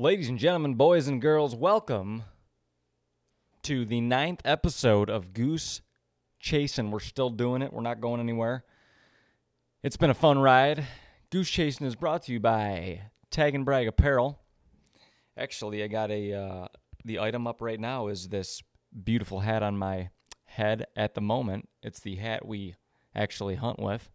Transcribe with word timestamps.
Ladies 0.00 0.30
and 0.30 0.38
gentlemen, 0.38 0.76
boys 0.76 1.08
and 1.08 1.20
girls, 1.20 1.54
welcome 1.54 2.22
to 3.64 3.84
the 3.84 4.00
ninth 4.00 4.40
episode 4.46 5.10
of 5.10 5.34
Goose 5.34 5.82
Chasing. 6.38 6.90
We're 6.90 7.00
still 7.00 7.28
doing 7.28 7.60
it, 7.60 7.70
we're 7.70 7.82
not 7.82 8.00
going 8.00 8.18
anywhere. 8.18 8.64
It's 9.82 9.98
been 9.98 10.08
a 10.08 10.14
fun 10.14 10.38
ride. 10.38 10.86
Goose 11.28 11.50
Chasing 11.50 11.86
is 11.86 11.96
brought 11.96 12.22
to 12.22 12.32
you 12.32 12.40
by 12.40 13.02
Tag 13.30 13.54
and 13.54 13.66
Brag 13.66 13.88
Apparel. 13.88 14.40
Actually, 15.36 15.84
I 15.84 15.88
got 15.88 16.10
a 16.10 16.32
uh, 16.32 16.68
the 17.04 17.18
item 17.18 17.46
up 17.46 17.60
right 17.60 17.78
now 17.78 18.06
is 18.06 18.30
this 18.30 18.62
beautiful 19.04 19.40
hat 19.40 19.62
on 19.62 19.76
my 19.76 20.08
head 20.46 20.86
at 20.96 21.14
the 21.14 21.20
moment. 21.20 21.68
It's 21.82 22.00
the 22.00 22.16
hat 22.16 22.46
we 22.46 22.74
actually 23.14 23.56
hunt 23.56 23.78
with. 23.78 24.08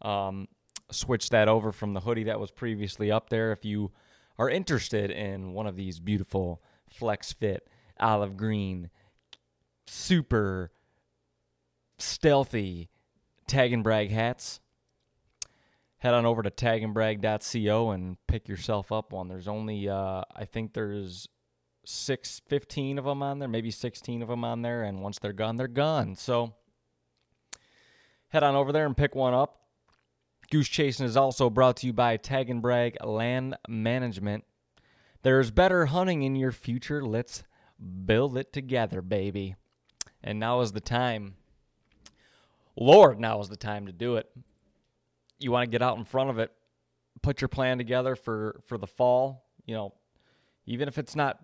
Um, 0.00 0.48
switch 0.90 1.30
that 1.30 1.46
over 1.46 1.70
from 1.70 1.94
the 1.94 2.00
hoodie 2.00 2.24
that 2.24 2.40
was 2.40 2.50
previously 2.50 3.12
up 3.12 3.30
there. 3.30 3.52
If 3.52 3.64
you 3.64 3.92
are 4.38 4.48
interested 4.48 5.10
in 5.10 5.52
one 5.52 5.66
of 5.66 5.76
these 5.76 6.00
beautiful 6.00 6.62
flex 6.88 7.32
fit 7.32 7.68
olive 8.00 8.36
green, 8.36 8.90
super 9.86 10.72
stealthy 11.98 12.90
tag 13.46 13.72
and 13.72 13.84
brag 13.84 14.10
hats, 14.10 14.60
head 15.98 16.14
on 16.14 16.26
over 16.26 16.42
to 16.42 16.50
tagandbrag.co 16.50 17.90
and 17.90 18.16
pick 18.26 18.48
yourself 18.48 18.90
up 18.90 19.12
one. 19.12 19.28
There's 19.28 19.48
only, 19.48 19.88
uh, 19.88 20.22
I 20.34 20.44
think 20.44 20.74
there's 20.74 21.28
six, 21.84 22.40
15 22.48 22.98
of 22.98 23.04
them 23.04 23.22
on 23.22 23.38
there, 23.38 23.48
maybe 23.48 23.70
16 23.70 24.22
of 24.22 24.28
them 24.28 24.44
on 24.44 24.62
there. 24.62 24.82
And 24.82 25.00
once 25.00 25.18
they're 25.18 25.32
gone, 25.32 25.56
they're 25.56 25.68
gone. 25.68 26.16
So 26.16 26.54
head 28.28 28.42
on 28.42 28.56
over 28.56 28.72
there 28.72 28.86
and 28.86 28.96
pick 28.96 29.14
one 29.14 29.34
up. 29.34 29.60
Goose 30.52 30.68
Chasing 30.68 31.06
is 31.06 31.16
also 31.16 31.48
brought 31.48 31.78
to 31.78 31.86
you 31.86 31.94
by 31.94 32.18
Tag 32.18 32.50
and 32.50 32.60
Brag 32.60 33.02
Land 33.02 33.56
Management. 33.66 34.44
There's 35.22 35.50
better 35.50 35.86
hunting 35.86 36.24
in 36.24 36.36
your 36.36 36.52
future. 36.52 37.02
Let's 37.02 37.42
build 38.04 38.36
it 38.36 38.52
together, 38.52 39.00
baby. 39.00 39.56
And 40.22 40.38
now 40.38 40.60
is 40.60 40.72
the 40.72 40.80
time. 40.82 41.36
Lord, 42.76 43.18
now 43.18 43.40
is 43.40 43.48
the 43.48 43.56
time 43.56 43.86
to 43.86 43.92
do 43.92 44.16
it. 44.16 44.30
You 45.38 45.50
want 45.52 45.64
to 45.64 45.70
get 45.70 45.80
out 45.80 45.96
in 45.96 46.04
front 46.04 46.28
of 46.28 46.38
it. 46.38 46.52
Put 47.22 47.40
your 47.40 47.48
plan 47.48 47.78
together 47.78 48.14
for 48.14 48.60
for 48.66 48.76
the 48.76 48.86
fall. 48.86 49.46
You 49.64 49.74
know, 49.74 49.94
even 50.66 50.86
if 50.86 50.98
it's 50.98 51.16
not 51.16 51.38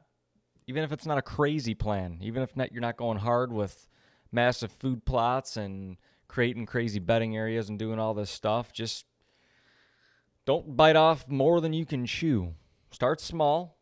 even 0.66 0.84
if 0.84 0.92
it's 0.92 1.06
not 1.06 1.16
a 1.16 1.22
crazy 1.22 1.74
plan, 1.74 2.18
even 2.20 2.42
if 2.42 2.54
not, 2.54 2.72
you're 2.72 2.82
not 2.82 2.98
going 2.98 3.20
hard 3.20 3.54
with 3.54 3.88
massive 4.30 4.70
food 4.70 5.06
plots 5.06 5.56
and 5.56 5.96
creating 6.28 6.66
crazy 6.66 6.98
bedding 6.98 7.36
areas 7.36 7.68
and 7.68 7.78
doing 7.78 7.98
all 7.98 8.14
this 8.14 8.30
stuff, 8.30 8.72
just 8.72 9.06
don't 10.44 10.76
bite 10.76 10.96
off 10.96 11.28
more 11.28 11.60
than 11.60 11.72
you 11.72 11.84
can 11.84 12.06
chew. 12.06 12.54
Start 12.90 13.20
small 13.20 13.78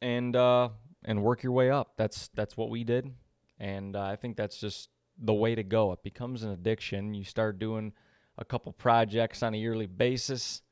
and 0.00 0.34
uh, 0.34 0.70
and 1.04 1.22
work 1.22 1.42
your 1.42 1.52
way 1.52 1.70
up. 1.70 1.92
That's 1.96 2.28
that's 2.28 2.56
what 2.56 2.70
we 2.70 2.84
did, 2.84 3.12
and 3.58 3.94
uh, 3.94 4.02
I 4.02 4.16
think 4.16 4.36
that's 4.36 4.58
just 4.58 4.88
the 5.18 5.34
way 5.34 5.54
to 5.54 5.62
go. 5.62 5.92
It 5.92 6.02
becomes 6.02 6.42
an 6.42 6.50
addiction. 6.50 7.14
You 7.14 7.24
start 7.24 7.58
doing 7.58 7.92
a 8.38 8.44
couple 8.44 8.72
projects 8.72 9.42
on 9.42 9.54
a 9.54 9.56
yearly 9.56 9.86
basis, 9.86 10.62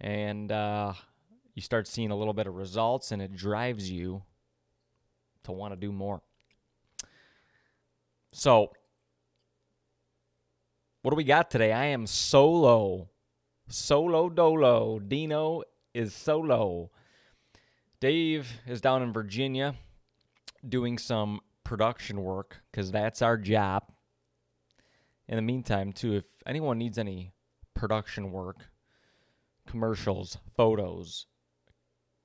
and 0.00 0.50
uh, 0.50 0.92
you 1.54 1.62
start 1.62 1.86
seeing 1.86 2.10
a 2.10 2.16
little 2.16 2.34
bit 2.34 2.46
of 2.46 2.54
results 2.54 3.12
and 3.12 3.22
it 3.22 3.34
drives 3.34 3.90
you 3.90 4.22
to 5.44 5.52
want 5.52 5.72
to 5.72 5.76
do 5.76 5.92
more. 5.92 6.20
So, 8.32 8.72
what 11.04 11.10
do 11.10 11.16
we 11.16 11.24
got 11.24 11.50
today? 11.50 11.70
I 11.70 11.84
am 11.88 12.06
solo. 12.06 13.10
Solo 13.68 14.30
dolo. 14.30 14.98
Deano 14.98 15.60
is 15.92 16.14
solo. 16.14 16.90
Dave 18.00 18.50
is 18.66 18.80
down 18.80 19.02
in 19.02 19.12
Virginia 19.12 19.74
doing 20.66 20.96
some 20.96 21.40
production 21.62 22.22
work 22.22 22.62
because 22.70 22.90
that's 22.90 23.20
our 23.20 23.36
job. 23.36 23.92
In 25.28 25.36
the 25.36 25.42
meantime, 25.42 25.92
too, 25.92 26.14
if 26.14 26.24
anyone 26.46 26.78
needs 26.78 26.96
any 26.96 27.34
production 27.74 28.32
work, 28.32 28.70
commercials, 29.66 30.38
photos, 30.56 31.26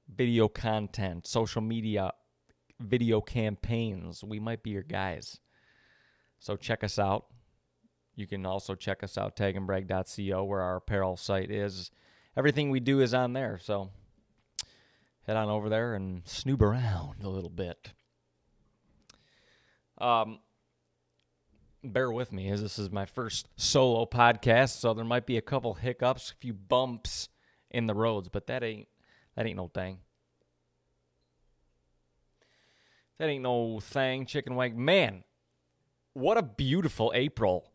video 0.07 0.47
content, 0.47 1.27
social 1.27 1.61
media, 1.61 2.13
video 2.79 3.19
campaigns, 3.19 4.23
we 4.23 4.39
might 4.39 4.63
be 4.63 4.69
your 4.69 4.83
guys. 4.83 5.41
So 6.39 6.55
check 6.55 6.81
us 6.81 6.97
out. 6.97 7.25
You 8.19 8.27
can 8.27 8.45
also 8.45 8.75
check 8.75 9.01
us 9.01 9.17
out, 9.17 9.37
tagandbrag.co, 9.37 10.43
where 10.43 10.59
our 10.59 10.75
apparel 10.75 11.15
site 11.15 11.49
is. 11.49 11.89
Everything 12.35 12.69
we 12.69 12.81
do 12.81 12.99
is 12.99 13.13
on 13.13 13.31
there. 13.31 13.57
So 13.57 13.91
head 15.25 15.37
on 15.37 15.47
over 15.47 15.69
there 15.69 15.95
and 15.95 16.27
snoop 16.27 16.61
around 16.61 17.23
a 17.23 17.29
little 17.29 17.49
bit. 17.49 17.93
Um, 19.99 20.39
bear 21.81 22.11
with 22.11 22.33
me 22.33 22.49
as 22.49 22.61
this 22.61 22.77
is 22.77 22.91
my 22.91 23.05
first 23.05 23.47
solo 23.55 24.05
podcast, 24.05 24.79
so 24.79 24.93
there 24.93 25.05
might 25.05 25.25
be 25.25 25.37
a 25.37 25.41
couple 25.41 25.75
hiccups, 25.75 26.31
a 26.31 26.35
few 26.35 26.53
bumps 26.53 27.29
in 27.71 27.87
the 27.87 27.93
roads, 27.93 28.27
but 28.27 28.47
that 28.47 28.63
ain't 28.63 28.89
that 29.37 29.45
ain't 29.45 29.55
no 29.55 29.69
thing. 29.69 29.99
That 33.17 33.29
ain't 33.29 33.43
no 33.43 33.79
thing, 33.79 34.25
chicken 34.25 34.57
wing. 34.57 34.83
Man, 34.83 35.23
what 36.11 36.37
a 36.37 36.43
beautiful 36.43 37.13
April 37.15 37.68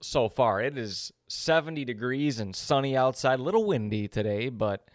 so 0.00 0.28
far. 0.28 0.60
It 0.60 0.76
is 0.76 1.12
70 1.28 1.84
degrees 1.84 2.38
and 2.40 2.54
sunny 2.54 2.96
outside. 2.96 3.40
A 3.40 3.42
little 3.42 3.64
windy 3.64 4.08
today, 4.08 4.48
but 4.48 4.88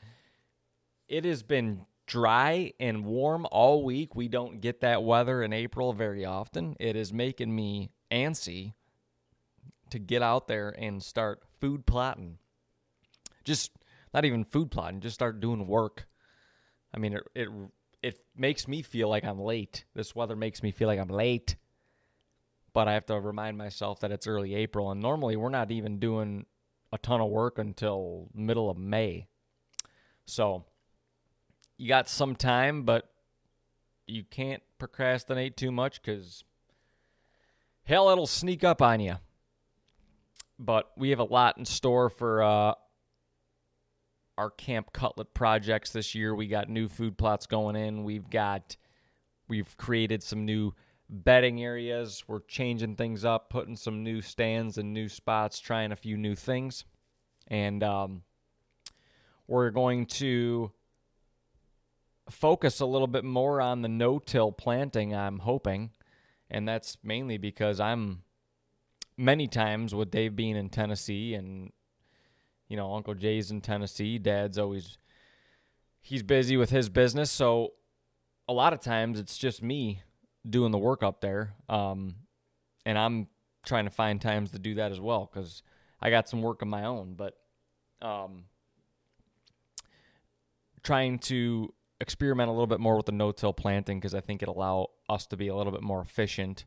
it 1.08 1.26
has 1.26 1.44
been 1.44 1.86
dry 2.06 2.74
and 2.80 3.06
warm 3.06 3.46
all 3.52 3.84
week. 3.84 4.16
We 4.16 4.28
don't 4.28 4.62
get 4.62 4.82
that 4.82 5.04
weather 5.04 5.44
in 5.44 5.54
April 5.54 5.94
very 5.94 6.26
often. 6.26 6.76
It 6.80 6.96
is 6.96 7.14
making 7.14 7.56
me 7.56 7.92
antsy 8.12 8.74
to 9.90 10.00
get 10.00 10.22
out 10.22 10.48
there 10.48 10.70
and 10.78 11.02
start 11.02 11.42
food 11.60 11.86
plotting. 11.86 12.38
Just 13.44 13.72
not 14.14 14.26
even 14.26 14.44
food 14.44 14.72
plotting, 14.72 15.02
just 15.02 15.16
start 15.16 15.40
doing 15.40 15.68
work. 15.68 16.08
I 16.94 16.98
mean, 16.98 17.14
it, 17.14 17.24
it 17.36 17.50
it 18.02 18.20
makes 18.36 18.68
me 18.68 18.81
feel 18.81 19.10
like 19.10 19.24
I'm 19.24 19.40
late. 19.40 19.86
This 19.94 20.16
weather 20.16 20.36
makes 20.36 20.64
me 20.64 20.72
feel 20.72 20.88
like 20.88 21.00
I'm 21.00 21.10
late. 21.10 21.56
But 22.74 22.88
I 22.88 22.94
have 22.94 23.06
to 23.07 23.19
remind 23.19 23.57
myself 23.57 24.00
that 24.02 24.12
it's 24.12 24.28
early 24.28 24.56
April 24.56 24.91
and 24.91 25.02
normally 25.02 25.35
we're 25.35 25.50
not 25.50 25.72
even 25.72 26.00
doing 26.00 26.46
a 26.91 26.97
ton 26.97 27.22
of 27.22 27.30
work 27.30 27.57
until 27.57 28.30
middle 28.34 28.69
of 28.69 28.78
May. 28.78 29.28
So, 30.25 30.66
you 31.78 31.88
got 31.88 32.09
some 32.09 32.35
time, 32.35 32.84
but 32.84 33.09
you 34.07 34.24
can't 34.24 34.63
procrastinate 34.78 35.56
too 35.56 35.72
much 35.72 36.02
cuz 36.02 36.44
hell 37.84 38.09
it'll 38.09 38.28
sneak 38.28 38.63
up 38.63 38.81
on 38.81 39.00
you. 39.00 39.16
But 40.57 40.91
we 40.97 41.09
have 41.12 41.19
a 41.19 41.24
lot 41.24 41.57
in 41.57 41.66
store 41.66 42.09
for 42.09 42.44
uh 42.44 42.74
our 44.40 44.50
camp 44.50 44.94
cutlet 44.94 45.34
projects 45.34 45.91
this 45.91 46.16
year. 46.16 46.34
We 46.34 46.47
got 46.47 46.69
new 46.69 46.88
food 46.88 47.18
plots 47.18 47.46
going 47.46 47.75
in. 47.75 48.06
We've 48.06 48.30
got 48.30 48.78
we've 49.50 49.75
created 49.78 50.24
some 50.24 50.46
new 50.46 50.74
bedding 51.09 51.64
areas. 51.64 52.24
We're 52.28 52.42
changing 52.42 52.96
things 52.96 53.25
up, 53.25 53.50
putting 53.50 53.75
some 53.75 54.03
new 54.03 54.22
stands 54.22 54.78
and 54.78 54.94
new 54.94 55.09
spots, 55.09 55.59
trying 55.59 55.92
a 55.92 55.96
few 55.96 56.18
new 56.18 56.36
things. 56.36 56.86
And 57.47 57.84
um, 57.84 58.24
we're 59.48 59.72
going 59.72 60.06
to 60.06 60.72
focus 62.30 62.80
a 62.80 62.86
little 62.86 63.08
bit 63.08 63.24
more 63.24 63.59
on 63.59 63.81
the 63.81 63.90
no-till 63.90 64.52
planting, 64.52 65.16
I'm 65.16 65.40
hoping. 65.40 65.92
And 66.50 66.68
that's 66.68 66.98
mainly 67.03 67.38
because 67.38 67.80
I'm 67.80 68.24
many 69.18 69.48
times 69.48 69.95
with 69.95 70.12
Dave 70.12 70.36
being 70.36 70.56
in 70.56 70.69
Tennessee 70.69 71.33
and 71.33 71.72
you 72.69 72.78
know, 72.78 72.94
Uncle 72.94 73.16
Jay's 73.16 73.51
in 73.51 73.62
Tennessee. 73.62 74.18
Dad's 74.19 74.57
always 74.57 74.98
he's 76.01 76.24
busy 76.24 76.56
with 76.56 76.69
his 76.69 76.88
business, 76.88 77.31
so 77.31 77.74
a 78.48 78.54
lot 78.54 78.74
of 78.74 78.80
times 78.80 79.19
it's 79.19 79.38
just 79.38 79.62
me 79.62 80.04
doing 80.47 80.71
the 80.71 80.77
work 80.77 81.03
up 81.03 81.21
there. 81.21 81.53
Um, 81.68 82.15
and 82.86 82.97
I'm 82.97 83.27
trying 83.65 83.86
to 83.86 83.91
find 83.91 84.21
times 84.21 84.51
to 84.51 84.59
do 84.59 84.75
that 84.75 84.91
as 84.91 85.00
well 85.00 85.30
because 85.31 85.63
I 86.01 86.09
got 86.09 86.30
some 86.30 86.41
work 86.41 86.62
of 86.62 86.68
my 86.68 86.86
own. 86.86 87.15
But 87.15 87.36
um, 88.01 88.45
trying 90.83 91.19
to 91.19 91.74
experiment 92.01 92.50
a 92.50 92.51
little 92.51 92.68
bit 92.68 92.80
more 92.80 92.95
with 92.95 93.06
the 93.06 93.12
no-till 93.12 93.53
planting 93.53 94.00
because 94.00 94.15
I 94.15 94.21
think 94.21 94.41
it'll 94.41 94.57
allow 94.57 94.88
us 95.09 95.27
to 95.27 95.38
be 95.38 95.50
a 95.50 95.56
little 95.56 95.74
bit 95.74 95.83
more 95.83 96.01
efficient. 96.01 96.65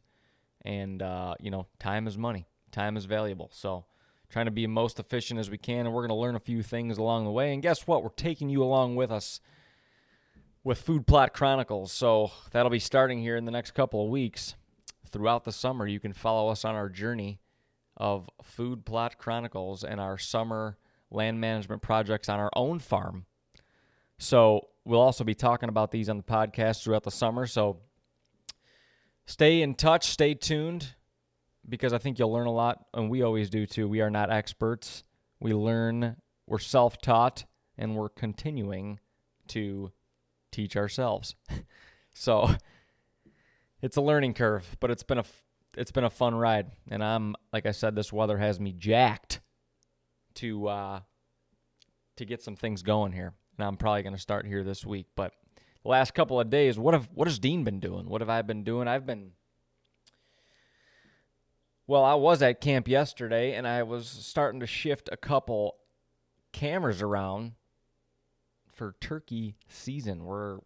And 0.64 1.02
uh, 1.02 1.34
you 1.40 1.50
know, 1.50 1.66
time 1.78 2.06
is 2.06 2.18
money. 2.18 2.46
Time 2.70 2.96
is 2.96 3.04
valuable. 3.06 3.50
So 3.52 3.86
trying 4.30 4.46
to 4.46 4.50
be 4.50 4.66
most 4.66 4.98
efficient 4.98 5.38
as 5.38 5.50
we 5.50 5.58
can, 5.58 5.86
and 5.86 5.92
we're 5.92 6.02
going 6.02 6.08
to 6.08 6.14
learn 6.14 6.36
a 6.36 6.40
few 6.40 6.62
things 6.62 6.98
along 6.98 7.24
the 7.24 7.30
way. 7.30 7.52
And 7.52 7.62
guess 7.62 7.86
what? 7.86 8.02
We're 8.02 8.10
taking 8.10 8.48
you 8.48 8.62
along 8.62 8.96
with 8.96 9.10
us 9.10 9.40
with 10.64 10.80
Food 10.80 11.06
Plot 11.06 11.32
Chronicles. 11.32 11.92
So 11.92 12.30
that'll 12.50 12.70
be 12.70 12.78
starting 12.78 13.20
here 13.20 13.36
in 13.36 13.44
the 13.44 13.50
next 13.50 13.72
couple 13.72 14.04
of 14.04 14.10
weeks. 14.10 14.54
Throughout 15.10 15.44
the 15.44 15.52
summer, 15.52 15.86
you 15.86 16.00
can 16.00 16.12
follow 16.12 16.50
us 16.50 16.64
on 16.64 16.74
our 16.74 16.88
journey 16.88 17.40
of 17.96 18.30
Food 18.42 18.86
Plot 18.86 19.18
Chronicles 19.18 19.84
and 19.84 20.00
our 20.00 20.16
summer 20.16 20.78
land 21.10 21.40
management 21.40 21.82
projects 21.82 22.28
on 22.28 22.40
our 22.40 22.50
own 22.56 22.78
farm. 22.78 23.26
So 24.18 24.68
we'll 24.84 25.00
also 25.00 25.24
be 25.24 25.34
talking 25.34 25.68
about 25.68 25.90
these 25.90 26.08
on 26.08 26.16
the 26.16 26.22
podcast 26.22 26.82
throughout 26.82 27.02
the 27.02 27.10
summer. 27.10 27.46
So 27.46 27.80
stay 29.26 29.60
in 29.60 29.74
touch, 29.74 30.06
stay 30.06 30.32
tuned, 30.32 30.94
because 31.68 31.92
I 31.92 31.98
think 31.98 32.18
you'll 32.18 32.32
learn 32.32 32.46
a 32.46 32.52
lot, 32.52 32.86
and 32.94 33.10
we 33.10 33.22
always 33.22 33.50
do 33.50 33.66
too. 33.66 33.88
We 33.88 34.00
are 34.00 34.10
not 34.10 34.30
experts. 34.30 35.04
We 35.40 35.52
learn, 35.52 36.16
we're 36.46 36.58
self 36.58 36.98
taught, 37.00 37.44
and 37.76 37.96
we're 37.96 38.08
continuing 38.08 39.00
to 39.48 39.92
teach 40.52 40.76
ourselves. 40.76 41.34
so 42.12 42.50
it's 43.80 43.96
a 43.96 44.00
learning 44.00 44.34
curve, 44.34 44.76
but 44.78 44.90
it's 44.90 45.02
been 45.02 45.18
a 45.18 45.24
it's 45.76 45.90
been 45.90 46.04
a 46.04 46.10
fun 46.10 46.34
ride, 46.34 46.70
and 46.90 47.02
I'm 47.02 47.34
like 47.52 47.66
I 47.66 47.72
said, 47.72 47.96
this 47.96 48.12
weather 48.12 48.38
has 48.38 48.60
me 48.60 48.72
jacked 48.72 49.40
to 50.34 50.68
uh, 50.68 51.00
to 52.16 52.24
get 52.24 52.42
some 52.42 52.56
things 52.56 52.82
going 52.82 53.12
here, 53.12 53.34
and 53.58 53.66
I'm 53.66 53.76
probably 53.76 54.02
going 54.02 54.14
to 54.14 54.20
start 54.20 54.46
here 54.46 54.62
this 54.62 54.86
week. 54.86 55.06
But 55.16 55.32
the 55.82 55.88
last 55.88 56.14
couple 56.14 56.38
of 56.38 56.50
days, 56.50 56.78
what 56.78 56.94
have 56.94 57.08
what 57.14 57.26
has 57.26 57.38
Dean 57.38 57.64
been 57.64 57.80
doing? 57.80 58.08
What 58.08 58.20
have 58.20 58.30
I 58.30 58.42
been 58.42 58.64
doing? 58.64 58.86
I've 58.86 59.06
been 59.06 59.32
well, 61.86 62.04
I 62.04 62.14
was 62.14 62.42
at 62.42 62.60
camp 62.60 62.86
yesterday, 62.86 63.54
and 63.54 63.66
I 63.66 63.82
was 63.82 64.06
starting 64.06 64.60
to 64.60 64.66
shift 64.66 65.08
a 65.10 65.16
couple 65.16 65.76
cameras 66.52 67.02
around 67.02 67.52
for 68.72 68.96
turkey 69.00 69.56
season. 69.68 70.24
We're 70.24 70.58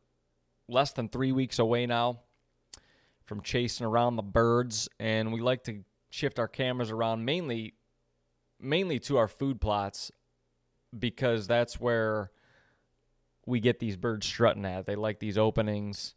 less 0.69 0.93
than 0.93 1.09
three 1.09 1.33
weeks 1.33 1.59
away 1.59 1.87
now 1.87 2.21
from 3.25 3.41
chasing 3.41 3.87
around 3.87 4.17
the 4.17 4.23
birds, 4.23 4.89
and 4.99 5.33
we 5.33 5.41
like 5.41 5.65
to 5.65 5.85
shift 6.11 6.39
our 6.39 6.49
cameras 6.49 6.91
around 6.91 7.25
mainly 7.25 7.75
mainly 8.59 8.99
to 8.99 9.19
our 9.19 9.29
food 9.29 9.61
plots 9.61 10.11
because 10.97 11.47
that's 11.47 11.79
where 11.79 12.31
we 13.45 13.61
get 13.61 13.79
these 13.79 13.97
birds 13.97 14.27
strutting 14.27 14.65
at. 14.65 14.87
They 14.87 14.97
like 14.97 15.19
these 15.19 15.37
openings. 15.37 16.15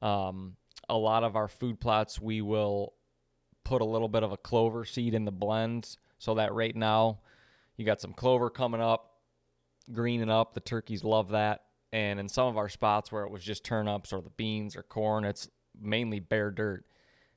Um, 0.00 0.56
a 0.88 0.96
lot 0.96 1.24
of 1.24 1.36
our 1.36 1.48
food 1.48 1.80
plots, 1.80 2.20
we 2.20 2.40
will 2.40 2.94
put 3.64 3.82
a 3.82 3.84
little 3.84 4.08
bit 4.08 4.22
of 4.22 4.32
a 4.32 4.36
clover 4.36 4.84
seed 4.84 5.14
in 5.14 5.24
the 5.24 5.32
blends 5.32 5.98
so 6.18 6.34
that 6.34 6.54
right 6.54 6.74
now 6.74 7.20
you 7.76 7.84
got 7.84 8.00
some 8.00 8.12
clover 8.12 8.50
coming 8.50 8.80
up, 8.80 9.09
greening 9.92 10.30
up. 10.30 10.54
The 10.54 10.60
turkeys 10.60 11.04
love 11.04 11.30
that. 11.30 11.64
And 11.92 12.20
in 12.20 12.28
some 12.28 12.46
of 12.46 12.56
our 12.56 12.68
spots 12.68 13.10
where 13.10 13.24
it 13.24 13.30
was 13.30 13.42
just 13.42 13.64
turnips 13.64 14.12
or 14.12 14.20
the 14.20 14.30
beans 14.30 14.76
or 14.76 14.82
corn, 14.82 15.24
it's 15.24 15.48
mainly 15.80 16.20
bare 16.20 16.50
dirt, 16.50 16.84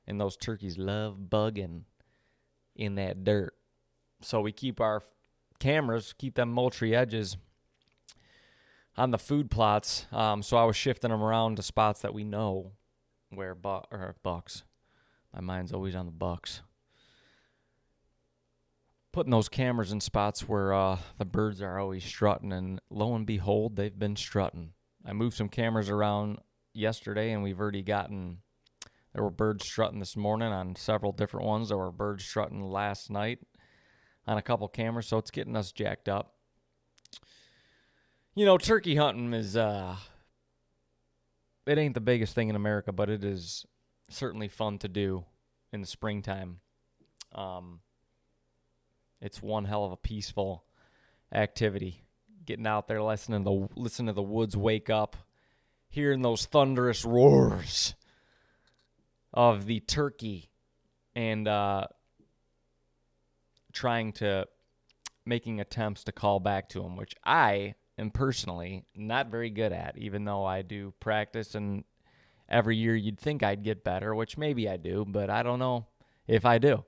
and 0.06 0.20
those 0.20 0.36
turkeys 0.36 0.78
love 0.78 1.16
bugging 1.28 1.82
in 2.76 2.94
that 2.96 3.24
dirt. 3.24 3.54
So 4.20 4.40
we 4.40 4.52
keep 4.52 4.80
our 4.80 5.02
cameras, 5.58 6.14
keep 6.16 6.34
them 6.34 6.50
moultrie 6.50 6.94
edges 6.94 7.36
on 8.96 9.10
the 9.10 9.18
food 9.18 9.50
plots. 9.50 10.06
Um, 10.12 10.42
so 10.42 10.56
I 10.56 10.64
was 10.64 10.76
shifting 10.76 11.10
them 11.10 11.22
around 11.22 11.56
to 11.56 11.62
spots 11.62 12.00
that 12.02 12.14
we 12.14 12.24
know 12.24 12.72
where 13.30 13.54
bu- 13.54 13.82
or 13.90 14.14
bucks. 14.22 14.62
My 15.34 15.40
mind's 15.40 15.72
always 15.72 15.96
on 15.96 16.06
the 16.06 16.12
bucks. 16.12 16.62
Putting 19.14 19.30
those 19.30 19.48
cameras 19.48 19.92
in 19.92 20.00
spots 20.00 20.48
where 20.48 20.74
uh, 20.74 20.98
the 21.18 21.24
birds 21.24 21.62
are 21.62 21.78
always 21.78 22.02
strutting, 22.02 22.52
and 22.52 22.80
lo 22.90 23.14
and 23.14 23.24
behold, 23.24 23.76
they've 23.76 23.96
been 23.96 24.16
strutting. 24.16 24.72
I 25.06 25.12
moved 25.12 25.36
some 25.36 25.48
cameras 25.48 25.88
around 25.88 26.40
yesterday, 26.72 27.30
and 27.30 27.40
we've 27.40 27.60
already 27.60 27.82
gotten. 27.82 28.38
There 29.12 29.22
were 29.22 29.30
birds 29.30 29.66
strutting 29.66 30.00
this 30.00 30.16
morning 30.16 30.48
on 30.48 30.74
several 30.74 31.12
different 31.12 31.46
ones. 31.46 31.68
There 31.68 31.78
were 31.78 31.92
birds 31.92 32.24
strutting 32.24 32.60
last 32.60 33.08
night 33.08 33.38
on 34.26 34.36
a 34.36 34.42
couple 34.42 34.66
cameras, 34.66 35.06
so 35.06 35.18
it's 35.18 35.30
getting 35.30 35.54
us 35.54 35.70
jacked 35.70 36.08
up. 36.08 36.34
You 38.34 38.44
know, 38.44 38.58
turkey 38.58 38.96
hunting 38.96 39.32
is 39.32 39.56
uh 39.56 39.94
it 41.66 41.78
ain't 41.78 41.94
the 41.94 42.00
biggest 42.00 42.34
thing 42.34 42.48
in 42.48 42.56
America, 42.56 42.90
but 42.90 43.08
it 43.08 43.22
is 43.22 43.64
certainly 44.10 44.48
fun 44.48 44.78
to 44.78 44.88
do 44.88 45.24
in 45.72 45.82
the 45.82 45.86
springtime. 45.86 46.58
Um 47.32 47.78
it's 49.24 49.42
one 49.42 49.64
hell 49.64 49.86
of 49.86 49.92
a 49.92 49.96
peaceful 49.96 50.64
activity. 51.32 52.02
Getting 52.44 52.66
out 52.66 52.86
there 52.86 53.02
listening 53.02 53.42
to 53.42 53.44
the 53.44 53.80
listening 53.80 54.08
to 54.08 54.12
the 54.12 54.22
woods 54.22 54.54
wake 54.54 54.90
up, 54.90 55.16
hearing 55.88 56.20
those 56.20 56.44
thunderous 56.44 57.06
roars 57.06 57.94
of 59.32 59.64
the 59.64 59.80
turkey 59.80 60.50
and 61.16 61.48
uh, 61.48 61.86
trying 63.72 64.12
to 64.12 64.46
making 65.24 65.58
attempts 65.58 66.04
to 66.04 66.12
call 66.12 66.38
back 66.38 66.68
to 66.68 66.82
him, 66.82 66.94
which 66.94 67.14
I 67.24 67.76
am 67.96 68.10
personally 68.10 68.84
not 68.94 69.30
very 69.30 69.48
good 69.48 69.72
at, 69.72 69.96
even 69.96 70.26
though 70.26 70.44
I 70.44 70.60
do 70.60 70.92
practice 71.00 71.54
and 71.54 71.84
every 72.46 72.76
year 72.76 72.94
you'd 72.94 73.18
think 73.18 73.42
I'd 73.42 73.62
get 73.62 73.84
better, 73.84 74.14
which 74.14 74.36
maybe 74.36 74.68
I 74.68 74.76
do, 74.76 75.06
but 75.08 75.30
I 75.30 75.42
don't 75.42 75.58
know 75.58 75.86
if 76.26 76.44
I 76.44 76.58
do. 76.58 76.84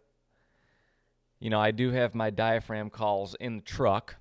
You 1.38 1.50
know, 1.50 1.60
I 1.60 1.70
do 1.70 1.90
have 1.90 2.14
my 2.14 2.30
diaphragm 2.30 2.90
calls 2.90 3.34
in 3.38 3.56
the 3.56 3.62
truck, 3.62 4.16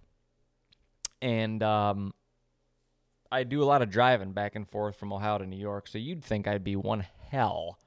and 1.22 1.64
um, 1.64 2.14
I 3.32 3.44
do 3.44 3.64
a 3.64 3.66
lot 3.66 3.82
of 3.82 3.90
driving 3.90 4.34
back 4.34 4.56
and 4.56 4.68
forth 4.68 4.98
from 4.98 5.14
Ohio 5.14 5.38
to 5.38 5.46
New 5.46 5.58
York, 5.58 5.88
so 5.88 5.98
you'd 5.98 6.24
think 6.24 6.48
I'd 6.48 6.64
be 6.64 6.76
one 6.76 7.06
hell 7.30 7.80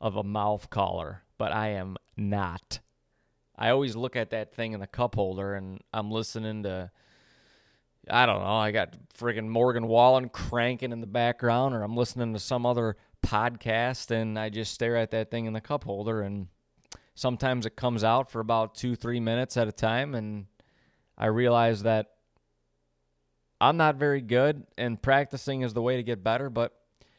of 0.00 0.16
a 0.16 0.24
mouth 0.24 0.70
caller, 0.70 1.22
but 1.38 1.52
I 1.52 1.68
am 1.68 1.96
not. 2.16 2.80
I 3.56 3.70
always 3.70 3.94
look 3.94 4.16
at 4.16 4.30
that 4.30 4.54
thing 4.54 4.72
in 4.72 4.80
the 4.80 4.86
cup 4.86 5.14
holder 5.14 5.54
and 5.54 5.80
I'm 5.92 6.10
listening 6.10 6.62
to 6.62 6.90
I 8.08 8.24
don't 8.24 8.40
know, 8.40 8.46
I 8.46 8.70
got 8.70 8.96
friggin' 9.14 9.48
Morgan 9.48 9.86
Wallen 9.86 10.30
cranking 10.30 10.90
in 10.90 11.02
the 11.02 11.06
background 11.06 11.74
or 11.74 11.82
I'm 11.82 11.96
listening 11.96 12.32
to 12.32 12.40
some 12.40 12.64
other 12.64 12.96
podcast 13.22 14.10
and 14.10 14.38
I 14.38 14.48
just 14.48 14.72
stare 14.72 14.96
at 14.96 15.10
that 15.10 15.30
thing 15.30 15.44
in 15.44 15.52
the 15.52 15.60
cup 15.60 15.84
holder 15.84 16.22
and 16.22 16.48
sometimes 17.20 17.66
it 17.66 17.76
comes 17.76 18.02
out 18.02 18.30
for 18.30 18.40
about 18.40 18.74
2-3 18.74 19.20
minutes 19.20 19.58
at 19.58 19.68
a 19.68 19.72
time 19.72 20.14
and 20.14 20.46
I 21.18 21.26
realize 21.26 21.82
that 21.82 22.12
I'm 23.60 23.76
not 23.76 23.96
very 23.96 24.22
good, 24.22 24.64
and 24.78 25.00
practicing 25.00 25.60
is 25.60 25.74
the 25.74 25.82
way 25.82 25.98
to 25.98 26.02
get 26.02 26.24
better. 26.24 26.48
But 26.48 26.72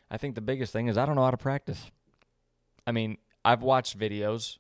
I 0.10 0.18
think 0.18 0.34
the 0.34 0.42
biggest 0.42 0.74
thing 0.74 0.88
is 0.88 0.98
I 0.98 1.06
don't 1.06 1.16
know 1.16 1.24
how 1.24 1.30
to 1.30 1.38
practice. 1.38 1.92
I 2.88 2.92
mean, 2.92 3.18
I've 3.46 3.62
watched 3.62 3.98
videos. 3.98 4.58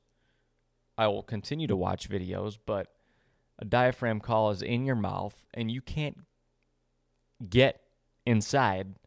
I 0.95 1.07
will 1.07 1.23
continue 1.23 1.65
to 1.65 1.75
watch 1.75 2.07
videos, 2.07 2.59
but 2.63 2.93
a 3.57 3.65
diaphragm 3.65 4.19
call 4.19 4.51
is 4.51 4.61
in 4.61 4.85
your 4.85 4.95
mouth, 4.95 5.47
and 5.55 5.71
you 5.71 5.81
can't 5.81 6.19
get 7.49 7.81
inside 8.27 8.99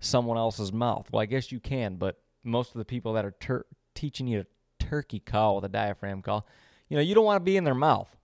someone 0.00 0.38
else's 0.38 0.72
mouth. 0.72 1.10
Well, 1.12 1.20
I 1.20 1.26
guess 1.26 1.52
you 1.52 1.60
can, 1.60 1.96
but 1.96 2.20
most 2.42 2.70
of 2.70 2.78
the 2.78 2.86
people 2.86 3.12
that 3.12 3.26
are 3.26 3.34
ter- 3.38 3.66
teaching 3.94 4.26
you 4.26 4.44
to 4.44 4.46
turkey 4.94 5.18
call 5.18 5.56
with 5.56 5.64
a 5.64 5.68
diaphragm 5.68 6.22
call, 6.22 6.46
you 6.88 6.96
know, 6.96 7.02
you 7.02 7.14
don't 7.14 7.24
want 7.24 7.40
to 7.40 7.44
be 7.44 7.56
in 7.56 7.64
their 7.64 7.74
mouth 7.74 8.14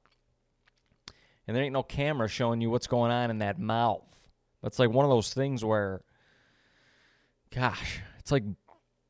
and 1.50 1.56
there 1.56 1.64
ain't 1.64 1.72
no 1.72 1.82
camera 1.82 2.28
showing 2.28 2.60
you 2.60 2.70
what's 2.70 2.86
going 2.86 3.10
on 3.10 3.28
in 3.28 3.38
that 3.38 3.58
mouth. 3.58 4.04
It's 4.62 4.78
like 4.78 4.90
one 4.90 5.04
of 5.04 5.10
those 5.10 5.34
things 5.34 5.64
where, 5.64 6.02
gosh, 7.52 7.98
it's 8.20 8.30
like 8.30 8.44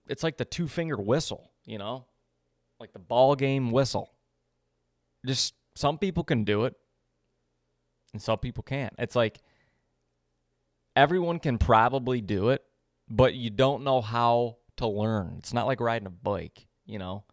it's 0.09 0.23
like 0.23 0.39
the 0.39 0.47
two 0.47 0.67
fingered 0.67 1.05
whistle, 1.05 1.51
you 1.67 1.77
know, 1.77 2.07
like 2.79 2.95
the 2.95 2.99
ball 2.99 3.37
game 3.37 3.71
whistle. 3.73 4.15
Just 5.27 5.53
some 5.75 5.99
people 5.99 6.25
can 6.25 6.45
do 6.45 6.65
it, 6.65 6.75
and 8.15 8.23
some 8.23 8.39
people 8.39 8.63
can't. 8.63 8.95
It's 8.99 9.15
like 9.15 9.41
everyone 10.97 11.41
can 11.41 11.59
probably 11.59 12.23
do 12.23 12.49
it, 12.49 12.65
but 13.07 13.35
you 13.35 13.51
don't 13.51 13.85
know 13.85 14.01
how 14.01 14.57
to 14.79 14.87
learn. 14.87 15.35
It's 15.37 15.53
not 15.53 15.67
like 15.67 15.79
riding 15.79 16.07
a 16.07 16.11
bike, 16.11 16.67
you 16.87 16.99
know. 16.99 17.25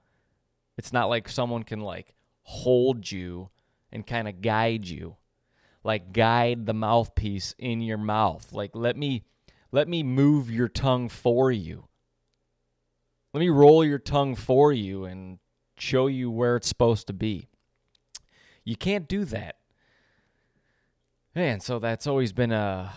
It's 0.78 0.94
not 0.94 1.10
like 1.10 1.28
someone 1.28 1.64
can 1.64 1.82
like 1.82 2.14
hold 2.44 3.12
you 3.12 3.50
and 3.92 4.06
kind 4.06 4.28
of 4.28 4.42
guide 4.42 4.88
you. 4.88 5.18
Like 5.84 6.12
guide 6.14 6.66
the 6.66 6.74
mouthpiece 6.74 7.56
in 7.58 7.82
your 7.82 7.98
mouth. 7.98 8.52
Like 8.52 8.72
let 8.74 8.98
me 8.98 9.24
let 9.72 9.88
me 9.88 10.04
move 10.04 10.52
your 10.52 10.68
tongue 10.68 11.10
for 11.10 11.52
you. 11.52 11.88
Let 13.34 13.40
me 13.40 13.50
roll 13.50 13.84
your 13.84 14.00
tongue 14.00 14.36
for 14.36 14.72
you 14.72 15.06
and 15.06 15.40
show 15.78 16.08
you 16.08 16.30
where 16.30 16.56
it's 16.56 16.68
supposed 16.68 17.08
to 17.08 17.14
be. 17.14 17.48
You 18.64 18.76
can't 18.76 19.08
do 19.08 19.26
that. 19.26 19.58
Man 21.36 21.60
so 21.60 21.80
that's 21.80 22.08
always 22.08 22.34
been 22.34 22.52
a 22.52 22.94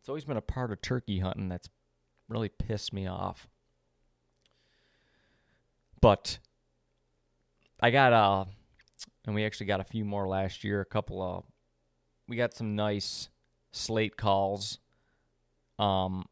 it's 0.00 0.08
always 0.08 0.24
been 0.24 0.36
a 0.36 0.42
part 0.42 0.72
of 0.72 0.80
turkey 0.82 1.20
hunting 1.20 1.48
that's 1.48 1.68
really 2.28 2.48
pissed 2.48 2.92
me 2.92 3.06
off. 3.06 3.48
But 6.00 6.38
i 7.82 7.90
got 7.90 8.12
a 8.12 8.50
and 9.26 9.34
we 9.34 9.44
actually 9.44 9.66
got 9.66 9.80
a 9.80 9.84
few 9.84 10.04
more 10.04 10.26
last 10.26 10.64
year. 10.64 10.80
A 10.80 10.86
couple 10.86 11.22
of, 11.22 11.44
we 12.28 12.36
got 12.36 12.54
some 12.54 12.74
nice 12.74 13.28
slate 13.72 14.16
calls. 14.16 14.78
Um, 15.78 16.26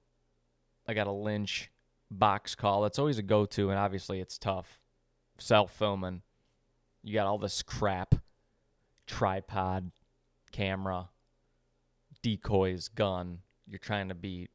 I 0.86 0.94
got 0.94 1.06
a 1.06 1.12
Lynch 1.12 1.70
box 2.10 2.54
call. 2.54 2.82
That's 2.82 2.98
always 2.98 3.18
a 3.18 3.22
go-to, 3.22 3.70
and 3.70 3.78
obviously 3.78 4.20
it's 4.20 4.38
tough. 4.38 4.80
Self 5.38 5.72
filming, 5.72 6.22
you 7.02 7.14
got 7.14 7.26
all 7.26 7.38
this 7.38 7.62
crap, 7.62 8.16
tripod, 9.06 9.92
camera, 10.50 11.10
decoys 12.22 12.88
gun. 12.88 13.38
You're 13.66 13.78
trying 13.78 14.08
to 14.08 14.14
be 14.14 14.48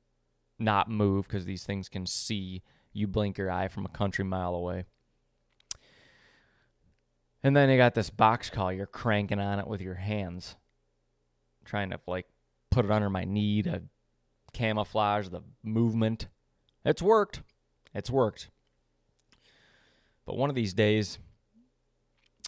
not 0.59 0.89
move 0.89 1.27
because 1.27 1.45
these 1.45 1.63
things 1.63 1.87
can 1.87 2.05
see 2.05 2.61
you 2.91 3.07
blink 3.07 3.37
your 3.37 3.49
eye 3.49 3.69
from 3.69 3.85
a 3.85 3.89
country 3.89 4.25
mile 4.25 4.55
away. 4.55 4.85
And 7.43 7.55
then 7.55 7.69
you 7.69 7.77
got 7.77 7.93
this 7.93 8.09
box 8.09 8.49
call. 8.49 8.71
You're 8.71 8.85
cranking 8.85 9.39
on 9.39 9.59
it 9.59 9.67
with 9.67 9.81
your 9.81 9.95
hands, 9.95 10.55
trying 11.65 11.89
to 11.89 11.99
like 12.07 12.25
put 12.71 12.85
it 12.85 12.91
under 12.91 13.09
my 13.09 13.25
knee 13.25 13.61
to 13.63 13.83
camouflage 14.53 15.27
the 15.27 15.41
movement. 15.61 16.27
It's 16.85 17.01
worked. 17.01 17.41
It's 17.93 18.09
worked. 18.09 18.49
But 20.25 20.37
one 20.37 20.49
of 20.49 20.55
these 20.55 20.73
days, 20.73 21.19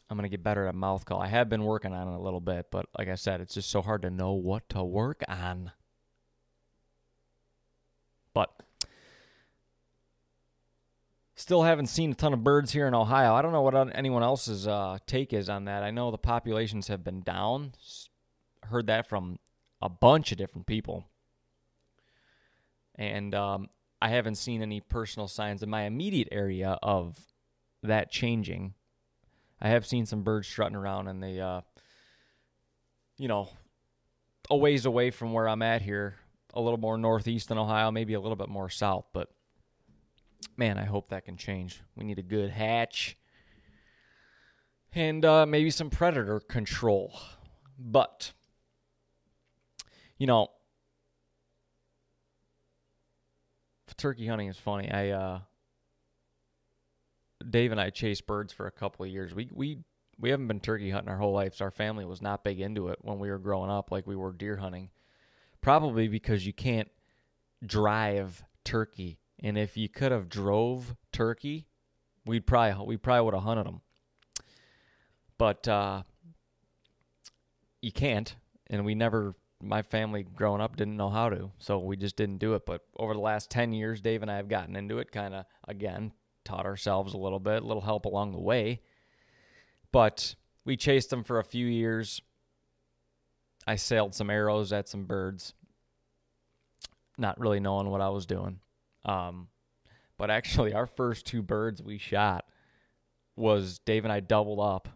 I'm 0.09 0.17
going 0.17 0.23
to 0.23 0.29
get 0.29 0.43
better 0.43 0.67
at 0.67 0.75
mouth 0.75 1.03
call. 1.03 1.21
I 1.21 1.27
have 1.27 1.49
been 1.49 1.63
working 1.63 1.93
on 1.93 2.07
it 2.07 2.15
a 2.15 2.21
little 2.21 2.39
bit, 2.39 2.67
but 2.71 2.85
like 2.97 3.09
I 3.09 3.15
said, 3.15 3.41
it's 3.41 3.55
just 3.55 3.69
so 3.69 3.81
hard 3.81 4.03
to 4.03 4.09
know 4.09 4.31
what 4.31 4.69
to 4.69 4.83
work 4.83 5.23
on. 5.27 5.71
But 8.33 8.49
still 11.35 11.63
haven't 11.63 11.87
seen 11.87 12.11
a 12.11 12.15
ton 12.15 12.33
of 12.33 12.43
birds 12.43 12.71
here 12.71 12.87
in 12.87 12.95
Ohio. 12.95 13.33
I 13.33 13.41
don't 13.41 13.51
know 13.51 13.61
what 13.61 13.75
anyone 13.95 14.23
else's 14.23 14.67
uh, 14.67 14.97
take 15.05 15.33
is 15.33 15.49
on 15.49 15.65
that. 15.65 15.83
I 15.83 15.91
know 15.91 16.09
the 16.09 16.17
populations 16.17 16.87
have 16.87 17.03
been 17.03 17.21
down. 17.21 17.73
Heard 18.63 18.87
that 18.87 19.07
from 19.07 19.37
a 19.81 19.89
bunch 19.89 20.31
of 20.31 20.37
different 20.37 20.65
people. 20.65 21.05
And 22.95 23.35
um, 23.35 23.69
I 24.01 24.09
haven't 24.09 24.35
seen 24.35 24.61
any 24.61 24.79
personal 24.79 25.27
signs 25.27 25.61
in 25.61 25.69
my 25.69 25.83
immediate 25.83 26.29
area 26.31 26.79
of 26.81 27.19
that 27.83 28.09
changing. 28.09 28.73
I 29.61 29.67
have 29.69 29.85
seen 29.85 30.05
some 30.05 30.23
birds 30.23 30.47
strutting 30.47 30.75
around 30.75 31.09
and 31.09 31.21
they, 31.21 31.39
uh, 31.39 31.61
you 33.17 33.27
know, 33.27 33.49
a 34.49 34.55
ways 34.55 34.85
away 34.85 35.11
from 35.11 35.33
where 35.33 35.49
I'm 35.49 35.61
at 35.61 35.81
here, 35.81 36.15
a 36.53 36.61
little 36.61 36.79
more 36.79 36.97
northeast 36.97 37.51
in 37.51 37.57
Ohio, 37.57 37.91
maybe 37.91 38.13
a 38.13 38.19
little 38.19 38.35
bit 38.37 38.49
more 38.49 38.69
south. 38.69 39.05
But 39.11 39.29
man, 40.57 40.77
I 40.77 40.85
hope 40.85 41.09
that 41.09 41.25
can 41.25 41.37
change. 41.37 41.81
We 41.95 42.03
need 42.03 42.19
a 42.19 42.23
good 42.23 42.51
hatch 42.51 43.17
and 44.93 45.25
uh, 45.25 45.45
maybe 45.45 45.69
some 45.69 45.89
predator 45.89 46.39
control. 46.39 47.13
But, 47.77 48.31
you 50.17 50.27
know, 50.27 50.49
turkey 53.97 54.27
hunting 54.27 54.47
is 54.47 54.57
funny. 54.57 54.89
I 54.91 55.09
uh, 55.09 55.39
Dave 57.49 57.71
and 57.71 57.81
I 57.81 57.89
chased 57.89 58.27
birds 58.27 58.53
for 58.53 58.67
a 58.67 58.71
couple 58.71 59.05
of 59.05 59.11
years. 59.11 59.33
We 59.33 59.49
we 59.53 59.79
we 60.19 60.29
haven't 60.29 60.47
been 60.47 60.59
turkey 60.59 60.89
hunting 60.89 61.09
our 61.09 61.17
whole 61.17 61.33
lives. 61.33 61.61
Our 61.61 61.71
family 61.71 62.05
was 62.05 62.21
not 62.21 62.43
big 62.43 62.59
into 62.59 62.87
it 62.89 62.99
when 63.01 63.19
we 63.19 63.29
were 63.29 63.39
growing 63.39 63.69
up, 63.69 63.91
like 63.91 64.07
we 64.07 64.15
were 64.15 64.31
deer 64.31 64.57
hunting. 64.57 64.89
Probably 65.61 66.07
because 66.07 66.45
you 66.45 66.53
can't 66.53 66.89
drive 67.65 68.43
turkey, 68.63 69.19
and 69.45 69.59
if 69.59 69.77
you 69.77 69.87
could 69.87 70.11
have 70.11 70.27
drove 70.27 70.95
turkey, 71.11 71.67
we'd 72.25 72.47
probably 72.47 72.83
we 72.87 72.97
probably 72.97 73.25
would 73.25 73.35
have 73.35 73.43
hunted 73.43 73.67
them. 73.67 73.81
But 75.37 75.67
uh, 75.67 76.01
you 77.79 77.91
can't, 77.91 78.35
and 78.67 78.83
we 78.83 78.95
never. 78.95 79.35
My 79.61 79.83
family 79.83 80.23
growing 80.23 80.61
up 80.61 80.75
didn't 80.75 80.97
know 80.97 81.09
how 81.09 81.29
to, 81.29 81.51
so 81.59 81.77
we 81.77 81.95
just 81.95 82.15
didn't 82.17 82.39
do 82.39 82.55
it. 82.55 82.65
But 82.65 82.81
over 82.97 83.13
the 83.13 83.19
last 83.19 83.51
ten 83.51 83.71
years, 83.71 84.01
Dave 84.01 84.23
and 84.23 84.31
I 84.31 84.37
have 84.37 84.49
gotten 84.49 84.75
into 84.75 84.97
it, 84.97 85.11
kind 85.11 85.35
of 85.35 85.45
again 85.67 86.11
taught 86.43 86.65
ourselves 86.65 87.13
a 87.13 87.17
little 87.17 87.39
bit, 87.39 87.61
a 87.61 87.65
little 87.65 87.81
help 87.83 88.05
along 88.05 88.31
the 88.31 88.39
way. 88.39 88.81
But 89.91 90.35
we 90.65 90.75
chased 90.75 91.11
them 91.11 91.23
for 91.23 91.37
a 91.37 91.43
few 91.43 91.67
years. 91.67 92.19
I 93.67 93.75
sailed 93.75 94.15
some 94.15 94.31
arrows 94.31 94.73
at 94.73 94.89
some 94.89 95.05
birds, 95.05 95.53
not 97.15 97.39
really 97.39 97.59
knowing 97.59 97.89
what 97.89 98.01
I 98.01 98.09
was 98.09 98.25
doing. 98.25 98.59
Um, 99.05 99.47
but 100.17 100.29
actually, 100.29 100.73
our 100.73 100.85
first 100.85 101.25
two 101.25 101.41
birds 101.41 101.81
we 101.81 101.97
shot 101.97 102.45
was 103.35 103.79
Dave 103.79 104.03
and 104.03 104.11
I 104.11 104.19
doubled 104.19 104.59
up, 104.59 104.89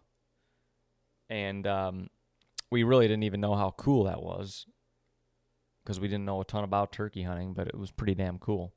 and 1.28 1.66
um, 1.66 2.08
we 2.70 2.82
really 2.82 3.06
didn't 3.06 3.22
even 3.22 3.40
know 3.40 3.54
how 3.54 3.72
cool 3.76 4.04
that 4.04 4.22
was 4.22 4.66
because 5.82 6.00
we 6.00 6.08
didn't 6.08 6.24
know 6.24 6.40
a 6.40 6.44
ton 6.44 6.64
about 6.64 6.92
turkey 6.92 7.22
hunting, 7.22 7.52
but 7.52 7.66
it 7.66 7.78
was 7.78 7.90
pretty 7.90 8.14
damn 8.14 8.38
cool. 8.38 8.72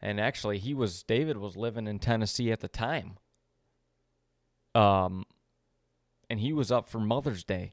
And 0.00 0.20
actually, 0.20 0.58
he 0.58 0.74
was 0.74 1.02
David 1.02 1.38
was 1.38 1.56
living 1.56 1.86
in 1.86 1.98
Tennessee 1.98 2.52
at 2.52 2.60
the 2.60 2.68
time. 2.68 3.16
Um, 4.74 5.24
and 6.28 6.40
he 6.40 6.52
was 6.52 6.70
up 6.70 6.88
for 6.88 6.98
Mother's 6.98 7.44
Day. 7.44 7.72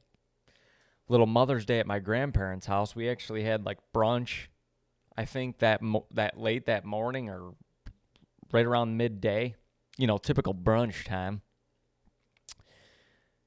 Little 1.08 1.26
Mother's 1.26 1.66
Day 1.66 1.80
at 1.80 1.86
my 1.86 1.98
grandparents' 1.98 2.66
house. 2.66 2.96
We 2.96 3.10
actually 3.10 3.44
had 3.44 3.66
like 3.66 3.78
brunch. 3.94 4.46
I 5.16 5.24
think 5.24 5.58
that 5.58 5.82
mo- 5.82 6.06
that 6.12 6.38
late 6.38 6.66
that 6.66 6.84
morning 6.84 7.28
or 7.28 7.54
right 8.52 8.66
around 8.66 8.96
midday. 8.96 9.54
You 9.96 10.06
know, 10.06 10.18
typical 10.18 10.54
brunch 10.54 11.04
time. 11.04 11.42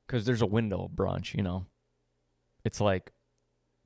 Because 0.06 0.26
there's 0.26 0.42
a 0.42 0.46
window 0.46 0.86
of 0.86 0.92
brunch. 0.92 1.34
You 1.34 1.44
know, 1.44 1.66
it's 2.64 2.80
like 2.80 3.12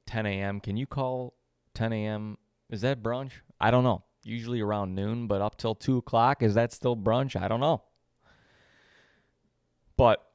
10 0.06 0.26
a.m. 0.26 0.60
Can 0.60 0.78
you 0.78 0.86
call 0.86 1.34
10 1.74 1.92
a.m. 1.94 2.38
Is 2.70 2.82
that 2.82 3.02
brunch? 3.02 3.32
I 3.60 3.72
don't 3.72 3.84
know 3.84 4.04
usually 4.24 4.62
around 4.62 4.96
noon, 4.96 5.28
but 5.28 5.42
up 5.42 5.58
till 5.58 5.76
two 5.76 5.98
o'clock, 5.98 6.42
is 6.44 6.54
that 6.56 6.72
still 6.72 6.96
brunch? 6.96 7.40
I 7.40 7.48
don't 7.48 7.60
know. 7.60 7.84
But 9.98 10.26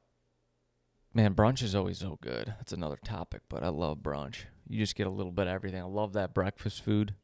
man, 1.13 1.33
brunch 1.33 1.61
is 1.61 1.75
always 1.75 1.99
so 1.99 2.17
good. 2.21 2.47
That's 2.47 2.73
another 2.73 2.97
topic, 3.03 3.41
but 3.49 3.63
I 3.63 3.69
love 3.69 3.99
brunch. 3.99 4.45
You 4.67 4.79
just 4.79 4.95
get 4.95 5.07
a 5.07 5.11
little 5.11 5.31
bit 5.31 5.47
of 5.47 5.53
everything. 5.53 5.81
I 5.81 5.85
love 5.85 6.13
that 6.13 6.33
breakfast 6.33 6.81
food, 6.83 7.15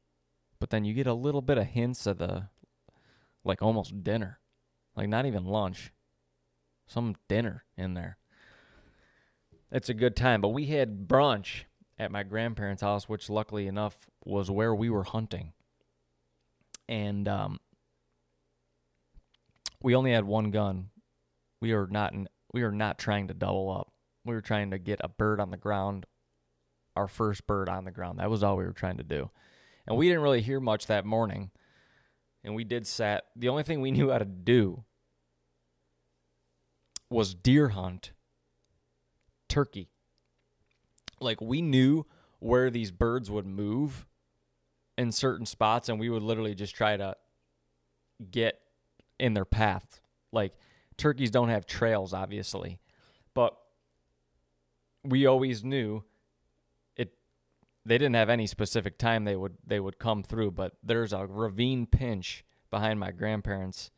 but 0.64 0.70
then 0.70 0.86
you 0.86 0.94
get 0.94 1.08
a 1.08 1.14
little 1.14 1.42
bit 1.42 1.58
of 1.58 1.66
hints 1.66 2.08
of 2.08 2.20
the 2.20 2.48
like 3.44 3.62
almost 3.62 4.02
dinner, 4.02 4.40
like 4.96 5.10
not 5.10 5.26
even 5.26 5.44
lunch, 5.44 5.92
some 6.88 7.18
dinner 7.28 7.66
in 7.76 7.96
there. 7.96 8.18
It's 9.74 9.90
a 9.90 9.94
good 9.94 10.16
time, 10.16 10.40
but 10.40 10.54
we 10.54 10.68
had 10.68 11.06
brunch 11.06 11.64
at 12.00 12.14
my 12.14 12.24
grandparents' 12.24 12.82
house, 12.82 13.10
which 13.10 13.30
luckily 13.30 13.68
enough 13.68 14.08
was 14.24 14.50
where 14.50 14.74
we 14.74 14.90
were 14.90 15.04
hunting 15.04 15.52
and 16.88 17.28
um, 17.28 17.60
we 19.82 19.94
only 19.94 20.14
had 20.14 20.24
one 20.24 20.50
gun. 20.50 20.92
We 21.60 21.74
are 21.74 21.88
not 21.88 22.14
in, 22.14 22.30
we 22.54 22.62
are 22.62 22.72
not 22.72 22.98
trying 22.98 23.28
to 23.28 23.34
double 23.34 23.70
up. 23.70 23.92
We 24.24 24.34
were 24.34 24.40
trying 24.40 24.72
to 24.72 24.78
get 24.78 25.02
a 25.04 25.10
bird 25.10 25.42
on 25.42 25.52
the 25.52 25.58
ground, 25.58 26.06
our 26.96 27.10
first 27.10 27.46
bird 27.48 27.68
on 27.68 27.84
the 27.84 27.92
ground. 27.92 28.20
That 28.20 28.30
was 28.30 28.44
all 28.44 28.56
we 28.56 28.64
were 28.64 28.72
trying 28.72 28.96
to 28.96 29.04
do, 29.04 29.30
and 29.88 29.98
we 29.98 30.08
didn't 30.08 30.24
really 30.24 30.42
hear 30.42 30.60
much 30.60 30.88
that 30.88 31.06
morning. 31.06 31.52
And 32.44 32.56
we 32.56 32.64
did 32.64 32.86
sat. 32.86 33.26
The 33.36 33.50
only 33.50 33.64
thing 33.64 33.82
we 33.82 33.92
knew 33.92 34.10
how 34.12 34.18
to 34.18 34.26
do 34.26 34.84
was 37.10 37.34
deer 37.34 37.70
hunt 37.70 38.12
turkey. 39.48 39.90
Like 41.20 41.40
we 41.40 41.62
knew 41.62 42.06
where 42.40 42.70
these 42.70 42.92
birds 42.92 43.30
would 43.30 43.46
move 43.46 44.06
in 44.98 45.12
certain 45.12 45.46
spots 45.46 45.90
and 45.90 46.00
we 46.00 46.10
would 46.10 46.24
literally 46.24 46.56
just 46.56 46.76
try 46.76 46.98
to 46.98 47.16
get 48.32 48.60
in 49.20 49.34
their 49.34 49.46
path. 49.46 50.02
Like 50.32 50.54
turkeys 50.98 51.32
don't 51.32 51.50
have 51.50 51.66
trails 51.66 52.14
obviously, 52.14 52.80
but 53.34 53.56
we 55.04 55.26
always 55.26 55.64
knew 55.64 56.04
they 57.86 57.98
didn't 57.98 58.16
have 58.16 58.30
any 58.30 58.48
specific 58.48 58.98
time 58.98 59.26
they 59.26 59.36
would 59.36 59.58
they 59.66 59.80
would 59.80 60.00
come 60.00 60.24
through, 60.24 60.52
but 60.52 60.74
there's 60.84 61.14
a 61.14 61.26
ravine 61.26 61.86
pinch 61.86 62.44
behind 62.70 63.00
my 63.00 63.12
grandparents 63.12 63.92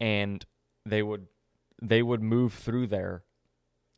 and 0.00 0.44
they 0.84 1.02
would 1.02 1.26
they 1.80 2.02
would 2.02 2.22
move 2.22 2.52
through 2.52 2.86
there. 2.86 3.22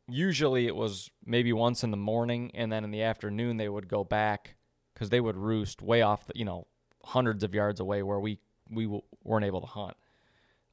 Usually 0.07 0.67
it 0.67 0.75
was 0.75 1.09
maybe 1.25 1.53
once 1.53 1.83
in 1.83 1.91
the 1.91 1.97
morning 1.97 2.51
and 2.53 2.71
then 2.71 2.83
in 2.83 2.91
the 2.91 3.01
afternoon 3.01 3.57
they 3.57 3.69
would 3.69 3.87
go 3.87 4.03
back 4.03 4.55
because 4.93 5.09
they 5.09 5.21
would 5.21 5.37
roost 5.37 5.81
way 5.81 6.01
off 6.01 6.25
the 6.25 6.33
you 6.35 6.45
know 6.45 6.67
hundreds 7.03 7.43
of 7.43 7.53
yards 7.53 7.79
away 7.79 8.03
where 8.03 8.19
we 8.19 8.39
we 8.69 8.85
w- 8.85 9.01
weren't 9.23 9.45
able 9.45 9.61
to 9.61 9.67
hunt. 9.67 9.97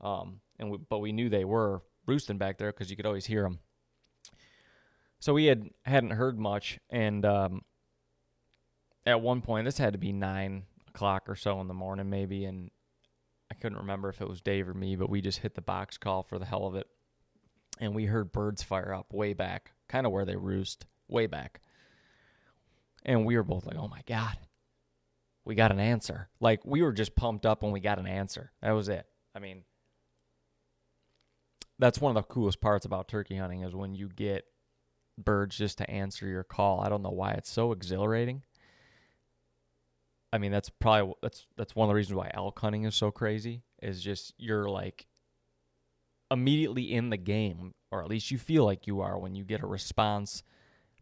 Um, 0.01 0.41
and 0.59 0.71
we, 0.71 0.79
but 0.79 0.99
we 0.99 1.13
knew 1.13 1.29
they 1.29 1.45
were 1.45 1.83
roosting 2.07 2.39
back 2.39 2.59
there 2.59 2.73
because 2.73 2.91
you 2.91 2.97
could 2.97 3.07
always 3.07 3.27
hear 3.27 3.43
them. 3.43 3.59
So 5.19 5.35
we 5.35 5.47
had 5.47 5.69
hadn't 5.85 6.11
heard 6.11 6.39
much, 6.39 6.79
and 6.89 7.25
um, 7.27 7.63
at 9.07 9.21
one 9.21 9.41
point 9.41 9.65
this 9.65 9.79
had 9.79 9.93
to 9.95 9.99
be 9.99 10.13
nine 10.13 10.65
o'clock 10.89 11.29
or 11.29 11.37
so 11.37 11.61
in 11.61 11.69
the 11.69 11.75
morning, 11.75 12.11
maybe, 12.11 12.45
and 12.45 12.71
I 13.51 13.55
couldn't 13.55 13.79
remember 13.79 14.09
if 14.09 14.21
it 14.21 14.29
was 14.29 14.41
Dave 14.41 14.69
or 14.69 14.75
me, 14.75 14.97
but 14.97 15.11
we 15.11 15.21
just 15.21 15.39
hit 15.39 15.55
the 15.55 15.61
box 15.61 15.99
call 15.99 16.23
for 16.23 16.39
the 16.39 16.45
hell 16.45 16.67
of 16.67 16.75
it, 16.75 16.87
and 17.79 17.95
we 17.95 18.07
heard 18.07 18.33
birds 18.33 18.63
fire 18.63 18.95
up 18.95 19.13
way 19.13 19.33
back, 19.33 19.73
kind 19.89 20.07
of 20.07 20.13
where 20.13 20.25
they 20.25 20.37
roost, 20.37 20.87
way 21.09 21.27
back. 21.27 21.61
And 23.05 23.25
we 23.25 23.37
were 23.37 23.43
both 23.43 23.67
like, 23.67 23.77
oh 23.77 23.89
my 23.89 24.03
God, 24.07 24.37
we 25.45 25.55
got 25.55 25.73
an 25.73 25.81
answer. 25.81 26.29
Like, 26.39 26.61
we 26.65 26.83
were 26.83 26.93
just 26.93 27.17
pumped 27.17 27.47
up 27.47 27.63
when 27.63 27.73
we 27.73 27.81
got 27.81 27.99
an 27.99 28.07
answer. 28.07 28.53
That 28.63 28.73
was 28.73 28.89
it. 28.89 29.07
I 29.35 29.39
mean, 29.39 29.63
that's 31.79 32.01
one 32.01 32.15
of 32.15 32.23
the 32.23 32.33
coolest 32.33 32.61
parts 32.61 32.85
about 32.85 33.09
turkey 33.09 33.37
hunting 33.37 33.63
is 33.63 33.75
when 33.75 33.95
you 33.95 34.09
get 34.09 34.45
birds 35.17 35.57
just 35.57 35.79
to 35.79 35.91
answer 35.91 36.27
your 36.27 36.45
call. 36.45 36.81
I 36.81 36.91
don't 36.91 37.03
know 37.03 37.11
why 37.11 37.33
it's 37.33 37.51
so 37.51 37.73
exhilarating. 37.73 38.43
I 40.33 40.39
mean, 40.39 40.53
that's 40.53 40.71
probably 40.71 41.15
that's 41.23 41.47
that's 41.57 41.75
one 41.75 41.87
of 41.87 41.89
the 41.89 41.97
reasons 41.97 42.15
why 42.15 42.31
elk 42.35 42.59
hunting 42.61 42.85
is 42.85 42.95
so 42.95 43.11
crazy. 43.11 43.63
Is 43.83 44.03
just 44.03 44.35
you're 44.39 44.69
like 44.69 45.07
immediately 46.31 46.93
in 46.93 47.11
the 47.11 47.17
game, 47.17 47.75
or 47.91 48.03
at 48.03 48.09
least 48.09 48.31
you 48.31 48.39
feel 48.39 48.65
like 48.65 48.87
you 48.87 49.01
are 49.01 49.19
when 49.19 49.35
you 49.35 49.45
get 49.45 49.63
a 49.63 49.67
response 49.67 50.43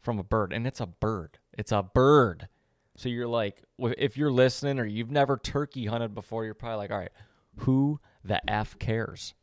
from 0.01 0.19
a 0.19 0.25
bird, 0.25 0.53
and 0.53 0.67
it's 0.67 0.81
a 0.81 0.87
bird. 0.87 1.39
It's 1.57 1.73
a 1.73 1.83
bird. 1.83 2.49
So 2.97 3.09
you're 3.09 3.29
like, 3.29 3.63
if 3.79 4.17
you're 4.17 4.33
listening 4.33 4.81
or 4.81 4.85
you've 4.85 5.11
never 5.11 5.37
turkey 5.37 5.87
hunted 5.87 6.15
before, 6.15 6.45
you're 6.45 6.55
probably 6.55 6.79
like, 6.79 6.91
all 6.91 6.99
right, 6.99 7.13
who 7.59 8.01
the 8.25 8.41
f 8.51 8.79
cares? 8.79 9.35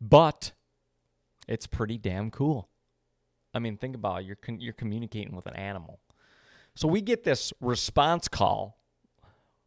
But 0.00 0.52
it's 1.46 1.66
pretty 1.66 1.98
damn 1.98 2.30
cool. 2.30 2.68
I 3.54 3.58
mean, 3.58 3.76
think 3.76 3.94
about 3.94 4.22
it. 4.22 4.26
You're 4.26 4.36
con- 4.36 4.60
you're 4.60 4.72
communicating 4.72 5.36
with 5.36 5.46
an 5.46 5.56
animal. 5.56 6.00
So 6.74 6.88
we 6.88 7.00
get 7.00 7.24
this 7.24 7.52
response 7.60 8.28
call, 8.28 8.78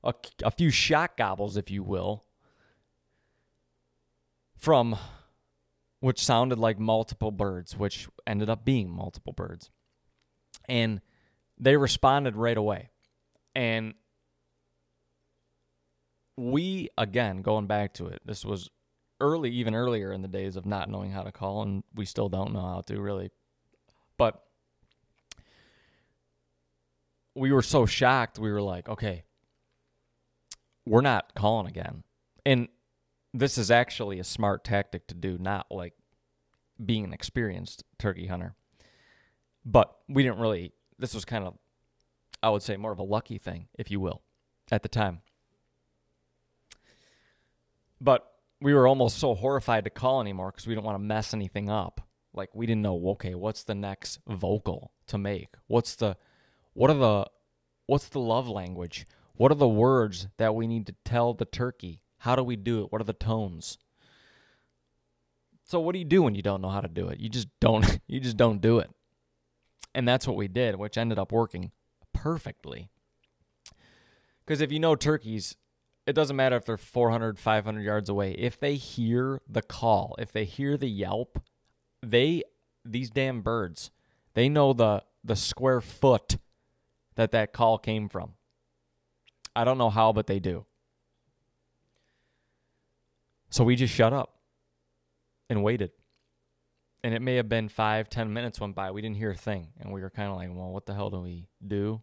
a, 0.03 0.13
a 0.43 0.51
few 0.51 0.69
shot 0.71 1.17
gobbles, 1.17 1.55
if 1.57 1.69
you 1.69 1.83
will, 1.83 2.25
from 4.57 4.97
which 5.99 6.23
sounded 6.23 6.59
like 6.59 6.79
multiple 6.79 7.31
birds, 7.31 7.77
which 7.77 8.07
ended 8.25 8.49
up 8.49 8.65
being 8.65 8.89
multiple 8.89 9.33
birds. 9.33 9.71
And 10.67 11.01
they 11.57 11.77
responded 11.77 12.35
right 12.35 12.57
away. 12.57 12.89
And 13.53 13.93
we, 16.37 16.89
again, 16.97 17.41
going 17.41 17.67
back 17.67 17.93
to 17.95 18.07
it, 18.07 18.21
this 18.25 18.43
was 18.43 18.69
early, 19.21 19.49
even 19.51 19.73
earlier 19.73 20.11
in 20.11 20.21
the 20.21 20.27
days 20.27 20.55
of 20.55 20.65
not 20.65 20.89
knowing 20.89 21.11
how 21.11 21.23
to 21.23 21.31
call, 21.31 21.61
and 21.61 21.83
we 21.93 22.05
still 22.05 22.29
don't 22.29 22.51
know 22.51 22.61
how 22.61 22.81
to 22.81 22.99
really. 22.99 23.31
But 24.17 24.43
we 27.35 27.51
were 27.51 27.61
so 27.61 27.85
shocked, 27.85 28.39
we 28.39 28.51
were 28.51 28.61
like, 28.61 28.87
okay, 28.87 29.23
we're 30.85 31.01
not 31.01 31.33
calling 31.35 31.67
again. 31.67 32.03
And 32.45 32.69
this 33.33 33.57
is 33.57 33.69
actually 33.69 34.19
a 34.19 34.23
smart 34.23 34.63
tactic 34.63 35.07
to 35.07 35.15
do, 35.15 35.37
not 35.37 35.67
like 35.69 35.93
being 36.83 37.03
an 37.03 37.13
experienced 37.13 37.83
turkey 37.99 38.27
hunter. 38.27 38.55
But 39.65 39.93
we 40.07 40.23
didn't 40.23 40.39
really, 40.39 40.71
this 40.97 41.13
was 41.13 41.25
kind 41.25 41.45
of, 41.45 41.55
I 42.41 42.49
would 42.49 42.61
say, 42.61 42.77
more 42.77 42.91
of 42.91 42.99
a 42.99 43.03
lucky 43.03 43.37
thing, 43.37 43.67
if 43.77 43.91
you 43.91 43.99
will, 43.99 44.21
at 44.71 44.83
the 44.83 44.89
time. 44.89 45.21
But 47.99 48.31
we 48.61 48.73
were 48.73 48.87
almost 48.87 49.17
so 49.17 49.35
horrified 49.35 49.83
to 49.85 49.89
call 49.89 50.21
anymore 50.21 50.51
because 50.51 50.67
we 50.67 50.73
didn't 50.73 50.85
want 50.85 50.95
to 50.95 51.03
mess 51.03 51.33
anything 51.33 51.69
up. 51.69 52.01
Like 52.33 52.53
we 52.53 52.65
didn't 52.65 52.81
know, 52.81 53.09
okay, 53.11 53.33
what's 53.33 53.63
the 53.63 53.75
next 53.75 54.19
vocal 54.27 54.91
to 55.07 55.17
make? 55.17 55.55
What's 55.67 55.95
the 55.95 56.17
what 56.75 56.91
are 56.91 56.97
the 56.97 57.25
what's 57.87 58.09
the 58.09 58.19
love 58.19 58.47
language? 58.47 59.07
What 59.33 59.51
are 59.51 59.55
the 59.55 59.67
words 59.67 60.27
that 60.37 60.53
we 60.53 60.67
need 60.67 60.85
to 60.87 60.95
tell 61.03 61.33
the 61.33 61.45
turkey? 61.45 62.01
How 62.19 62.35
do 62.35 62.43
we 62.43 62.55
do 62.55 62.83
it? 62.83 62.91
What 62.91 63.01
are 63.01 63.05
the 63.05 63.13
tones? 63.13 63.77
So 65.63 65.79
what 65.79 65.93
do 65.93 65.99
you 65.99 66.05
do 66.05 66.21
when 66.21 66.35
you 66.35 66.41
don't 66.41 66.61
know 66.61 66.69
how 66.69 66.81
to 66.81 66.87
do 66.87 67.07
it? 67.07 67.19
You 67.19 67.29
just 67.29 67.47
don't 67.59 67.99
you 68.07 68.19
just 68.19 68.37
don't 68.37 68.61
do 68.61 68.77
it. 68.79 68.91
And 69.95 70.07
that's 70.07 70.27
what 70.27 70.35
we 70.35 70.47
did, 70.49 70.75
which 70.75 70.97
ended 70.97 71.17
up 71.17 71.31
working 71.31 71.71
perfectly. 72.13 72.89
Cuz 74.45 74.59
if 74.59 74.71
you 74.71 74.79
know 74.79 74.95
turkeys, 74.95 75.55
it 76.05 76.13
doesn't 76.13 76.35
matter 76.35 76.57
if 76.57 76.65
they're 76.65 76.77
400, 76.77 77.39
500 77.39 77.81
yards 77.81 78.09
away. 78.09 78.33
If 78.33 78.59
they 78.59 78.75
hear 78.75 79.41
the 79.47 79.61
call, 79.61 80.15
if 80.19 80.31
they 80.31 80.43
hear 80.43 80.77
the 80.77 80.89
yelp, 80.89 81.39
they 82.03 82.43
these 82.83 83.09
damn 83.09 83.41
birds, 83.41 83.91
they 84.33 84.49
know 84.49 84.73
the 84.73 85.03
the 85.23 85.37
square 85.37 85.79
foot 85.79 86.37
that 87.15 87.31
that 87.31 87.53
call 87.53 87.77
came 87.77 88.09
from. 88.09 88.33
I 89.55 89.63
don't 89.63 89.77
know 89.77 89.89
how, 89.89 90.11
but 90.11 90.27
they 90.27 90.39
do. 90.39 90.65
So 93.49 93.63
we 93.63 93.75
just 93.75 93.93
shut 93.93 94.11
up 94.11 94.37
and 95.49 95.63
waited. 95.63 95.91
And 97.03 97.13
it 97.13 97.21
may 97.21 97.35
have 97.35 97.47
been 97.47 97.69
five, 97.69 98.09
ten 98.09 98.33
minutes 98.33 98.59
went 98.59 98.75
by. 98.75 98.91
We 98.91 99.01
didn't 99.01 99.17
hear 99.17 99.31
a 99.31 99.35
thing. 99.35 99.67
And 99.79 99.93
we 99.93 100.01
were 100.01 100.09
kind 100.09 100.29
of 100.29 100.37
like, 100.37 100.49
well, 100.51 100.71
what 100.71 100.85
the 100.85 100.93
hell 100.93 101.09
do 101.09 101.21
we 101.21 101.47
do? 101.65 102.01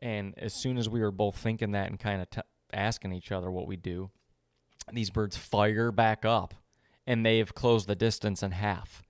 And 0.00 0.34
as 0.38 0.54
soon 0.54 0.78
as 0.78 0.88
we 0.88 1.00
were 1.00 1.10
both 1.10 1.36
thinking 1.36 1.72
that 1.72 1.90
and 1.90 1.98
kind 1.98 2.22
of 2.22 2.30
t- 2.30 2.40
asking 2.72 3.12
each 3.12 3.32
other 3.32 3.50
what 3.50 3.66
we 3.66 3.76
do, 3.76 4.10
these 4.92 5.10
birds 5.10 5.36
fire 5.36 5.90
back 5.90 6.24
up 6.24 6.54
and 7.06 7.24
they've 7.24 7.54
closed 7.54 7.86
the 7.86 7.94
distance 7.94 8.42
in 8.42 8.52
half. 8.52 9.02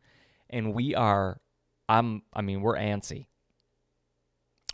And 0.48 0.72
we 0.72 0.94
are, 0.94 1.40
I'm, 1.88 2.22
I 2.32 2.42
mean, 2.42 2.60
we're 2.60 2.76
antsy. 2.76 3.26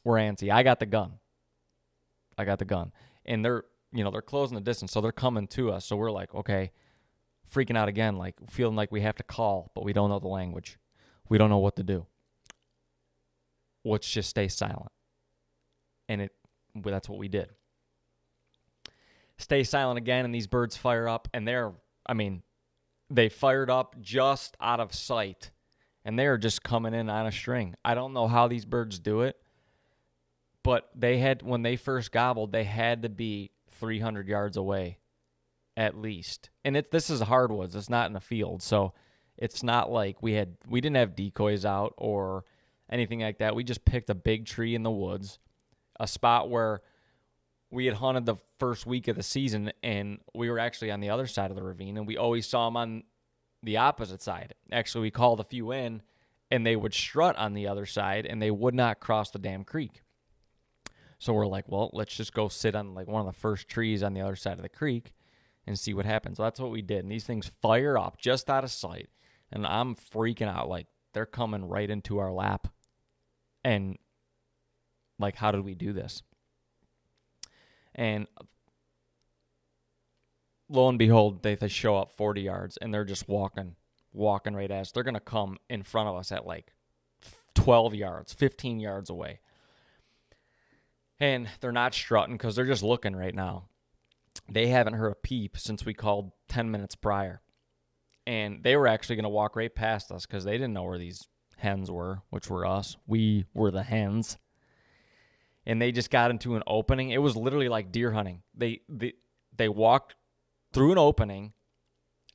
We're 0.05 0.17
antsy. 0.17 0.51
I 0.51 0.63
got 0.63 0.81
the 0.81 0.87
gun. 0.87 1.15
I 2.39 2.45
got 2.45 2.59
the 2.59 2.65
gun. 2.65 2.93
And 3.25 3.45
they're, 3.45 3.65
you 3.93 4.03
know, 4.05 4.11
they're 4.11 4.23
closing 4.23 4.55
the 4.55 4.61
distance. 4.63 4.93
So 4.93 5.01
they're 5.01 5.13
coming 5.13 5.47
to 5.49 5.71
us. 5.73 5.85
So 5.85 5.97
we're 5.97 6.11
like, 6.11 6.35
okay, 6.35 6.71
freaking 7.53 7.77
out 7.77 7.89
again, 7.89 8.17
like 8.17 8.35
feeling 8.49 8.77
like 8.77 8.91
we 8.91 9.03
have 9.03 9.17
to 9.17 9.23
call, 9.23 9.71
but 9.75 9.85
we 9.85 9.93
don't 9.93 10.09
know 10.09 10.19
the 10.19 10.29
language. 10.29 10.79
We 11.29 11.39
don't 11.39 11.51
know 11.51 11.59
what 11.59 11.77
to 11.77 11.83
do. 11.83 12.07
Let's 13.85 14.11
just 14.11 14.31
stay 14.31 14.49
silent. 14.49 14.93
And 16.09 16.23
it, 16.23 16.33
well, 16.75 16.93
that's 16.93 17.09
what 17.09 17.19
we 17.19 17.29
did 17.29 17.51
stay 19.41 19.65
silent 19.65 19.99
again, 19.99 20.25
and 20.25 20.35
these 20.35 20.47
birds 20.47 20.77
fire 20.77 21.09
up, 21.09 21.29
and 21.33 21.47
they're, 21.47 21.73
I 22.07 22.15
mean, 22.15 22.43
they 23.09 23.29
fired 23.29 23.71
up 23.71 23.97
just 24.01 24.57
out 24.61 24.81
of 24.81 24.95
sight, 24.95 25.51
and 26.05 26.19
they 26.19 26.27
are 26.27 26.39
just 26.39 26.63
coming 26.63 26.95
in 26.95 27.11
on 27.11 27.27
a 27.27 27.33
string. 27.33 27.75
I 27.85 27.95
don't 27.95 28.13
know 28.13 28.29
how 28.29 28.49
these 28.49 28.65
birds 28.65 28.99
do 28.99 29.23
it, 29.23 29.37
but 30.63 30.91
they 30.95 31.19
had, 31.19 31.43
when 31.43 31.63
they 31.63 31.77
first 31.77 32.13
gobbled, 32.13 32.53
they 32.53 32.65
had 32.65 33.03
to 33.03 33.09
be 33.09 33.51
300 33.71 34.29
yards 34.29 34.57
away 34.57 34.99
at 35.77 35.97
least. 35.97 36.51
And 36.65 36.77
it, 36.77 36.91
this 36.91 37.09
is 37.09 37.21
hardwoods, 37.21 37.75
it's 37.75 37.89
not 37.89 38.11
in 38.11 38.17
a 38.17 38.21
field, 38.21 38.63
so 38.63 38.93
it's 39.39 39.63
not 39.63 39.91
like 39.91 40.23
we 40.23 40.35
had, 40.35 40.57
we 40.69 40.81
didn't 40.81 40.97
have 40.97 41.17
decoys 41.17 41.65
out 41.65 41.95
or 41.97 42.45
anything 42.91 43.21
like 43.21 43.39
that. 43.39 43.55
We 43.55 43.65
just 43.65 43.85
picked 43.85 44.11
a 44.11 44.15
big 44.15 44.45
tree 44.45 44.75
in 44.75 44.83
the 44.83 44.91
woods, 44.91 45.39
a 45.99 46.07
spot 46.07 46.51
where 46.51 46.83
we 47.71 47.87
had 47.87 47.95
hunted 47.95 48.27
the 48.27 48.37
first 48.59 48.85
week 48.85 49.09
of 49.09 49.17
the 49.17 49.23
season 49.23 49.73
and 49.83 50.19
we 50.35 50.51
were 50.51 50.59
actually 50.59 50.91
on 50.91 51.01
the 51.01 51.11
other 51.11 51.27
side 51.27 51.51
of 51.51 51.57
the 51.57 51.63
ravine 51.63 51.97
and 51.97 52.07
we 52.07 52.17
always 52.17 52.47
saw 52.47 52.67
them 52.67 52.77
on 52.77 53.05
the 53.63 53.77
opposite 53.77 54.21
side. 54.21 54.55
Actually, 54.73 55.03
we 55.03 55.11
called 55.11 55.41
a 55.41 55.45
few 55.45 55.71
in 55.71 56.03
and 56.51 56.67
they 56.67 56.77
would 56.77 56.93
strut 56.93 57.37
on 57.37 57.55
the 57.55 57.69
other 57.69 57.87
side 57.87 58.27
and 58.27 58.43
they 58.43 58.51
would 58.51 58.75
not 58.75 59.01
cross 59.01 59.31
the 59.31 59.39
damn 59.39 59.65
creek. 59.65 60.03
So 61.21 61.35
we're 61.35 61.47
like, 61.47 61.69
well, 61.69 61.91
let's 61.93 62.17
just 62.17 62.33
go 62.33 62.49
sit 62.49 62.75
on 62.75 62.95
like 62.95 63.07
one 63.07 63.21
of 63.21 63.33
the 63.33 63.39
first 63.39 63.69
trees 63.69 64.03
on 64.03 64.15
the 64.15 64.23
other 64.23 64.37
side 64.37 64.55
of 64.55 64.63
the 64.63 64.71
creek 64.71 65.13
and 65.67 65.79
see 65.79 65.93
what 65.93 66.07
happens. 66.07 66.39
So 66.39 66.45
that's 66.45 66.59
what 66.59 66.71
we 66.71 66.81
did. 66.81 67.01
And 67.05 67.13
these 67.13 67.25
things 67.25 67.51
fire 67.61 67.99
up 67.99 68.19
just 68.19 68.49
out 68.49 68.65
of 68.65 68.71
sight. 68.71 69.11
And 69.53 69.67
I'm 69.67 69.95
freaking 69.95 70.49
out 70.49 70.71
like 70.71 70.87
they're 71.13 71.27
coming 71.27 71.67
right 71.67 71.91
into 71.91 72.19
our 72.19 72.33
lap. 72.33 72.69
And 73.63 73.99
like, 75.19 75.37
how 75.37 75.53
did 75.53 75.63
we 75.63 75.75
do 75.75 75.93
this? 75.93 76.23
And 77.95 78.27
lo 80.71 80.89
and 80.89 80.99
behold, 80.99 81.43
they, 81.43 81.55
they 81.55 81.69
show 81.69 81.99
up 81.99 82.13
40 82.13 82.41
yards 82.41 82.79
and 82.79 82.95
they're 82.95 83.05
just 83.05 83.29
walking, 83.29 83.77
walking 84.15 84.55
right 84.55 84.71
at 84.71 84.81
us. 84.81 84.91
They're 84.91 85.03
going 85.03 85.13
to 85.13 85.21
come 85.21 85.59
in 85.69 85.83
front 85.83 86.09
of 86.09 86.17
us 86.17 86.33
at 86.33 86.47
like 86.47 86.73
12 87.57 87.95
yards, 87.95 88.33
15 88.33 88.81
yards 88.81 89.11
away. 89.11 89.41
And 91.21 91.49
they're 91.61 91.73
not 91.73 91.95
strutting 91.95 92.37
because 92.37 92.57
they're 92.57 92.65
just 92.65 92.83
looking 92.83 93.15
right 93.15 93.35
now. 93.35 93.69
They 94.49 94.69
haven't 94.69 94.95
heard 94.95 95.13
a 95.13 95.17
peep 95.17 95.59
since 95.59 95.85
we 95.85 95.95
called 95.95 96.33
10 96.49 96.71
minutes 96.71 96.95
prior. 96.95 97.43
And 98.27 98.63
they 98.63 98.77
were 98.77 98.87
actually 98.87 99.17
going 99.17 99.25
to 99.25 99.29
walk 99.29 99.57
right 99.57 99.75
past 99.75 100.11
us 100.11 100.25
because 100.25 100.45
they 100.45 100.53
didn't 100.53 100.73
know 100.73 100.85
where 100.85 100.99
these 100.99 101.29
hens 101.59 101.91
were, 101.91 102.23
which 102.31 102.49
were 102.49 102.65
us. 102.65 102.97
We 103.07 103.45
were 103.53 103.71
the 103.71 103.83
hens 103.83 104.39
and 105.67 105.81
they 105.81 105.93
just 105.93 106.11
got 106.11 106.31
into 106.31 106.57
an 106.57 106.63
opening. 106.67 107.11
It 107.11 107.23
was 107.23 107.37
literally 107.37 107.69
like 107.69 107.93
deer 107.93 108.13
hunting. 108.13 108.43
They 108.55 108.81
they 108.89 109.15
they 109.57 109.69
walked 109.69 110.17
through 110.73 110.93
an 110.93 110.99
opening. 110.99 111.53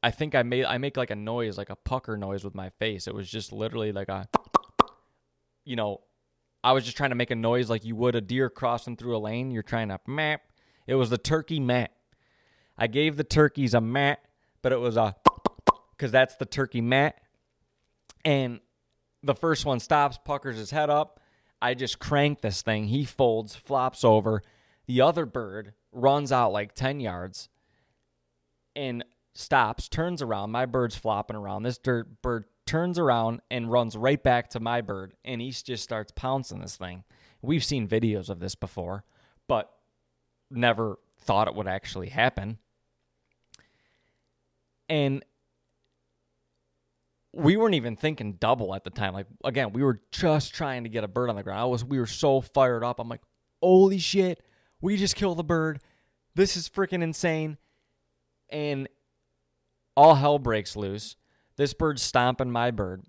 I 0.04 0.12
think 0.12 0.36
I 0.36 0.44
made 0.44 0.66
I 0.66 0.78
make 0.78 0.98
like 0.98 1.10
a 1.10 1.16
noise, 1.16 1.58
like 1.58 1.70
a 1.70 1.76
pucker 1.76 2.18
noise 2.18 2.44
with 2.44 2.56
my 2.56 2.70
face. 2.70 3.08
It 3.08 3.16
was 3.16 3.30
just 3.30 3.52
literally 3.52 3.92
like 3.92 4.10
a 4.10 4.30
you 5.64 5.76
know, 5.76 6.02
I 6.66 6.72
was 6.72 6.84
just 6.84 6.98
trying 6.98 7.12
to 7.12 7.16
make 7.16 7.30
a 7.30 7.36
noise 7.36 7.70
like 7.70 7.86
you 7.86 7.96
would 7.96 8.16
a 8.16 8.22
deer 8.22 8.50
crossing 8.50 8.98
through 8.98 9.16
a 9.16 9.20
lane. 9.20 9.52
You're 9.52 9.62
trying 9.62 9.90
to 9.90 10.00
map. 10.08 10.42
It 10.88 10.96
was 10.96 11.12
the 11.12 11.18
turkey 11.20 11.60
mat. 11.60 11.92
I 12.76 12.88
gave 12.88 13.18
the 13.18 13.24
turkeys 13.24 13.76
a 13.76 13.82
mat, 13.82 14.26
but 14.64 14.72
it 14.72 14.80
was 14.80 14.98
a 14.98 15.16
because 15.92 16.12
that's 16.12 16.36
the 16.38 16.46
turkey 16.48 16.82
mat. 16.82 17.22
And 18.26 18.62
the 19.22 19.36
first 19.36 19.64
one 19.64 19.80
stops, 19.80 20.18
puckers 20.26 20.58
his 20.58 20.72
head 20.72 20.90
up, 20.90 21.20
I 21.62 21.76
just 21.76 22.00
crank 22.00 22.42
this 22.42 22.64
thing. 22.64 22.86
He 22.86 23.06
folds, 23.06 23.54
flops 23.56 24.04
over. 24.04 24.42
The 24.88 25.02
other 25.02 25.28
bird 25.28 25.74
runs 25.92 26.32
out 26.32 26.52
like 26.52 26.74
10 26.74 27.00
yards 27.00 27.48
and 28.76 29.06
stops, 29.36 29.88
turns 29.88 30.20
around. 30.20 30.50
My 30.50 30.66
bird's 30.66 30.96
flopping 30.96 31.36
around. 31.36 31.62
This 31.62 31.78
dirt 31.78 32.24
bird 32.24 32.46
turns 32.66 32.98
around 32.98 33.42
and 33.50 33.72
runs 33.72 33.96
right 33.96 34.22
back 34.22 34.50
to 34.52 34.60
my 34.60 34.82
bird, 34.82 35.14
and 35.24 35.42
he 35.42 35.52
just 35.52 35.84
starts 35.84 36.12
pouncing 36.16 36.60
this 36.60 36.78
thing. 36.78 37.04
We've 37.42 37.64
seen 37.64 37.88
videos 37.88 38.30
of 38.30 38.40
this 38.40 38.56
before, 38.56 39.04
but 39.48 39.72
never 40.50 40.98
thought 41.20 41.48
it 41.48 41.56
would 41.56 41.68
actually 41.68 42.10
happen. 42.10 42.58
And 44.90 45.24
we 47.34 47.58
weren't 47.58 47.76
even 47.76 47.96
thinking 47.96 48.34
double 48.34 48.74
at 48.74 48.84
the 48.84 48.90
time. 48.90 49.14
Like 49.14 49.28
again, 49.44 49.74
we 49.74 49.84
were 49.84 50.02
just 50.12 50.54
trying 50.54 50.84
to 50.84 50.90
get 50.90 51.04
a 51.04 51.08
bird 51.08 51.30
on 51.30 51.36
the 51.36 51.44
ground. 51.44 51.60
I 51.60 51.66
was 51.66 51.84
we 51.84 52.00
were 52.00 52.06
so 52.06 52.42
fired 52.42 52.84
up. 52.84 53.00
I'm 53.00 53.10
like, 53.10 53.22
holy 53.62 53.98
shit, 53.98 54.42
we 54.82 54.96
just 54.96 55.16
killed 55.16 55.38
the 55.38 55.44
bird. 55.44 55.80
This 56.36 56.56
is 56.56 56.70
freaking 56.70 57.04
insane. 57.04 57.58
And 58.50 58.88
all 59.98 60.16
hell 60.16 60.40
breaks 60.40 60.76
loose. 60.76 61.16
This 61.58 61.74
bird's 61.74 62.02
stomping 62.02 62.52
my 62.52 62.72
bird. 62.72 63.04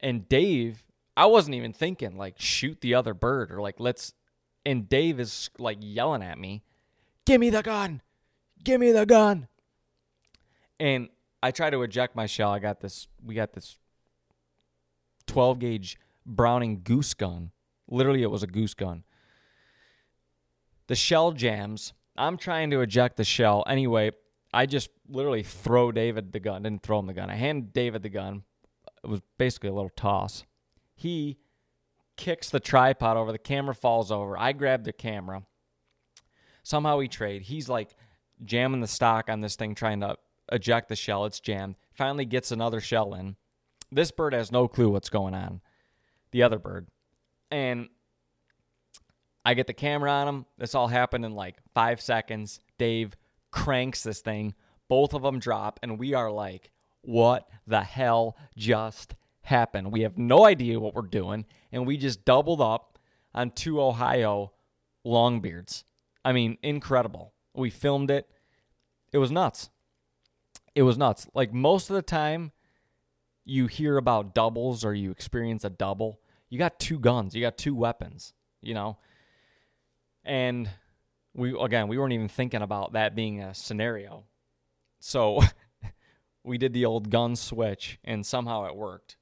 And 0.00 0.28
Dave, 0.28 0.84
I 1.16 1.26
wasn't 1.26 1.54
even 1.54 1.72
thinking 1.72 2.16
like 2.16 2.40
shoot 2.40 2.80
the 2.80 2.94
other 2.94 3.14
bird 3.14 3.52
or 3.52 3.60
like 3.60 3.78
let's 3.78 4.14
and 4.64 4.88
Dave 4.88 5.18
is 5.20 5.50
like 5.58 5.78
yelling 5.80 6.22
at 6.22 6.38
me, 6.38 6.62
"Give 7.24 7.40
me 7.40 7.50
the 7.50 7.62
gun. 7.62 8.02
Give 8.62 8.80
me 8.80 8.92
the 8.92 9.06
gun." 9.06 9.48
And 10.78 11.08
I 11.42 11.50
try 11.50 11.70
to 11.70 11.82
eject 11.82 12.14
my 12.14 12.26
shell. 12.26 12.50
I 12.50 12.58
got 12.58 12.80
this. 12.80 13.08
We 13.24 13.34
got 13.34 13.52
this 13.52 13.78
12 15.26 15.58
gauge 15.58 15.98
Browning 16.24 16.82
goose 16.82 17.14
gun. 17.14 17.50
Literally, 17.88 18.22
it 18.22 18.30
was 18.30 18.42
a 18.42 18.46
goose 18.46 18.74
gun. 18.74 19.04
The 20.86 20.94
shell 20.94 21.32
jams. 21.32 21.92
I'm 22.16 22.36
trying 22.36 22.70
to 22.70 22.80
eject 22.80 23.16
the 23.16 23.24
shell. 23.24 23.64
Anyway, 23.66 24.12
I 24.52 24.66
just 24.66 24.90
literally 25.08 25.42
throw 25.42 25.92
David 25.92 26.32
the 26.32 26.40
gun. 26.40 26.62
Didn't 26.62 26.82
throw 26.82 26.98
him 26.98 27.06
the 27.06 27.14
gun. 27.14 27.30
I 27.30 27.36
hand 27.36 27.72
David 27.72 28.02
the 28.02 28.08
gun. 28.08 28.42
It 29.02 29.08
was 29.08 29.22
basically 29.38 29.70
a 29.70 29.74
little 29.74 29.90
toss. 29.96 30.44
He 30.94 31.38
kicks 32.16 32.50
the 32.50 32.60
tripod 32.60 33.16
over. 33.16 33.32
The 33.32 33.38
camera 33.38 33.74
falls 33.74 34.12
over. 34.12 34.38
I 34.38 34.52
grab 34.52 34.84
the 34.84 34.92
camera. 34.92 35.42
Somehow 36.62 36.98
we 36.98 37.08
trade. 37.08 37.42
He's 37.42 37.68
like 37.68 37.96
jamming 38.44 38.80
the 38.80 38.86
stock 38.86 39.28
on 39.28 39.40
this 39.40 39.56
thing, 39.56 39.74
trying 39.74 40.00
to 40.00 40.16
eject 40.52 40.88
the 40.88 40.96
shell. 40.96 41.24
It's 41.24 41.40
jammed. 41.40 41.76
Finally 41.94 42.26
gets 42.26 42.52
another 42.52 42.80
shell 42.80 43.14
in. 43.14 43.36
This 43.90 44.10
bird 44.10 44.34
has 44.34 44.52
no 44.52 44.68
clue 44.68 44.90
what's 44.90 45.08
going 45.08 45.34
on. 45.34 45.60
The 46.30 46.42
other 46.42 46.58
bird. 46.58 46.88
And 47.50 47.88
I 49.44 49.54
get 49.54 49.66
the 49.66 49.74
camera 49.74 50.10
on 50.10 50.28
him. 50.28 50.46
This 50.56 50.74
all 50.74 50.88
happened 50.88 51.24
in 51.24 51.34
like 51.34 51.56
five 51.74 52.00
seconds. 52.00 52.60
Dave 52.78 53.16
cranks 53.52 54.02
this 54.02 54.20
thing. 54.20 54.54
Both 54.88 55.14
of 55.14 55.22
them 55.22 55.38
drop. 55.38 55.78
And 55.82 55.98
we 55.98 56.14
are 56.14 56.30
like, 56.30 56.72
what 57.02 57.48
the 57.66 57.82
hell 57.82 58.36
just 58.56 59.14
happened? 59.42 59.92
We 59.92 60.00
have 60.00 60.18
no 60.18 60.44
idea 60.44 60.80
what 60.80 60.94
we're 60.94 61.02
doing. 61.02 61.46
And 61.70 61.86
we 61.86 61.96
just 61.96 62.24
doubled 62.24 62.60
up 62.60 62.98
on 63.32 63.52
two 63.52 63.80
Ohio 63.80 64.52
longbeards. 65.06 65.84
I 66.24 66.32
mean, 66.32 66.58
incredible. 66.62 67.32
We 67.54 67.70
filmed 67.70 68.10
it. 68.10 68.28
It 69.12 69.18
was 69.18 69.30
nuts 69.30 69.70
it 70.74 70.82
was 70.82 70.98
nuts. 70.98 71.26
Like 71.34 71.52
most 71.52 71.90
of 71.90 71.96
the 71.96 72.02
time 72.02 72.52
you 73.44 73.66
hear 73.66 73.96
about 73.96 74.34
doubles 74.34 74.84
or 74.84 74.94
you 74.94 75.10
experience 75.10 75.64
a 75.64 75.70
double, 75.70 76.20
you 76.48 76.58
got 76.58 76.78
two 76.78 76.98
guns, 76.98 77.34
you 77.34 77.42
got 77.42 77.58
two 77.58 77.74
weapons, 77.74 78.34
you 78.60 78.74
know? 78.74 78.98
And 80.24 80.70
we 81.34 81.56
again, 81.58 81.88
we 81.88 81.98
weren't 81.98 82.12
even 82.12 82.28
thinking 82.28 82.62
about 82.62 82.92
that 82.92 83.14
being 83.14 83.40
a 83.40 83.54
scenario. 83.54 84.24
So 85.00 85.40
we 86.44 86.58
did 86.58 86.72
the 86.72 86.84
old 86.84 87.10
gun 87.10 87.36
switch 87.36 87.98
and 88.04 88.24
somehow 88.24 88.66
it 88.66 88.76
worked. 88.76 89.16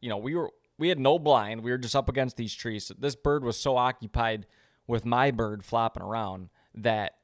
You 0.00 0.08
know, 0.10 0.18
we 0.18 0.34
were 0.34 0.50
we 0.78 0.88
had 0.88 0.98
no 0.98 1.18
blind. 1.18 1.62
We 1.62 1.70
were 1.70 1.78
just 1.78 1.96
up 1.96 2.08
against 2.08 2.36
these 2.36 2.54
trees. 2.54 2.92
This 2.98 3.16
bird 3.16 3.44
was 3.44 3.58
so 3.58 3.76
occupied 3.76 4.46
with 4.86 5.04
my 5.04 5.30
bird 5.30 5.64
flopping 5.64 6.02
around 6.02 6.50
that 6.74 7.14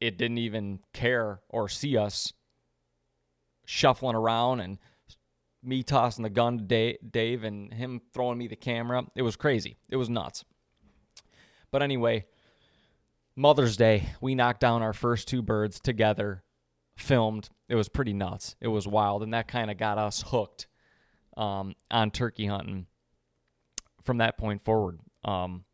it 0.00 0.18
didn't 0.18 0.38
even 0.38 0.80
care 0.92 1.40
or 1.48 1.68
see 1.68 1.96
us 1.96 2.32
shuffling 3.64 4.16
around 4.16 4.60
and 4.60 4.78
me 5.62 5.82
tossing 5.82 6.24
the 6.24 6.30
gun 6.30 6.66
to 6.66 6.98
Dave 6.98 7.44
and 7.44 7.72
him 7.72 8.00
throwing 8.12 8.38
me 8.38 8.48
the 8.48 8.56
camera. 8.56 9.04
It 9.14 9.22
was 9.22 9.36
crazy. 9.36 9.76
It 9.88 9.96
was 9.96 10.08
nuts. 10.08 10.44
But 11.70 11.82
anyway, 11.82 12.26
Mother's 13.34 13.76
Day, 13.76 14.10
we 14.20 14.34
knocked 14.34 14.60
down 14.60 14.82
our 14.82 14.92
first 14.92 15.26
two 15.26 15.40
birds 15.40 15.80
together, 15.80 16.42
filmed. 16.96 17.48
It 17.68 17.74
was 17.76 17.88
pretty 17.88 18.12
nuts. 18.12 18.56
It 18.60 18.68
was 18.68 18.86
wild. 18.86 19.22
And 19.22 19.32
that 19.32 19.48
kind 19.48 19.70
of 19.70 19.78
got 19.78 19.96
us 19.96 20.24
hooked 20.26 20.66
um, 21.36 21.74
on 21.90 22.10
turkey 22.10 22.46
hunting 22.46 22.86
from 24.02 24.18
that 24.18 24.36
point 24.36 24.62
forward. 24.62 25.00
Um, 25.24 25.64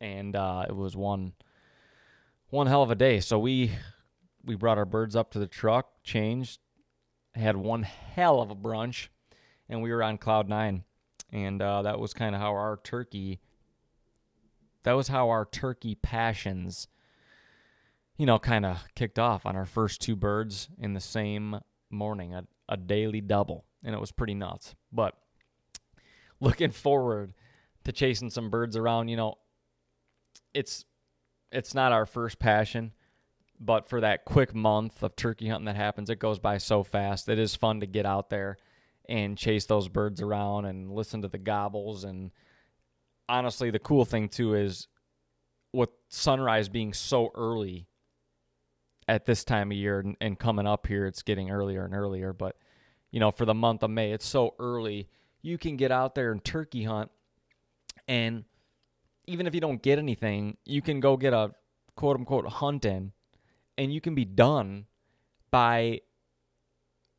and 0.00 0.34
uh, 0.34 0.66
it 0.68 0.74
was 0.74 0.96
one 0.96 1.34
one 2.50 2.66
hell 2.66 2.82
of 2.82 2.90
a 2.90 2.94
day. 2.94 3.20
So 3.20 3.38
we 3.38 3.70
we 4.44 4.56
brought 4.56 4.78
our 4.78 4.84
birds 4.84 5.16
up 5.16 5.30
to 5.32 5.38
the 5.38 5.46
truck, 5.46 6.02
changed, 6.02 6.60
had 7.34 7.56
one 7.56 7.82
hell 7.82 8.40
of 8.40 8.50
a 8.50 8.56
brunch, 8.56 9.08
and 9.68 9.82
we 9.82 9.92
were 9.92 10.02
on 10.02 10.18
cloud 10.18 10.48
nine, 10.48 10.84
and 11.32 11.62
uh, 11.62 11.82
that 11.82 11.98
was 11.98 12.12
kind 12.14 12.34
of 12.34 12.40
how 12.40 12.52
our 12.52 12.78
turkey. 12.82 13.40
That 14.84 14.92
was 14.92 15.08
how 15.08 15.28
our 15.28 15.44
turkey 15.44 15.94
passions, 15.94 16.88
you 18.16 18.26
know, 18.26 18.38
kind 18.38 18.64
of 18.64 18.78
kicked 18.94 19.18
off 19.18 19.44
on 19.44 19.56
our 19.56 19.66
first 19.66 20.00
two 20.00 20.16
birds 20.16 20.68
in 20.78 20.94
the 20.94 21.00
same 21.00 21.60
morning, 21.90 22.34
a, 22.34 22.44
a 22.68 22.76
daily 22.76 23.20
double, 23.20 23.64
and 23.84 23.94
it 23.94 24.00
was 24.00 24.12
pretty 24.12 24.34
nuts. 24.34 24.74
But 24.92 25.14
looking 26.40 26.70
forward 26.70 27.34
to 27.84 27.92
chasing 27.92 28.30
some 28.30 28.50
birds 28.50 28.76
around, 28.76 29.08
you 29.08 29.16
know, 29.16 29.34
it's 30.54 30.84
it's 31.50 31.74
not 31.74 31.92
our 31.92 32.06
first 32.06 32.38
passion 32.38 32.92
but 33.60 33.88
for 33.88 34.00
that 34.00 34.24
quick 34.24 34.54
month 34.54 35.02
of 35.02 35.16
turkey 35.16 35.48
hunting 35.48 35.66
that 35.66 35.76
happens, 35.76 36.10
it 36.10 36.18
goes 36.18 36.38
by 36.38 36.58
so 36.58 36.82
fast. 36.82 37.28
It 37.28 37.38
is 37.38 37.54
fun 37.54 37.80
to 37.80 37.86
get 37.86 38.06
out 38.06 38.30
there 38.30 38.56
and 39.08 39.38
chase 39.38 39.66
those 39.66 39.88
birds 39.88 40.20
around 40.20 40.64
and 40.64 40.92
listen 40.92 41.22
to 41.22 41.28
the 41.28 41.38
gobbles. 41.38 42.04
And 42.04 42.30
honestly, 43.28 43.70
the 43.70 43.78
cool 43.78 44.04
thing 44.04 44.28
too 44.28 44.54
is 44.54 44.88
with 45.72 45.90
sunrise 46.08 46.68
being 46.68 46.92
so 46.92 47.30
early 47.34 47.88
at 49.06 49.26
this 49.26 49.44
time 49.44 49.70
of 49.70 49.76
year 49.76 49.98
and, 49.98 50.16
and 50.20 50.38
coming 50.38 50.66
up 50.66 50.86
here, 50.86 51.06
it's 51.06 51.22
getting 51.22 51.50
earlier 51.50 51.84
and 51.84 51.94
earlier. 51.94 52.32
But, 52.32 52.56
you 53.10 53.20
know, 53.20 53.30
for 53.30 53.44
the 53.44 53.54
month 53.54 53.82
of 53.82 53.90
May, 53.90 54.12
it's 54.12 54.26
so 54.26 54.54
early. 54.58 55.08
You 55.42 55.58
can 55.58 55.76
get 55.76 55.92
out 55.92 56.14
there 56.14 56.32
and 56.32 56.42
turkey 56.42 56.84
hunt. 56.84 57.10
And 58.08 58.44
even 59.26 59.46
if 59.46 59.54
you 59.54 59.60
don't 59.60 59.82
get 59.82 59.98
anything, 59.98 60.56
you 60.64 60.80
can 60.80 61.00
go 61.00 61.16
get 61.16 61.32
a 61.32 61.50
quote 61.96 62.16
unquote 62.16 62.46
hunt 62.46 62.84
in 62.84 63.12
and 63.76 63.92
you 63.92 64.00
can 64.00 64.14
be 64.14 64.24
done 64.24 64.86
by 65.50 66.00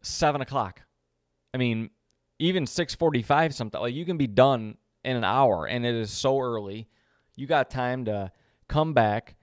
seven 0.02 0.42
o'clock. 0.42 0.82
I 1.54 1.58
mean, 1.58 1.90
even 2.40 2.66
six 2.66 2.94
forty-five, 2.96 3.54
something 3.54 3.80
like 3.80 3.94
you 3.94 4.06
can 4.06 4.18
be 4.18 4.28
done 4.28 4.78
in 5.06 5.16
an 5.16 5.24
hour, 5.24 5.66
and 5.68 5.86
it 5.86 5.96
is 5.96 6.12
so 6.12 6.40
early. 6.40 6.88
You 7.36 7.48
got 7.48 7.70
time 7.70 8.06
to 8.06 8.32
come 8.68 8.94
back 8.94 9.36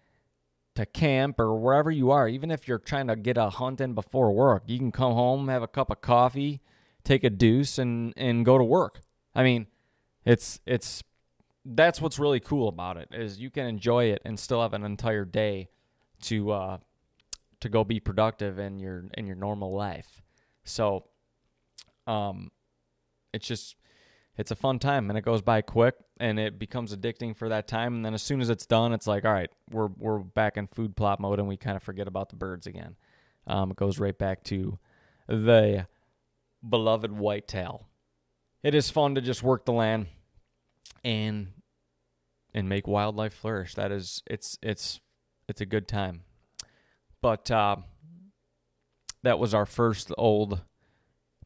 to 0.74 0.84
camp 0.84 1.38
or 1.38 1.54
wherever 1.56 1.90
you 1.90 2.10
are. 2.10 2.28
Even 2.28 2.50
if 2.50 2.66
you're 2.66 2.78
trying 2.78 3.06
to 3.06 3.16
get 3.16 3.36
a 3.36 3.50
hunt 3.50 3.80
in 3.80 3.94
before 3.94 4.32
work, 4.32 4.64
you 4.66 4.78
can 4.78 4.90
come 4.90 5.12
home, 5.12 5.48
have 5.48 5.62
a 5.62 5.68
cup 5.68 5.90
of 5.90 6.00
coffee, 6.00 6.60
take 7.04 7.24
a 7.24 7.30
deuce, 7.30 7.78
and 7.78 8.12
and 8.16 8.44
go 8.44 8.58
to 8.58 8.64
work. 8.64 9.00
I 9.34 9.42
mean, 9.42 9.68
it's 10.24 10.60
it's 10.66 11.02
that's 11.64 12.00
what's 12.00 12.18
really 12.18 12.40
cool 12.40 12.68
about 12.68 12.96
it 12.96 13.08
is 13.12 13.38
you 13.38 13.50
can 13.50 13.66
enjoy 13.66 14.06
it 14.06 14.20
and 14.24 14.38
still 14.38 14.62
have 14.62 14.74
an 14.74 14.84
entire 14.84 15.24
day 15.24 15.68
to 16.22 16.50
uh, 16.50 16.78
to 17.60 17.68
go 17.68 17.84
be 17.84 18.00
productive 18.00 18.58
in 18.58 18.80
your 18.80 19.04
in 19.14 19.26
your 19.26 19.36
normal 19.36 19.72
life. 19.72 20.22
So 20.64 21.04
um 22.06 22.50
it's 23.32 23.46
just 23.46 23.76
it's 24.36 24.50
a 24.50 24.56
fun 24.56 24.78
time 24.78 25.10
and 25.10 25.18
it 25.18 25.24
goes 25.24 25.42
by 25.42 25.60
quick 25.60 25.94
and 26.18 26.38
it 26.38 26.58
becomes 26.58 26.94
addicting 26.94 27.36
for 27.36 27.48
that 27.48 27.68
time 27.68 27.96
and 27.96 28.04
then 28.04 28.14
as 28.14 28.22
soon 28.22 28.40
as 28.40 28.48
it's 28.48 28.66
done 28.66 28.92
it's 28.92 29.06
like 29.06 29.24
all 29.24 29.32
right 29.32 29.50
we're 29.70 29.88
we're 29.98 30.18
back 30.18 30.56
in 30.56 30.66
food 30.66 30.96
plot 30.96 31.20
mode 31.20 31.38
and 31.38 31.48
we 31.48 31.56
kind 31.56 31.76
of 31.76 31.82
forget 31.82 32.06
about 32.06 32.28
the 32.28 32.36
birds 32.36 32.66
again. 32.66 32.96
Um, 33.46 33.72
it 33.72 33.76
goes 33.76 33.98
right 33.98 34.16
back 34.16 34.44
to 34.44 34.78
the 35.26 35.86
beloved 36.66 37.12
whitetail. 37.12 37.88
It 38.62 38.74
is 38.74 38.90
fun 38.90 39.14
to 39.16 39.20
just 39.20 39.42
work 39.42 39.64
the 39.64 39.72
land 39.72 40.06
and 41.02 41.48
and 42.54 42.68
make 42.68 42.86
wildlife 42.86 43.34
flourish. 43.34 43.74
That 43.74 43.90
is 43.90 44.22
it's 44.26 44.58
it's 44.62 45.00
it's 45.48 45.60
a 45.60 45.66
good 45.66 45.88
time. 45.88 46.22
But 47.20 47.50
uh, 47.50 47.76
that 49.22 49.38
was 49.38 49.54
our 49.54 49.66
first 49.66 50.12
old 50.16 50.62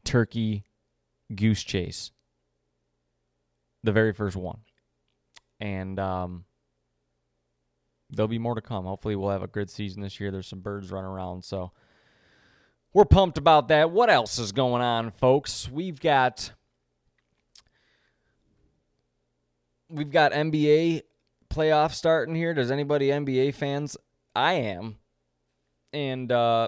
turkey 0.03 0.63
goose 1.33 1.63
chase. 1.63 2.11
The 3.87 3.93
very 3.93 4.11
first 4.11 4.35
one. 4.35 4.59
And 5.61 5.97
um, 5.97 6.43
there'll 8.09 8.27
be 8.27 8.37
more 8.37 8.53
to 8.53 8.59
come. 8.59 8.83
Hopefully, 8.83 9.15
we'll 9.15 9.29
have 9.29 9.43
a 9.43 9.47
good 9.47 9.69
season 9.69 10.01
this 10.01 10.19
year. 10.19 10.29
There's 10.29 10.45
some 10.45 10.59
birds 10.59 10.91
running 10.91 11.09
around. 11.09 11.45
So 11.45 11.71
we're 12.93 13.05
pumped 13.05 13.37
about 13.37 13.69
that. 13.69 13.91
What 13.91 14.09
else 14.09 14.39
is 14.39 14.51
going 14.51 14.81
on, 14.81 15.11
folks? 15.11 15.71
We've 15.71 16.01
got 16.01 16.51
we've 19.89 20.11
got 20.11 20.33
NBA 20.33 21.03
playoffs 21.49 21.93
starting 21.93 22.35
here. 22.35 22.53
Does 22.53 22.71
anybody 22.71 23.07
NBA 23.07 23.53
fans? 23.53 23.95
I 24.35 24.55
am. 24.55 24.97
And 25.93 26.29
uh 26.29 26.67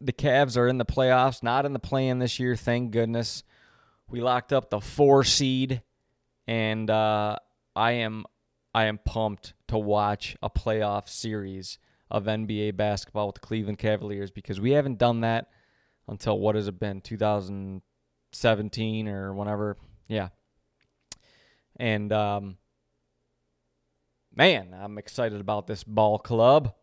the 0.00 0.14
Cavs 0.14 0.56
are 0.56 0.66
in 0.66 0.78
the 0.78 0.86
playoffs, 0.86 1.42
not 1.42 1.66
in 1.66 1.74
the 1.74 1.78
play-in 1.78 2.20
this 2.20 2.40
year, 2.40 2.56
thank 2.56 2.90
goodness. 2.90 3.44
We 4.08 4.22
locked 4.22 4.54
up 4.54 4.70
the 4.70 4.80
4 4.80 5.22
seed 5.22 5.82
and 6.46 6.90
uh 6.90 7.36
I 7.74 7.92
am 7.92 8.26
I 8.74 8.84
am 8.84 8.98
pumped 8.98 9.54
to 9.68 9.78
watch 9.78 10.36
a 10.42 10.50
playoff 10.50 11.08
series 11.08 11.78
of 12.10 12.24
NBA 12.24 12.76
basketball 12.76 13.28
with 13.28 13.36
the 13.36 13.40
Cleveland 13.40 13.78
Cavaliers 13.78 14.30
because 14.30 14.60
we 14.60 14.72
haven't 14.72 14.98
done 14.98 15.22
that 15.22 15.48
until 16.08 16.38
what 16.38 16.54
has 16.54 16.68
it 16.68 16.78
been 16.78 17.00
2017 17.00 19.08
or 19.08 19.34
whenever? 19.34 19.76
Yeah. 20.08 20.28
And 21.78 22.10
um, 22.12 22.56
man 24.34 24.74
i'm 24.78 24.98
excited 24.98 25.40
about 25.40 25.66
this 25.66 25.82
ball 25.82 26.18
club. 26.18 26.74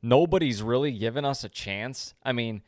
Nobody's 0.00 0.62
really 0.62 0.92
given 0.92 1.24
us 1.24 1.42
a 1.44 1.48
chance. 1.48 2.14
I 2.22 2.32
mean 2.32 2.62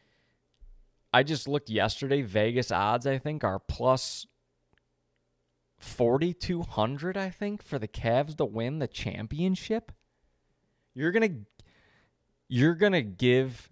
i 1.12 1.22
just 1.22 1.48
looked 1.48 1.70
yesterday. 1.70 2.22
Vegas 2.22 2.70
odds 2.70 3.06
i 3.06 3.18
think 3.18 3.44
are 3.44 3.58
plus 3.58 4.26
4200 5.78 7.16
i 7.16 7.30
think 7.30 7.62
for 7.62 7.78
the 7.78 7.88
Cavs 7.88 8.36
to 8.36 8.44
win 8.44 8.78
the 8.78 8.88
championship 8.88 9.92
you're 10.94 11.12
going 11.12 11.28
to 11.28 11.66
you're 12.48 12.74
going 12.74 12.92
to 12.92 13.02
give 13.02 13.68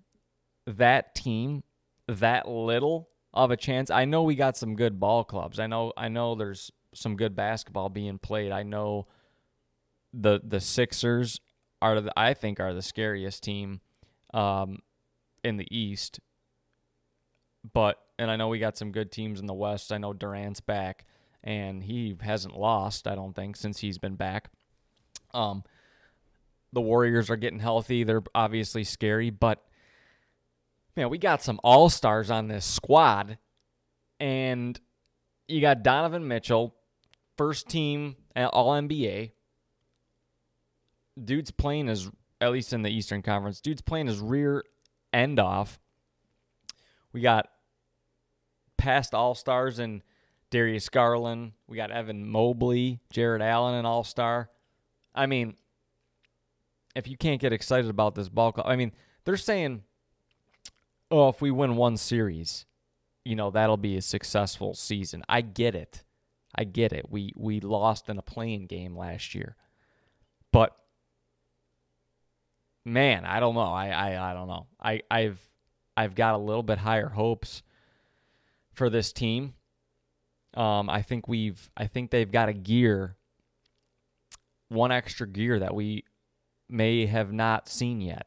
that 0.66 1.14
team 1.14 1.62
that 2.06 2.48
little 2.48 3.08
of 3.32 3.50
a 3.50 3.56
chance. 3.56 3.90
I 3.90 4.04
know 4.04 4.22
we 4.22 4.34
got 4.34 4.56
some 4.56 4.76
good 4.76 5.00
ball 5.00 5.24
clubs. 5.24 5.58
I 5.58 5.66
know 5.66 5.92
I 5.96 6.08
know 6.08 6.34
there's 6.34 6.70
some 6.94 7.16
good 7.16 7.34
basketball 7.34 7.88
being 7.88 8.18
played. 8.18 8.52
I 8.52 8.62
know 8.62 9.06
the 10.12 10.40
the 10.42 10.60
Sixers 10.60 11.40
are 11.82 12.00
the, 12.00 12.12
I 12.16 12.34
think 12.34 12.60
are 12.60 12.72
the 12.72 12.82
scariest 12.82 13.42
team 13.42 13.80
um, 14.32 14.78
in 15.42 15.56
the 15.56 15.66
East. 15.76 16.20
But 17.72 17.98
and 18.18 18.30
I 18.30 18.36
know 18.36 18.48
we 18.48 18.58
got 18.58 18.76
some 18.76 18.92
good 18.92 19.10
teams 19.10 19.40
in 19.40 19.46
the 19.46 19.54
West. 19.54 19.92
I 19.92 19.98
know 19.98 20.12
Durant's 20.12 20.60
back 20.60 21.04
and 21.44 21.84
he 21.84 22.16
hasn't 22.20 22.58
lost, 22.58 23.06
I 23.06 23.14
don't 23.14 23.36
think, 23.36 23.54
since 23.54 23.78
he's 23.78 23.98
been 23.98 24.16
back. 24.16 24.48
Um, 25.34 25.62
the 26.72 26.80
Warriors 26.80 27.30
are 27.30 27.36
getting 27.36 27.60
healthy. 27.60 28.02
They're 28.02 28.22
obviously 28.34 28.82
scary, 28.82 29.30
but 29.30 29.62
man, 30.96 31.10
we 31.10 31.18
got 31.18 31.42
some 31.42 31.60
all 31.62 31.90
stars 31.90 32.30
on 32.30 32.48
this 32.48 32.64
squad, 32.64 33.38
and 34.18 34.80
you 35.46 35.60
got 35.60 35.82
Donovan 35.82 36.26
Mitchell, 36.26 36.74
first 37.36 37.68
team 37.68 38.16
All 38.34 38.72
NBA. 38.72 39.32
Dude's 41.22 41.50
playing 41.50 41.88
his, 41.88 42.10
at 42.40 42.52
least 42.52 42.72
in 42.72 42.82
the 42.82 42.90
Eastern 42.90 43.22
Conference, 43.22 43.60
dude's 43.60 43.82
playing 43.82 44.06
his 44.06 44.18
rear 44.18 44.64
end 45.12 45.38
off. 45.38 45.78
We 47.12 47.20
got 47.20 47.48
past 48.78 49.14
all 49.14 49.34
stars 49.34 49.78
and 49.78 50.02
Darius 50.54 50.88
Garland. 50.88 51.50
We 51.66 51.76
got 51.76 51.90
Evan 51.90 52.30
Mobley, 52.30 53.00
Jarrett 53.10 53.42
Allen, 53.42 53.74
an 53.74 53.84
all 53.84 54.04
star. 54.04 54.50
I 55.12 55.26
mean, 55.26 55.56
if 56.94 57.08
you 57.08 57.16
can't 57.16 57.40
get 57.40 57.52
excited 57.52 57.90
about 57.90 58.14
this 58.14 58.28
ball 58.28 58.52
club, 58.52 58.68
I 58.68 58.76
mean, 58.76 58.92
they're 59.24 59.36
saying, 59.36 59.82
oh, 61.10 61.28
if 61.28 61.42
we 61.42 61.50
win 61.50 61.74
one 61.74 61.96
series, 61.96 62.66
you 63.24 63.34
know, 63.34 63.50
that'll 63.50 63.76
be 63.76 63.96
a 63.96 64.00
successful 64.00 64.74
season. 64.74 65.24
I 65.28 65.40
get 65.40 65.74
it. 65.74 66.04
I 66.54 66.62
get 66.62 66.92
it. 66.92 67.06
We 67.10 67.32
we 67.34 67.58
lost 67.58 68.08
in 68.08 68.16
a 68.16 68.22
play-in 68.22 68.66
game 68.66 68.96
last 68.96 69.34
year. 69.34 69.56
But 70.52 70.76
man, 72.84 73.24
I 73.24 73.40
don't 73.40 73.56
know. 73.56 73.62
I, 73.62 73.88
I, 73.88 74.30
I 74.30 74.34
don't 74.34 74.46
know. 74.46 74.68
I, 74.80 75.02
I've 75.10 75.40
I've 75.96 76.14
got 76.14 76.36
a 76.36 76.38
little 76.38 76.62
bit 76.62 76.78
higher 76.78 77.08
hopes 77.08 77.64
for 78.72 78.88
this 78.88 79.12
team. 79.12 79.54
Um, 80.54 80.88
I 80.88 81.02
think 81.02 81.26
we've 81.26 81.68
I 81.76 81.86
think 81.86 82.10
they've 82.10 82.30
got 82.30 82.48
a 82.48 82.52
gear, 82.52 83.16
one 84.68 84.92
extra 84.92 85.26
gear 85.26 85.58
that 85.58 85.74
we 85.74 86.04
may 86.68 87.06
have 87.06 87.32
not 87.32 87.68
seen 87.68 88.00
yet. 88.00 88.26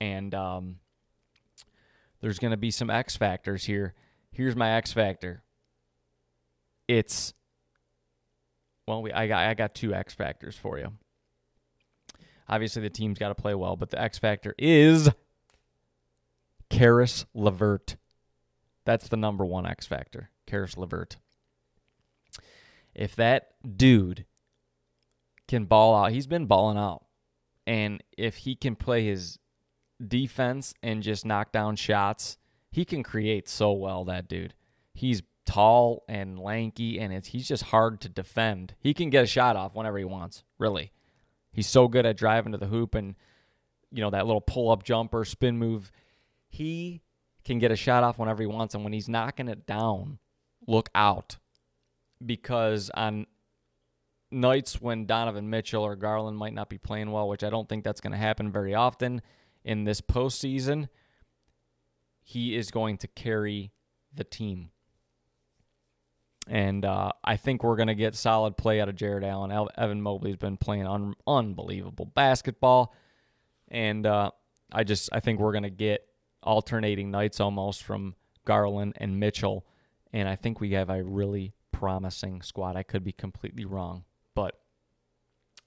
And 0.00 0.34
um, 0.34 0.76
there's 2.20 2.38
going 2.38 2.52
to 2.52 2.56
be 2.56 2.70
some 2.70 2.90
X 2.90 3.16
factors 3.16 3.64
here. 3.64 3.94
Here's 4.30 4.56
my 4.56 4.76
X 4.76 4.92
factor. 4.92 5.42
It's 6.86 7.34
well, 8.86 9.02
we, 9.02 9.12
I 9.12 9.26
got 9.26 9.46
I 9.46 9.54
got 9.54 9.74
two 9.74 9.94
X 9.94 10.14
factors 10.14 10.56
for 10.56 10.78
you. 10.78 10.92
Obviously, 12.48 12.80
the 12.80 12.90
team's 12.90 13.18
got 13.18 13.28
to 13.28 13.34
play 13.34 13.54
well, 13.54 13.76
but 13.76 13.90
the 13.90 14.00
X 14.00 14.18
factor 14.18 14.54
is 14.56 15.10
Caris 16.70 17.26
LeVert. 17.34 17.96
That's 18.86 19.08
the 19.08 19.18
number 19.18 19.44
one 19.44 19.66
X 19.66 19.86
factor, 19.86 20.30
Caris 20.48 20.76
LeVert. 20.76 21.18
If 22.94 23.14
that 23.16 23.50
dude 23.76 24.24
can 25.46 25.66
ball 25.66 25.94
out, 25.94 26.12
he's 26.12 26.26
been 26.26 26.46
balling 26.46 26.78
out. 26.78 27.04
And 27.66 28.02
if 28.16 28.38
he 28.38 28.56
can 28.56 28.74
play 28.74 29.04
his 29.04 29.38
defense 30.04 30.74
and 30.82 31.02
just 31.02 31.26
knock 31.26 31.52
down 31.52 31.76
shots, 31.76 32.38
he 32.70 32.84
can 32.84 33.02
create 33.02 33.48
so 33.48 33.72
well, 33.72 34.04
that 34.04 34.26
dude. 34.26 34.54
He's 34.94 35.22
tall 35.44 36.04
and 36.08 36.38
lanky, 36.38 36.98
and 36.98 37.12
it's, 37.12 37.28
he's 37.28 37.46
just 37.46 37.64
hard 37.64 38.00
to 38.00 38.08
defend. 38.08 38.74
He 38.80 38.94
can 38.94 39.10
get 39.10 39.24
a 39.24 39.28
shot 39.28 39.54
off 39.54 39.74
whenever 39.74 39.98
he 39.98 40.04
wants, 40.04 40.44
really. 40.58 40.92
He's 41.52 41.66
so 41.66 41.88
good 41.88 42.06
at 42.06 42.16
driving 42.16 42.52
to 42.52 42.58
the 42.58 42.66
hoop 42.66 42.94
and, 42.94 43.14
you 43.92 44.00
know, 44.00 44.10
that 44.10 44.26
little 44.26 44.40
pull 44.40 44.70
up 44.70 44.82
jumper, 44.82 45.24
spin 45.24 45.58
move. 45.58 45.92
He 46.48 47.02
can 47.44 47.58
get 47.58 47.70
a 47.70 47.76
shot 47.76 48.04
off 48.04 48.18
whenever 48.18 48.42
he 48.42 48.46
wants. 48.46 48.74
And 48.74 48.84
when 48.84 48.92
he's 48.92 49.08
knocking 49.08 49.48
it 49.48 49.66
down, 49.66 50.18
look 50.68 50.88
out. 50.94 51.38
Because 52.24 52.90
on 52.94 53.26
nights 54.30 54.80
when 54.80 55.06
Donovan 55.06 55.50
Mitchell 55.50 55.82
or 55.82 55.96
Garland 55.96 56.36
might 56.36 56.54
not 56.54 56.68
be 56.68 56.78
playing 56.78 57.10
well, 57.10 57.28
which 57.28 57.42
I 57.42 57.50
don't 57.50 57.68
think 57.68 57.82
that's 57.82 58.00
going 58.00 58.12
to 58.12 58.18
happen 58.18 58.52
very 58.52 58.74
often 58.74 59.22
in 59.64 59.84
this 59.84 60.00
postseason, 60.00 60.88
he 62.22 62.54
is 62.56 62.70
going 62.70 62.98
to 62.98 63.08
carry 63.08 63.72
the 64.14 64.24
team. 64.24 64.70
And 66.46 66.84
uh, 66.84 67.12
I 67.22 67.36
think 67.36 67.62
we're 67.62 67.76
going 67.76 67.88
to 67.88 67.94
get 67.94 68.14
solid 68.14 68.56
play 68.56 68.80
out 68.80 68.88
of 68.88 68.96
Jarrett 68.96 69.24
Allen. 69.24 69.68
Evan 69.76 70.00
Mobley's 70.00 70.36
been 70.36 70.56
playing 70.56 70.86
un- 70.86 71.14
unbelievable 71.26 72.06
basketball, 72.06 72.94
and 73.68 74.06
uh, 74.06 74.30
I 74.72 74.84
just 74.84 75.10
I 75.12 75.20
think 75.20 75.40
we're 75.40 75.52
going 75.52 75.64
to 75.64 75.70
get 75.70 76.06
alternating 76.42 77.10
nights 77.10 77.38
almost 77.38 77.82
from 77.82 78.14
Garland 78.46 78.94
and 78.96 79.20
Mitchell, 79.20 79.66
and 80.12 80.28
I 80.28 80.36
think 80.36 80.60
we 80.60 80.72
have 80.72 80.90
a 80.90 81.02
really 81.02 81.52
promising 81.72 82.42
squad. 82.42 82.76
I 82.76 82.82
could 82.82 83.04
be 83.04 83.12
completely 83.12 83.64
wrong, 83.64 84.04
but 84.34 84.54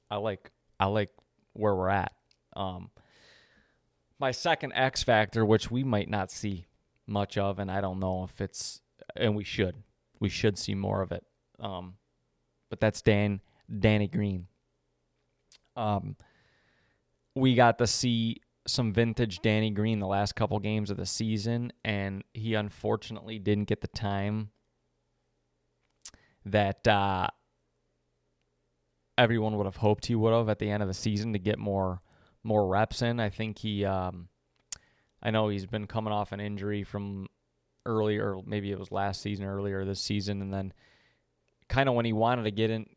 I 0.09 0.17
like 0.17 0.51
I 0.79 0.85
like 0.85 1.11
where 1.53 1.75
we're 1.75 1.89
at. 1.89 2.13
Um, 2.55 2.89
my 4.19 4.31
second 4.31 4.73
X 4.73 5.03
factor, 5.03 5.45
which 5.45 5.71
we 5.71 5.83
might 5.83 6.09
not 6.09 6.31
see 6.31 6.65
much 7.07 7.37
of, 7.37 7.59
and 7.59 7.71
I 7.71 7.81
don't 7.81 7.99
know 7.99 8.23
if 8.23 8.39
it's, 8.39 8.81
and 9.15 9.35
we 9.35 9.43
should, 9.43 9.75
we 10.19 10.29
should 10.29 10.57
see 10.57 10.75
more 10.75 11.01
of 11.01 11.11
it. 11.11 11.25
Um, 11.59 11.95
but 12.69 12.79
that's 12.79 13.01
Dan 13.01 13.41
Danny 13.79 14.07
Green. 14.07 14.47
Um, 15.75 16.15
we 17.35 17.55
got 17.55 17.77
to 17.79 17.87
see 17.87 18.41
some 18.67 18.93
vintage 18.93 19.39
Danny 19.41 19.71
Green 19.71 19.99
the 19.99 20.07
last 20.07 20.35
couple 20.35 20.59
games 20.59 20.89
of 20.89 20.97
the 20.97 21.05
season, 21.05 21.73
and 21.83 22.23
he 22.33 22.53
unfortunately 22.53 23.39
didn't 23.39 23.65
get 23.65 23.81
the 23.81 23.87
time 23.87 24.51
that 26.45 26.87
uh, 26.87 27.27
everyone 29.17 29.57
would 29.57 29.65
have 29.65 29.77
hoped 29.77 30.05
he 30.05 30.15
would 30.15 30.33
have 30.33 30.49
at 30.49 30.59
the 30.59 30.69
end 30.69 30.81
of 30.81 30.87
the 30.87 30.93
season 30.93 31.33
to 31.33 31.39
get 31.39 31.59
more 31.59 32.01
more 32.43 32.67
reps 32.67 33.01
in. 33.01 33.19
I 33.19 33.29
think 33.29 33.59
he, 33.59 33.85
um, 33.85 34.27
I 35.21 35.29
know 35.29 35.49
he's 35.49 35.67
been 35.67 35.85
coming 35.85 36.11
off 36.11 36.31
an 36.31 36.39
injury 36.39 36.83
from 36.83 37.27
earlier, 37.85 38.37
maybe 38.45 38.71
it 38.71 38.79
was 38.79 38.91
last 38.91 39.21
season, 39.21 39.45
earlier 39.45 39.85
this 39.85 40.01
season, 40.01 40.41
and 40.41 40.51
then 40.51 40.73
kind 41.69 41.87
of 41.87 41.95
when 41.95 42.05
he 42.05 42.13
wanted 42.13 42.43
to 42.43 42.51
get 42.51 42.69
in, 42.71 42.87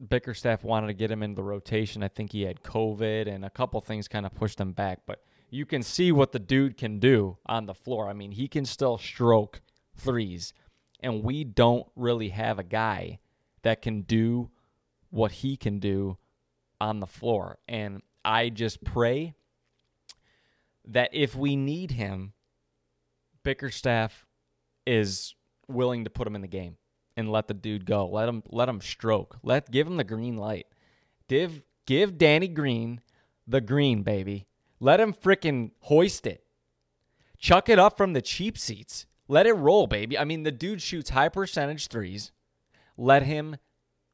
Bickerstaff 0.00 0.62
wanted 0.62 0.86
to 0.88 0.94
get 0.94 1.10
him 1.10 1.22
in 1.22 1.34
the 1.34 1.42
rotation. 1.42 2.02
I 2.02 2.08
think 2.08 2.32
he 2.32 2.42
had 2.42 2.62
COVID 2.62 3.26
and 3.26 3.44
a 3.44 3.50
couple 3.50 3.80
things 3.80 4.06
kind 4.08 4.24
of 4.24 4.34
pushed 4.34 4.60
him 4.60 4.72
back, 4.72 5.00
but 5.06 5.22
you 5.50 5.66
can 5.66 5.82
see 5.82 6.12
what 6.12 6.32
the 6.32 6.38
dude 6.38 6.76
can 6.76 6.98
do 6.98 7.38
on 7.46 7.66
the 7.66 7.74
floor. 7.74 8.08
I 8.08 8.12
mean, 8.12 8.32
he 8.32 8.48
can 8.48 8.64
still 8.64 8.98
stroke 8.98 9.60
threes, 9.96 10.52
and 11.00 11.24
we 11.24 11.42
don't 11.44 11.86
really 11.96 12.28
have 12.28 12.58
a 12.58 12.64
guy 12.64 13.18
that 13.62 13.82
can 13.82 14.02
do 14.02 14.50
what 15.10 15.32
he 15.32 15.56
can 15.56 15.78
do 15.78 16.16
on 16.80 17.00
the 17.00 17.06
floor. 17.06 17.58
And 17.66 18.02
I 18.24 18.50
just 18.50 18.84
pray 18.84 19.34
that 20.86 21.10
if 21.12 21.34
we 21.34 21.56
need 21.56 21.92
him, 21.92 22.34
Bickerstaff 23.42 24.26
is 24.86 25.34
willing 25.66 26.04
to 26.04 26.10
put 26.10 26.26
him 26.26 26.34
in 26.34 26.40
the 26.40 26.48
game 26.48 26.77
and 27.18 27.32
let 27.32 27.48
the 27.48 27.54
dude 27.54 27.84
go. 27.84 28.06
Let 28.06 28.28
him 28.28 28.44
let 28.48 28.68
him 28.68 28.80
stroke. 28.80 29.38
Let 29.42 29.72
give 29.72 29.88
him 29.88 29.96
the 29.96 30.04
green 30.04 30.36
light. 30.36 30.68
Give 31.26 31.62
give 31.84 32.16
Danny 32.16 32.46
Green 32.46 33.00
the 33.44 33.60
green, 33.60 34.04
baby. 34.04 34.46
Let 34.78 35.00
him 35.00 35.12
fricking 35.12 35.72
hoist 35.80 36.28
it. 36.28 36.44
Chuck 37.36 37.68
it 37.68 37.78
up 37.78 37.96
from 37.96 38.12
the 38.12 38.22
cheap 38.22 38.56
seats. 38.56 39.06
Let 39.26 39.46
it 39.46 39.54
roll, 39.54 39.88
baby. 39.88 40.16
I 40.16 40.22
mean, 40.22 40.44
the 40.44 40.52
dude 40.52 40.80
shoots 40.80 41.10
high 41.10 41.28
percentage 41.28 41.88
threes. 41.88 42.30
Let 42.96 43.24
him 43.24 43.56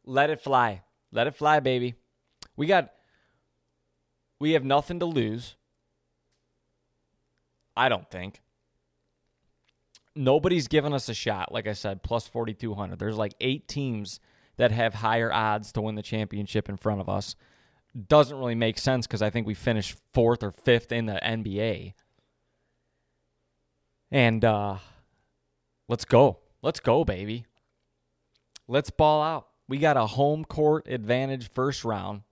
let 0.07 0.31
it 0.31 0.41
fly. 0.41 0.83
Let 1.13 1.27
it 1.27 1.37
fly, 1.37 1.61
baby. 1.61 1.97
We 2.57 2.67
got 2.67 2.91
we 4.41 4.53
have 4.53 4.65
nothing 4.65 4.99
to 5.01 5.07
lose. 5.07 5.57
I 7.77 7.91
don't 7.91 8.11
think. 8.11 8.41
Nobody's 10.17 10.69
given 10.69 10.93
us 10.93 11.09
a 11.09 11.15
shot, 11.15 11.53
like 11.53 11.67
I 11.67 11.73
said, 11.73 12.03
plus 12.03 12.29
4,200. 12.29 12.99
There's 12.99 13.17
like 13.17 13.35
eight 13.41 13.67
teams 13.67 14.21
that 14.57 14.71
have 14.71 14.95
higher 14.95 15.33
odds 15.33 15.73
to 15.73 15.81
win 15.81 15.97
the 15.97 16.03
championship 16.03 16.69
in 16.69 16.77
front 16.77 17.01
of 17.01 17.09
us. 17.09 17.35
Doesn't 18.09 18.37
really 18.37 18.55
make 18.55 18.79
sense 18.79 19.07
because 19.07 19.23
I 19.23 19.31
think 19.31 19.47
we 19.47 19.55
finished 19.55 19.99
fourth 20.13 20.43
or 20.43 20.51
fifth 20.51 20.93
in 20.93 21.07
the 21.07 21.21
NBA. 21.23 21.95
And 24.11 24.45
uh, 24.45 24.77
let's 25.89 26.05
go. 26.05 26.39
Let's 26.63 26.81
go, 26.81 27.05
baby. 27.05 27.47
Let's 28.69 28.91
ball 28.91 29.23
out. 29.23 29.49
We 29.69 29.79
got 29.79 29.97
a 29.97 30.07
home 30.07 30.45
court 30.45 30.87
advantage 30.89 31.51
first 31.51 31.85
round. 31.85 32.23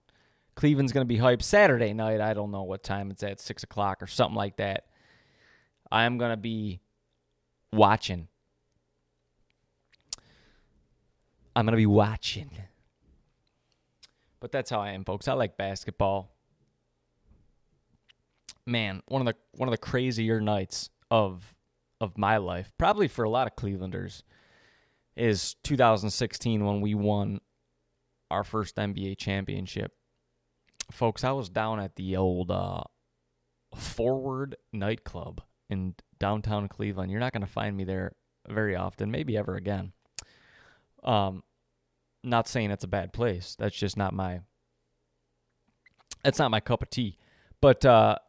Cleveland's 0.55 0.91
going 0.91 1.05
to 1.05 1.13
be 1.13 1.19
hyped 1.19 1.41
Saturday 1.41 1.93
night. 1.93 2.21
I 2.21 2.33
don't 2.33 2.51
know 2.51 2.63
what 2.63 2.83
time 2.83 3.11
it's 3.11 3.23
at, 3.23 3.39
6 3.39 3.63
o'clock 3.63 4.01
or 4.01 4.07
something 4.07 4.35
like 4.35 4.57
that. 4.57 4.85
I 5.91 6.03
am 6.03 6.17
going 6.17 6.31
to 6.31 6.37
be 6.37 6.79
watching. 7.73 8.27
I'm 11.55 11.65
going 11.65 11.73
to 11.73 11.77
be 11.77 11.85
watching. 11.85 12.51
But 14.39 14.51
that's 14.51 14.69
how 14.69 14.81
I 14.81 14.91
am, 14.91 15.05
folks. 15.05 15.27
I 15.27 15.33
like 15.33 15.57
basketball. 15.57 16.31
Man, 18.65 19.01
one 19.07 19.21
of 19.21 19.25
the 19.27 19.35
one 19.57 19.67
of 19.67 19.71
the 19.71 19.77
crazier 19.77 20.39
nights 20.39 20.89
of 21.11 21.55
of 21.99 22.17
my 22.17 22.37
life, 22.37 22.71
probably 22.77 23.07
for 23.07 23.23
a 23.23 23.29
lot 23.29 23.47
of 23.47 23.55
Clevelanders, 23.55 24.23
is 25.15 25.55
2016 25.63 26.65
when 26.65 26.81
we 26.81 26.93
won 26.93 27.39
our 28.31 28.43
first 28.43 28.75
NBA 28.75 29.17
championship. 29.17 29.93
Folks, 30.91 31.23
I 31.23 31.31
was 31.31 31.49
down 31.49 31.79
at 31.79 31.95
the 31.95 32.17
old 32.17 32.51
uh, 32.51 32.83
Forward 33.75 34.55
nightclub 34.71 35.41
in 35.69 35.95
downtown 36.23 36.69
Cleveland. 36.69 37.11
You're 37.11 37.19
not 37.19 37.33
going 37.33 37.45
to 37.45 37.51
find 37.51 37.75
me 37.75 37.83
there 37.83 38.13
very 38.47 38.77
often, 38.77 39.11
maybe 39.11 39.35
ever 39.35 39.55
again. 39.55 39.91
Um, 41.03 41.43
not 42.23 42.47
saying 42.47 42.71
it's 42.71 42.85
a 42.85 42.87
bad 42.87 43.11
place. 43.11 43.57
That's 43.59 43.75
just 43.75 43.97
not 43.97 44.13
my. 44.13 44.39
That's 46.23 46.39
not 46.39 46.49
my 46.49 46.61
cup 46.61 46.81
of 46.81 46.89
tea. 46.89 47.17
But 47.59 47.83
uh, 47.83 48.19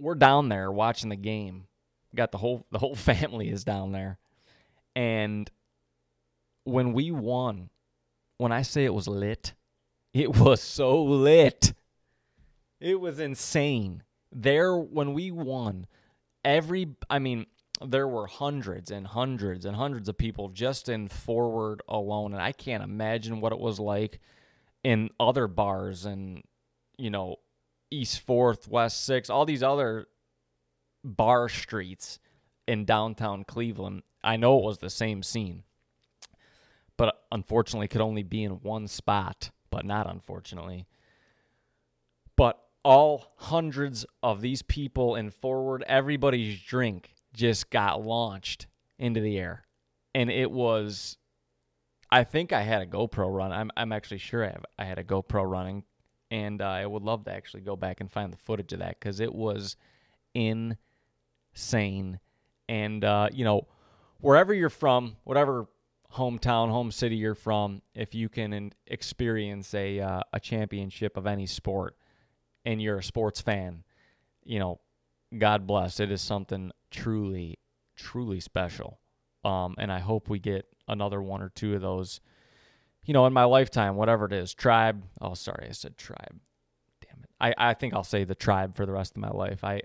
we're 0.00 0.16
down 0.16 0.48
there 0.48 0.72
watching 0.72 1.10
the 1.10 1.16
game. 1.16 1.68
Got 2.12 2.32
the 2.32 2.38
whole 2.38 2.66
the 2.72 2.80
whole 2.80 2.96
family 3.12 3.48
is 3.48 3.62
down 3.62 3.92
there, 3.92 4.18
and 4.96 5.48
when 6.64 6.92
we 6.92 7.12
won, 7.12 7.70
when 8.38 8.50
I 8.50 8.62
say 8.62 8.84
it 8.84 8.94
was 8.94 9.06
lit, 9.06 9.54
it 10.12 10.36
was 10.36 10.60
so 10.60 11.04
lit. 11.04 11.72
It 12.80 12.98
was 12.98 13.20
insane. 13.20 14.02
There 14.32 14.76
when 14.76 15.14
we 15.14 15.30
won, 15.30 15.86
every 16.44 16.94
I 17.10 17.18
mean, 17.18 17.46
there 17.84 18.08
were 18.08 18.26
hundreds 18.26 18.90
and 18.90 19.06
hundreds 19.06 19.64
and 19.64 19.76
hundreds 19.76 20.08
of 20.08 20.16
people 20.16 20.48
just 20.48 20.88
in 20.88 21.08
forward 21.08 21.82
alone 21.88 22.32
and 22.32 22.42
I 22.42 22.52
can't 22.52 22.84
imagine 22.84 23.40
what 23.40 23.52
it 23.52 23.58
was 23.58 23.78
like 23.80 24.20
in 24.84 25.10
other 25.18 25.46
bars 25.48 26.04
and 26.04 26.42
you 26.98 27.10
know, 27.10 27.36
East 27.90 28.26
4th, 28.26 28.68
West 28.68 29.04
6, 29.04 29.28
all 29.28 29.44
these 29.44 29.62
other 29.62 30.06
bar 31.04 31.48
streets 31.48 32.18
in 32.66 32.84
downtown 32.84 33.44
Cleveland. 33.44 34.02
I 34.22 34.36
know 34.36 34.58
it 34.58 34.64
was 34.64 34.78
the 34.78 34.90
same 34.90 35.22
scene. 35.22 35.64
But 36.96 37.22
unfortunately 37.32 37.88
could 37.88 38.00
only 38.00 38.22
be 38.22 38.44
in 38.44 38.52
one 38.52 38.86
spot, 38.86 39.50
but 39.70 39.84
not 39.84 40.08
unfortunately. 40.08 40.86
But 42.36 42.62
all 42.84 43.32
hundreds 43.36 44.04
of 44.22 44.40
these 44.40 44.62
people 44.62 45.14
in 45.14 45.30
forward, 45.30 45.84
everybody's 45.86 46.60
drink 46.60 47.14
just 47.32 47.70
got 47.70 48.02
launched 48.02 48.66
into 48.98 49.20
the 49.20 49.38
air. 49.38 49.64
And 50.14 50.30
it 50.30 50.50
was, 50.50 51.16
I 52.10 52.24
think 52.24 52.52
I 52.52 52.62
had 52.62 52.82
a 52.82 52.86
GoPro 52.86 53.32
run. 53.32 53.52
I'm, 53.52 53.70
I'm 53.76 53.92
actually 53.92 54.18
sure 54.18 54.44
I, 54.44 54.48
have, 54.48 54.64
I 54.78 54.84
had 54.84 54.98
a 54.98 55.04
GoPro 55.04 55.48
running. 55.48 55.84
And 56.30 56.62
uh, 56.62 56.66
I 56.66 56.86
would 56.86 57.02
love 57.02 57.24
to 57.26 57.32
actually 57.32 57.60
go 57.60 57.76
back 57.76 58.00
and 58.00 58.10
find 58.10 58.32
the 58.32 58.38
footage 58.38 58.72
of 58.72 58.78
that 58.78 58.98
because 58.98 59.20
it 59.20 59.34
was 59.34 59.76
insane. 60.34 62.20
And, 62.68 63.04
uh, 63.04 63.28
you 63.32 63.44
know, 63.44 63.68
wherever 64.18 64.54
you're 64.54 64.70
from, 64.70 65.16
whatever 65.24 65.66
hometown, 66.14 66.70
home 66.70 66.90
city 66.90 67.16
you're 67.16 67.34
from, 67.34 67.82
if 67.94 68.14
you 68.14 68.30
can 68.30 68.72
experience 68.86 69.74
a, 69.74 70.00
uh, 70.00 70.20
a 70.32 70.40
championship 70.40 71.18
of 71.18 71.26
any 71.26 71.44
sport, 71.44 71.96
and 72.64 72.80
you're 72.80 72.98
a 72.98 73.02
sports 73.02 73.40
fan, 73.40 73.84
you 74.44 74.58
know, 74.58 74.80
God 75.36 75.66
bless. 75.66 76.00
It 76.00 76.10
is 76.10 76.20
something 76.20 76.72
truly, 76.90 77.58
truly 77.96 78.40
special. 78.40 78.98
Um, 79.44 79.74
and 79.78 79.90
I 79.90 79.98
hope 79.98 80.28
we 80.28 80.38
get 80.38 80.66
another 80.86 81.22
one 81.22 81.42
or 81.42 81.48
two 81.48 81.74
of 81.74 81.80
those, 81.80 82.20
you 83.04 83.14
know, 83.14 83.26
in 83.26 83.32
my 83.32 83.44
lifetime, 83.44 83.96
whatever 83.96 84.26
it 84.26 84.32
is. 84.32 84.54
Tribe. 84.54 85.02
Oh, 85.20 85.34
sorry, 85.34 85.66
I 85.68 85.72
said 85.72 85.96
tribe. 85.96 86.38
Damn 87.00 87.24
it. 87.24 87.30
I, 87.40 87.70
I 87.70 87.74
think 87.74 87.94
I'll 87.94 88.04
say 88.04 88.24
the 88.24 88.34
tribe 88.34 88.76
for 88.76 88.86
the 88.86 88.92
rest 88.92 89.16
of 89.16 89.22
my 89.22 89.30
life. 89.30 89.64
I, 89.64 89.82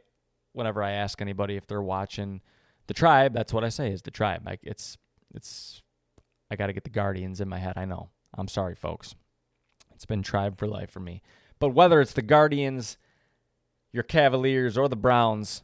whenever 0.54 0.84
I 0.84 0.92
ask 0.92 1.22
anybody 1.22 1.56
if 1.56 1.68
they're 1.68 1.82
watching 1.82 2.42
the 2.88 2.94
tribe, 2.94 3.34
that's 3.34 3.54
what 3.54 3.64
I 3.64 3.70
say 3.70 3.92
is 3.92 4.02
the 4.04 4.12
tribe. 4.12 4.44
Like 4.46 4.60
it's, 4.64 4.98
it's, 5.34 5.82
I 6.52 6.56
got 6.56 6.68
to 6.68 6.74
get 6.74 6.84
the 6.84 6.90
Guardians 6.90 7.42
in 7.42 7.50
my 7.50 7.60
head. 7.60 7.74
I 7.76 7.86
know. 7.86 8.10
I'm 8.38 8.48
sorry, 8.48 8.76
folks. 8.76 9.16
It's 9.96 10.06
been 10.06 10.22
tribe 10.22 10.60
for 10.60 10.68
life 10.68 10.92
for 10.92 11.00
me. 11.00 11.22
But 11.60 11.70
whether 11.70 12.02
it's 12.02 12.14
the 12.14 12.22
Guardians, 12.22 12.98
your 13.92 14.04
Cavaliers, 14.04 14.78
or 14.78 14.88
the 14.88 14.96
Browns, 14.96 15.64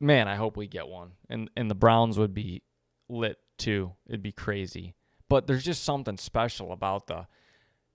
man, 0.00 0.28
I 0.28 0.36
hope 0.36 0.56
we 0.56 0.66
get 0.66 0.88
one. 0.88 1.12
And 1.28 1.50
and 1.56 1.70
the 1.70 1.74
Browns 1.74 2.18
would 2.18 2.34
be 2.34 2.62
lit 3.08 3.38
too. 3.58 3.92
It'd 4.06 4.22
be 4.22 4.32
crazy. 4.32 4.94
But 5.28 5.46
there's 5.46 5.64
just 5.64 5.84
something 5.84 6.16
special 6.16 6.72
about 6.72 7.06
the 7.06 7.26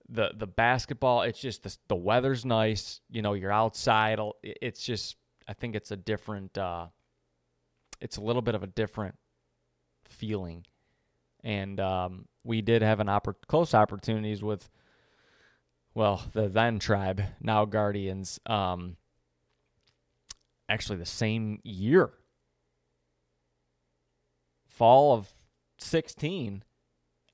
the 0.08 0.32
the 0.36 0.46
basketball. 0.46 1.22
It's 1.22 1.40
just 1.40 1.62
the 1.64 1.76
the 1.88 1.96
weather's 1.96 2.44
nice. 2.44 3.00
You 3.10 3.22
know, 3.22 3.34
you're 3.34 3.52
outside. 3.52 4.20
It's 4.42 4.82
just 4.82 5.16
I 5.48 5.52
think 5.52 5.74
it's 5.74 5.90
a 5.90 5.96
different. 5.96 6.56
Uh, 6.56 6.86
it's 8.00 8.16
a 8.16 8.22
little 8.22 8.42
bit 8.42 8.54
of 8.54 8.62
a 8.62 8.66
different 8.66 9.16
feeling, 10.04 10.66
and 11.42 11.80
um, 11.80 12.26
we 12.44 12.60
did 12.60 12.82
have 12.82 13.00
an 13.00 13.06
oppor- 13.06 13.34
close 13.48 13.74
opportunities 13.74 14.42
with 14.42 14.68
well, 15.96 16.24
the 16.34 16.46
then 16.46 16.78
tribe, 16.78 17.22
now 17.40 17.64
Guardians, 17.64 18.38
um, 18.44 18.98
actually 20.68 20.98
the 20.98 21.06
same 21.06 21.58
year. 21.64 22.10
Fall 24.68 25.14
of 25.14 25.32
16, 25.78 26.62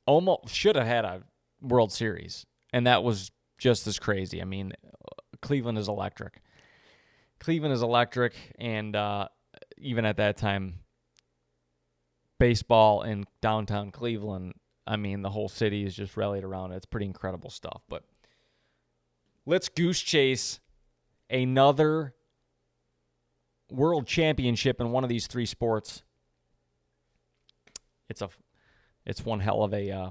almost 0.06 0.54
should 0.54 0.76
have 0.76 0.86
had 0.86 1.04
a 1.04 1.22
World 1.60 1.90
Series. 1.92 2.46
And 2.72 2.86
that 2.86 3.02
was 3.02 3.32
just 3.58 3.88
as 3.88 3.98
crazy. 3.98 4.40
I 4.40 4.44
mean, 4.44 4.74
Cleveland 5.40 5.76
is 5.76 5.88
electric. 5.88 6.40
Cleveland 7.40 7.74
is 7.74 7.82
electric. 7.82 8.34
And 8.60 8.94
uh, 8.94 9.26
even 9.76 10.04
at 10.04 10.18
that 10.18 10.36
time, 10.36 10.74
baseball 12.38 13.02
in 13.02 13.24
downtown 13.40 13.90
Cleveland, 13.90 14.54
I 14.86 14.94
mean, 14.94 15.22
the 15.22 15.30
whole 15.30 15.48
city 15.48 15.84
is 15.84 15.96
just 15.96 16.16
rallied 16.16 16.44
around 16.44 16.70
it. 16.70 16.76
It's 16.76 16.86
pretty 16.86 17.06
incredible 17.06 17.50
stuff. 17.50 17.82
But 17.88 18.04
let's 19.46 19.68
goose 19.68 20.00
chase 20.00 20.60
another 21.30 22.14
world 23.70 24.06
championship 24.06 24.80
in 24.80 24.90
one 24.90 25.04
of 25.04 25.10
these 25.10 25.26
three 25.26 25.46
sports. 25.46 26.02
It's 28.08 28.22
a 28.22 28.28
it's 29.06 29.24
one 29.24 29.40
hell 29.40 29.62
of 29.62 29.72
a 29.72 29.90
uh, 29.90 30.10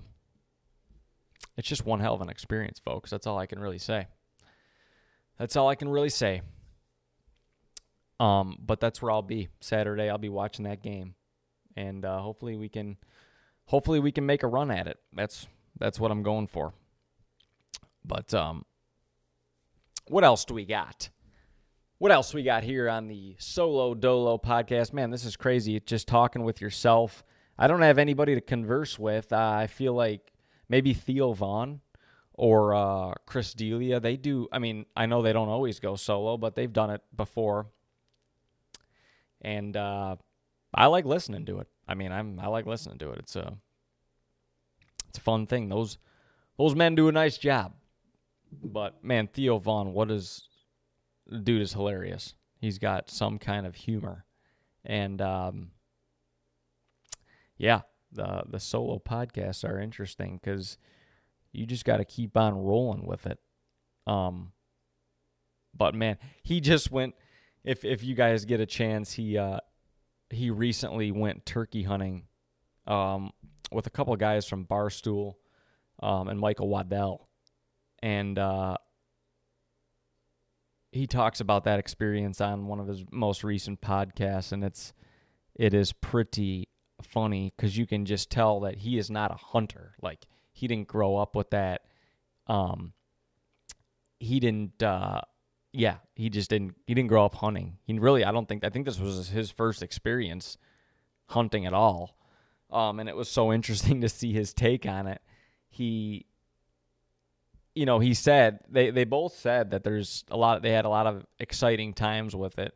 it's 1.57 1.67
just 1.67 1.85
one 1.85 1.99
hell 1.99 2.15
of 2.15 2.21
an 2.21 2.29
experience, 2.29 2.79
folks. 2.79 3.09
That's 3.09 3.27
all 3.27 3.37
I 3.37 3.45
can 3.45 3.59
really 3.59 3.77
say. 3.77 4.07
That's 5.37 5.55
all 5.55 5.69
I 5.69 5.75
can 5.75 5.89
really 5.89 6.09
say. 6.09 6.41
Um, 8.19 8.57
but 8.63 8.79
that's 8.79 9.01
where 9.01 9.11
I'll 9.11 9.23
be 9.23 9.49
Saturday. 9.59 10.09
I'll 10.09 10.19
be 10.19 10.29
watching 10.29 10.65
that 10.65 10.83
game, 10.83 11.15
and 11.75 12.05
uh, 12.05 12.19
hopefully 12.19 12.55
we 12.55 12.69
can, 12.69 12.97
hopefully 13.65 13.99
we 13.99 14.11
can 14.11 14.27
make 14.27 14.43
a 14.43 14.47
run 14.47 14.69
at 14.69 14.87
it. 14.87 14.99
That's 15.13 15.47
that's 15.79 15.99
what 15.99 16.11
I'm 16.11 16.21
going 16.21 16.47
for. 16.47 16.73
But 18.05 18.33
um, 18.33 18.65
what 20.11 20.25
else 20.25 20.43
do 20.43 20.53
we 20.53 20.65
got? 20.65 21.09
What 21.97 22.11
else 22.11 22.33
we 22.33 22.43
got 22.43 22.63
here 22.63 22.89
on 22.89 23.07
the 23.07 23.35
Solo 23.39 23.93
Dolo 23.93 24.37
podcast? 24.37 24.91
Man, 24.91 25.09
this 25.09 25.23
is 25.23 25.37
crazy. 25.37 25.79
Just 25.79 26.07
talking 26.07 26.43
with 26.43 26.59
yourself. 26.59 27.23
I 27.57 27.67
don't 27.67 27.81
have 27.81 27.97
anybody 27.97 28.35
to 28.35 28.41
converse 28.41 28.99
with. 28.99 29.31
Uh, 29.31 29.37
I 29.37 29.67
feel 29.67 29.93
like 29.93 30.33
maybe 30.67 30.93
Theo 30.93 31.31
Von 31.31 31.79
or 32.33 32.75
uh, 32.75 33.13
Chris 33.25 33.53
D'Elia. 33.53 34.01
They 34.01 34.17
do. 34.17 34.49
I 34.51 34.59
mean, 34.59 34.85
I 34.97 35.05
know 35.05 35.21
they 35.21 35.31
don't 35.31 35.47
always 35.47 35.79
go 35.79 35.95
solo, 35.95 36.37
but 36.37 36.55
they've 36.55 36.73
done 36.73 36.89
it 36.89 37.01
before, 37.15 37.67
and 39.39 39.77
uh, 39.77 40.17
I 40.73 40.87
like 40.87 41.05
listening 41.05 41.45
to 41.45 41.59
it. 41.59 41.67
I 41.87 41.93
mean, 41.93 42.11
I'm 42.11 42.37
I 42.37 42.47
like 42.47 42.65
listening 42.65 42.97
to 42.97 43.11
it. 43.11 43.19
It's 43.19 43.37
a 43.37 43.55
it's 45.07 45.19
a 45.19 45.21
fun 45.21 45.47
thing. 45.47 45.69
Those 45.69 45.97
those 46.57 46.75
men 46.75 46.95
do 46.95 47.07
a 47.07 47.13
nice 47.13 47.37
job. 47.37 47.75
But 48.51 49.03
man, 49.03 49.27
Theo 49.27 49.57
Von, 49.57 49.93
what 49.93 50.11
is 50.11 50.47
dude 51.43 51.61
is 51.61 51.73
hilarious. 51.73 52.35
He's 52.59 52.77
got 52.77 53.09
some 53.09 53.39
kind 53.39 53.65
of 53.65 53.75
humor, 53.75 54.25
and 54.85 55.21
um, 55.21 55.71
yeah, 57.57 57.81
the 58.11 58.43
the 58.47 58.59
solo 58.59 58.99
podcasts 58.99 59.67
are 59.67 59.79
interesting 59.79 60.39
because 60.41 60.77
you 61.51 61.65
just 61.65 61.85
got 61.85 61.97
to 61.97 62.05
keep 62.05 62.35
on 62.37 62.55
rolling 62.55 63.05
with 63.05 63.25
it. 63.25 63.39
Um, 64.07 64.51
but 65.75 65.95
man, 65.95 66.17
he 66.43 66.59
just 66.59 66.91
went. 66.91 67.15
If 67.63 67.85
if 67.85 68.03
you 68.03 68.15
guys 68.15 68.45
get 68.45 68.59
a 68.59 68.65
chance, 68.65 69.13
he 69.13 69.37
uh, 69.37 69.59
he 70.29 70.49
recently 70.49 71.11
went 71.11 71.45
turkey 71.45 71.83
hunting, 71.83 72.23
um, 72.87 73.31
with 73.71 73.87
a 73.87 73.91
couple 73.91 74.13
of 74.13 74.19
guys 74.19 74.45
from 74.45 74.65
Barstool, 74.65 75.35
um, 76.01 76.27
and 76.27 76.39
Michael 76.39 76.69
Waddell, 76.69 77.27
and 78.01 78.37
uh, 78.37 78.77
he 80.91 81.07
talks 81.07 81.39
about 81.39 81.63
that 81.63 81.79
experience 81.79 82.41
on 82.41 82.67
one 82.67 82.79
of 82.79 82.87
his 82.87 83.03
most 83.11 83.43
recent 83.43 83.81
podcasts, 83.81 84.51
and 84.51 84.63
it's 84.63 84.93
it 85.55 85.73
is 85.73 85.93
pretty 85.93 86.67
funny 87.01 87.53
because 87.55 87.77
you 87.77 87.85
can 87.85 88.05
just 88.05 88.29
tell 88.29 88.59
that 88.61 88.79
he 88.79 88.97
is 88.97 89.09
not 89.09 89.31
a 89.31 89.35
hunter. 89.35 89.95
Like 90.01 90.25
he 90.51 90.67
didn't 90.67 90.87
grow 90.87 91.17
up 91.17 91.35
with 91.35 91.49
that. 91.51 91.81
Um, 92.47 92.93
he 94.19 94.39
didn't. 94.39 94.81
Uh, 94.81 95.21
yeah, 95.73 95.97
he 96.15 96.29
just 96.29 96.49
didn't. 96.49 96.75
He 96.85 96.93
didn't 96.93 97.09
grow 97.09 97.25
up 97.25 97.35
hunting. 97.35 97.77
He 97.85 97.97
really, 97.97 98.25
I 98.25 98.31
don't 98.31 98.47
think. 98.47 98.63
I 98.63 98.69
think 98.69 98.85
this 98.85 98.99
was 98.99 99.29
his 99.29 99.51
first 99.51 99.81
experience 99.81 100.57
hunting 101.27 101.65
at 101.65 101.73
all. 101.73 102.17
Um, 102.69 102.99
and 102.99 103.09
it 103.09 103.15
was 103.15 103.29
so 103.29 103.51
interesting 103.51 104.01
to 104.01 104.09
see 104.09 104.33
his 104.33 104.53
take 104.53 104.85
on 104.85 105.07
it. 105.07 105.21
He, 105.69 106.25
you 107.75 107.85
know, 107.85 107.99
he 107.99 108.13
said 108.13 108.59
they 108.69 108.89
they 108.89 109.03
both 109.05 109.33
said 109.35 109.71
that 109.71 109.83
there's 109.83 110.23
a 110.29 110.37
lot. 110.37 110.61
They 110.61 110.71
had 110.71 110.85
a 110.85 110.89
lot 110.89 111.07
of 111.07 111.25
exciting 111.39 111.93
times 111.93 112.35
with 112.35 112.59
it. 112.59 112.75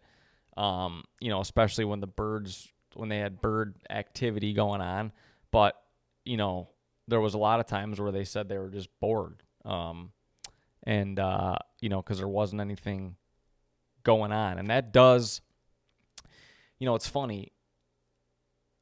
Um, 0.58 1.04
you 1.20 1.30
know, 1.30 1.42
especially 1.42 1.86
when 1.86 2.00
the 2.00 2.08
birds 2.08 2.72
when 2.94 3.10
they 3.10 3.20
had 3.20 3.42
bird 3.42 3.76
activity 3.90 4.54
going 4.54 4.82
on. 4.82 5.12
But 5.52 5.76
you 6.24 6.38
know, 6.38 6.70
there 7.08 7.22
was 7.22 7.34
a 7.34 7.38
lot 7.38 7.60
of 7.60 7.68
times 7.68 8.00
where 8.00 8.12
they 8.12 8.24
said 8.24 8.48
they 8.48 8.58
were 8.58 8.70
just 8.70 8.90
bored. 9.00 9.44
Um, 9.66 10.12
and 10.84 11.20
uh, 11.20 11.58
you 11.82 11.90
know, 11.90 12.02
because 12.02 12.20
there 12.20 12.28
wasn't 12.28 12.62
anything 12.62 13.16
going 14.04 14.32
on, 14.32 14.58
and 14.58 14.70
that 14.70 14.94
does. 14.94 15.42
You 16.80 16.86
know, 16.86 16.96
it's 16.96 17.08
funny. 17.08 17.52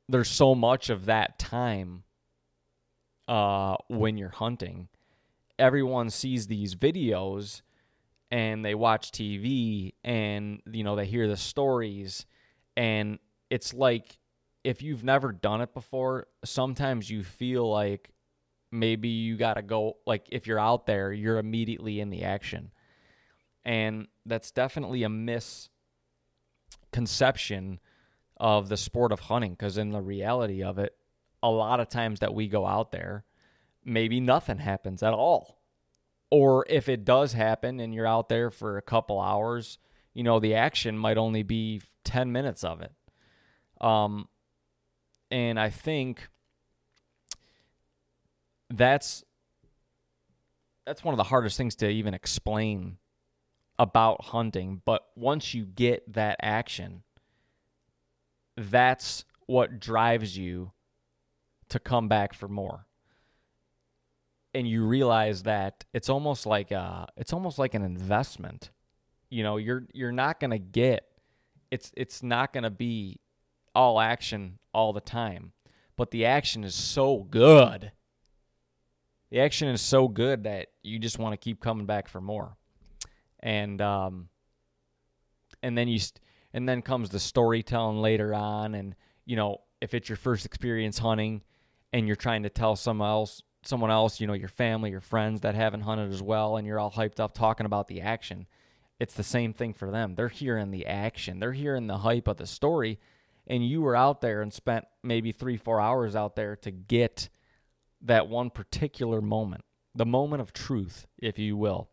There's 0.09 0.29
so 0.29 0.53
much 0.53 0.89
of 0.89 1.05
that 1.05 1.39
time 1.39 2.03
uh, 3.27 3.77
when 3.87 4.17
you're 4.17 4.29
hunting. 4.29 4.89
Everyone 5.59 6.09
sees 6.09 6.47
these 6.47 6.75
videos 6.75 7.61
and 8.31 8.65
they 8.65 8.75
watch 8.75 9.11
TV 9.11 9.93
and 10.03 10.61
you 10.71 10.83
know 10.83 10.95
they 10.95 11.05
hear 11.05 11.27
the 11.27 11.37
stories 11.37 12.25
and 12.75 13.19
it's 13.49 13.73
like 13.73 14.17
if 14.63 14.81
you've 14.81 15.03
never 15.03 15.31
done 15.31 15.61
it 15.61 15.73
before, 15.73 16.27
sometimes 16.43 17.09
you 17.09 17.23
feel 17.23 17.69
like 17.69 18.11
maybe 18.71 19.09
you 19.09 19.37
got 19.37 19.55
to 19.55 19.61
go 19.61 19.97
like 20.07 20.27
if 20.31 20.47
you're 20.47 20.59
out 20.59 20.85
there, 20.85 21.11
you're 21.13 21.37
immediately 21.37 21.99
in 21.99 22.09
the 22.09 22.23
action. 22.23 22.71
And 23.65 24.07
that's 24.25 24.51
definitely 24.51 25.03
a 25.03 25.09
misconception 26.91 27.79
of 28.37 28.69
the 28.69 28.77
sport 28.77 29.11
of 29.11 29.19
hunting 29.21 29.51
because 29.51 29.77
in 29.77 29.91
the 29.91 30.01
reality 30.01 30.63
of 30.63 30.79
it, 30.79 30.95
a 31.41 31.49
lot 31.49 31.79
of 31.79 31.89
times 31.89 32.21
that 32.21 32.33
we 32.33 32.47
go 32.47 32.65
out 32.65 32.91
there, 32.91 33.25
maybe 33.85 34.19
nothing 34.19 34.59
happens 34.59 35.03
at 35.03 35.13
all. 35.13 35.59
Or 36.31 36.65
if 36.67 36.89
it 36.89 37.05
does 37.05 37.33
happen 37.33 37.79
and 37.79 37.93
you're 37.93 38.07
out 38.07 38.29
there 38.29 38.49
for 38.49 38.77
a 38.77 38.81
couple 38.81 39.19
hours, 39.19 39.77
you 40.13 40.23
know, 40.23 40.39
the 40.39 40.55
action 40.55 40.97
might 40.97 41.17
only 41.17 41.43
be 41.43 41.81
10 42.05 42.31
minutes 42.31 42.63
of 42.63 42.81
it. 42.81 42.91
Um, 43.79 44.27
and 45.29 45.59
I 45.59 45.69
think 45.69 46.29
that's 48.69 49.23
that's 50.85 51.03
one 51.03 51.13
of 51.13 51.17
the 51.17 51.23
hardest 51.23 51.57
things 51.57 51.75
to 51.75 51.87
even 51.87 52.13
explain 52.13 52.97
about 53.79 54.25
hunting. 54.25 54.81
But 54.85 55.03
once 55.15 55.53
you 55.53 55.65
get 55.65 56.11
that 56.13 56.37
action, 56.41 57.03
that's 58.57 59.23
what 59.45 59.79
drives 59.79 60.37
you 60.37 60.71
to 61.69 61.79
come 61.79 62.07
back 62.07 62.33
for 62.33 62.47
more. 62.47 62.85
And 64.53 64.67
you 64.67 64.85
realize 64.85 65.43
that 65.43 65.83
it's 65.93 66.09
almost 66.09 66.45
like 66.45 66.71
a, 66.71 67.07
it's 67.17 67.33
almost 67.33 67.57
like 67.57 67.73
an 67.73 67.83
investment. 67.83 68.69
You 69.29 69.41
know, 69.41 69.57
you're 69.57 69.85
you're 69.93 70.11
not 70.11 70.39
gonna 70.39 70.59
get 70.59 71.07
it's 71.71 71.91
it's 71.97 72.21
not 72.21 72.53
gonna 72.53 72.69
be 72.69 73.19
all 73.73 73.99
action 73.99 74.59
all 74.75 74.93
the 74.93 75.01
time. 75.01 75.53
But 75.95 76.11
the 76.11 76.25
action 76.25 76.63
is 76.63 76.75
so 76.75 77.23
good. 77.23 77.91
The 79.31 79.39
action 79.39 79.67
is 79.69 79.81
so 79.81 80.07
good 80.07 80.43
that 80.43 80.67
you 80.83 80.99
just 80.99 81.17
want 81.17 81.33
to 81.33 81.37
keep 81.37 81.59
coming 81.59 81.87
back 81.87 82.07
for 82.07 82.21
more. 82.21 82.55
And 83.39 83.81
um 83.81 84.29
and 85.63 85.75
then 85.75 85.87
you 85.87 85.97
st- 85.97 86.19
and 86.53 86.69
then 86.69 86.83
comes 86.83 87.09
the 87.09 87.19
storytelling 87.19 87.97
later 87.97 88.35
on 88.35 88.75
and 88.75 88.93
you 89.25 89.35
know, 89.35 89.61
if 89.81 89.95
it's 89.95 90.09
your 90.09 90.17
first 90.17 90.45
experience 90.45 90.99
hunting 90.99 91.41
and 91.91 92.05
you're 92.05 92.15
trying 92.15 92.43
to 92.43 92.49
tell 92.49 92.75
someone 92.75 93.09
else 93.09 93.41
someone 93.67 93.91
else, 93.91 94.19
you 94.19 94.27
know, 94.27 94.33
your 94.33 94.49
family, 94.49 94.91
your 94.91 95.01
friends 95.01 95.41
that 95.41 95.55
haven't 95.55 95.81
hunted 95.81 96.11
as 96.11 96.21
well 96.21 96.57
and 96.57 96.67
you're 96.67 96.79
all 96.79 96.91
hyped 96.91 97.19
up 97.19 97.33
talking 97.33 97.65
about 97.65 97.87
the 97.87 98.01
action, 98.01 98.47
it's 98.99 99.13
the 99.13 99.23
same 99.23 99.53
thing 99.53 99.73
for 99.73 99.91
them. 99.91 100.15
They're 100.15 100.29
hearing 100.29 100.71
the 100.71 100.85
action. 100.85 101.39
They're 101.39 101.53
hearing 101.53 101.87
the 101.87 101.99
hype 101.99 102.27
of 102.27 102.37
the 102.37 102.47
story 102.47 102.99
and 103.47 103.67
you 103.67 103.81
were 103.81 103.95
out 103.95 104.21
there 104.21 104.41
and 104.41 104.53
spent 104.53 104.85
maybe 105.03 105.31
three, 105.31 105.57
four 105.57 105.81
hours 105.81 106.15
out 106.15 106.35
there 106.35 106.55
to 106.57 106.71
get 106.71 107.29
that 108.01 108.27
one 108.27 108.49
particular 108.49 109.21
moment, 109.21 109.63
the 109.95 110.05
moment 110.05 110.41
of 110.41 110.53
truth, 110.53 111.07
if 111.17 111.37
you 111.37 111.57
will. 111.57 111.89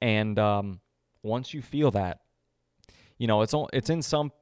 And 0.00 0.38
um, 0.38 0.80
once 1.22 1.54
you 1.54 1.62
feel 1.62 1.90
that, 1.92 2.20
you 3.18 3.26
know, 3.26 3.42
it's 3.42 3.54
it's 3.72 3.88
in 3.88 4.02
some, 4.02 4.32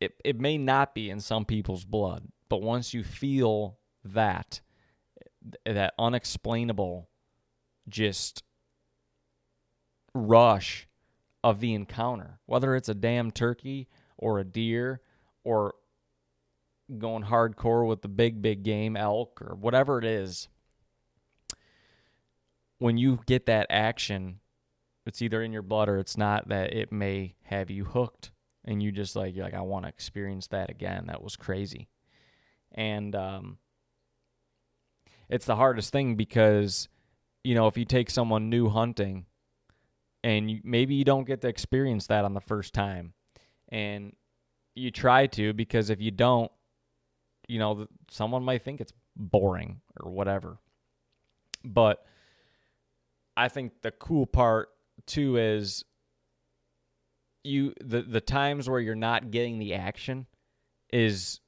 it, 0.00 0.14
it 0.24 0.38
may 0.38 0.58
not 0.58 0.94
be 0.94 1.10
in 1.10 1.20
some 1.20 1.44
people's 1.44 1.84
blood, 1.84 2.28
but 2.48 2.62
once 2.62 2.94
you 2.94 3.02
feel 3.02 3.78
that, 4.04 4.60
that 5.64 5.94
unexplainable, 5.98 7.08
just 7.88 8.42
rush 10.14 10.88
of 11.44 11.60
the 11.60 11.74
encounter, 11.74 12.40
whether 12.46 12.74
it's 12.74 12.88
a 12.88 12.94
damn 12.94 13.30
turkey 13.30 13.88
or 14.16 14.38
a 14.38 14.44
deer 14.44 15.00
or 15.44 15.74
going 16.98 17.24
hardcore 17.24 17.86
with 17.86 18.02
the 18.02 18.08
big, 18.08 18.42
big 18.42 18.62
game, 18.62 18.96
elk 18.96 19.40
or 19.42 19.54
whatever 19.54 19.98
it 19.98 20.04
is, 20.04 20.48
when 22.78 22.96
you 22.96 23.20
get 23.26 23.46
that 23.46 23.66
action, 23.70 24.40
it's 25.06 25.22
either 25.22 25.42
in 25.42 25.52
your 25.52 25.62
blood 25.62 25.88
or 25.88 25.98
it's 25.98 26.16
not, 26.16 26.48
that 26.48 26.72
it 26.74 26.92
may 26.92 27.34
have 27.44 27.70
you 27.70 27.84
hooked. 27.84 28.30
And 28.64 28.82
you 28.82 28.92
just 28.92 29.16
like, 29.16 29.34
you're 29.34 29.44
like, 29.44 29.54
I 29.54 29.62
want 29.62 29.84
to 29.84 29.88
experience 29.88 30.48
that 30.48 30.68
again. 30.68 31.06
That 31.06 31.22
was 31.22 31.36
crazy. 31.36 31.88
And 32.72 33.14
um, 33.14 33.58
it's 35.28 35.46
the 35.46 35.56
hardest 35.56 35.92
thing 35.92 36.16
because, 36.16 36.88
you 37.44 37.54
know, 37.54 37.66
if 37.66 37.76
you 37.76 37.84
take 37.84 38.10
someone 38.10 38.48
new 38.48 38.68
hunting 38.68 39.26
and 40.24 40.50
you, 40.50 40.60
maybe 40.64 40.94
you 40.94 41.04
don't 41.04 41.26
get 41.26 41.40
to 41.42 41.48
experience 41.48 42.06
that 42.06 42.24
on 42.24 42.34
the 42.34 42.40
first 42.40 42.74
time, 42.74 43.12
and 43.68 44.14
you 44.74 44.90
try 44.90 45.26
to 45.26 45.52
because 45.52 45.90
if 45.90 46.00
you 46.00 46.10
don't, 46.10 46.50
you 47.46 47.58
know, 47.58 47.86
someone 48.10 48.42
might 48.42 48.62
think 48.62 48.80
it's 48.80 48.92
boring 49.16 49.80
or 50.00 50.10
whatever. 50.10 50.58
But 51.64 52.04
I 53.36 53.48
think 53.48 53.82
the 53.82 53.90
cool 53.90 54.26
part 54.26 54.70
too 55.06 55.36
is 55.36 55.84
you 57.44 57.72
the 57.82 58.02
the 58.02 58.20
times 58.20 58.68
where 58.68 58.80
you're 58.80 58.94
not 58.94 59.30
getting 59.30 59.58
the 59.58 59.74
action 59.74 60.26
is 60.92 61.40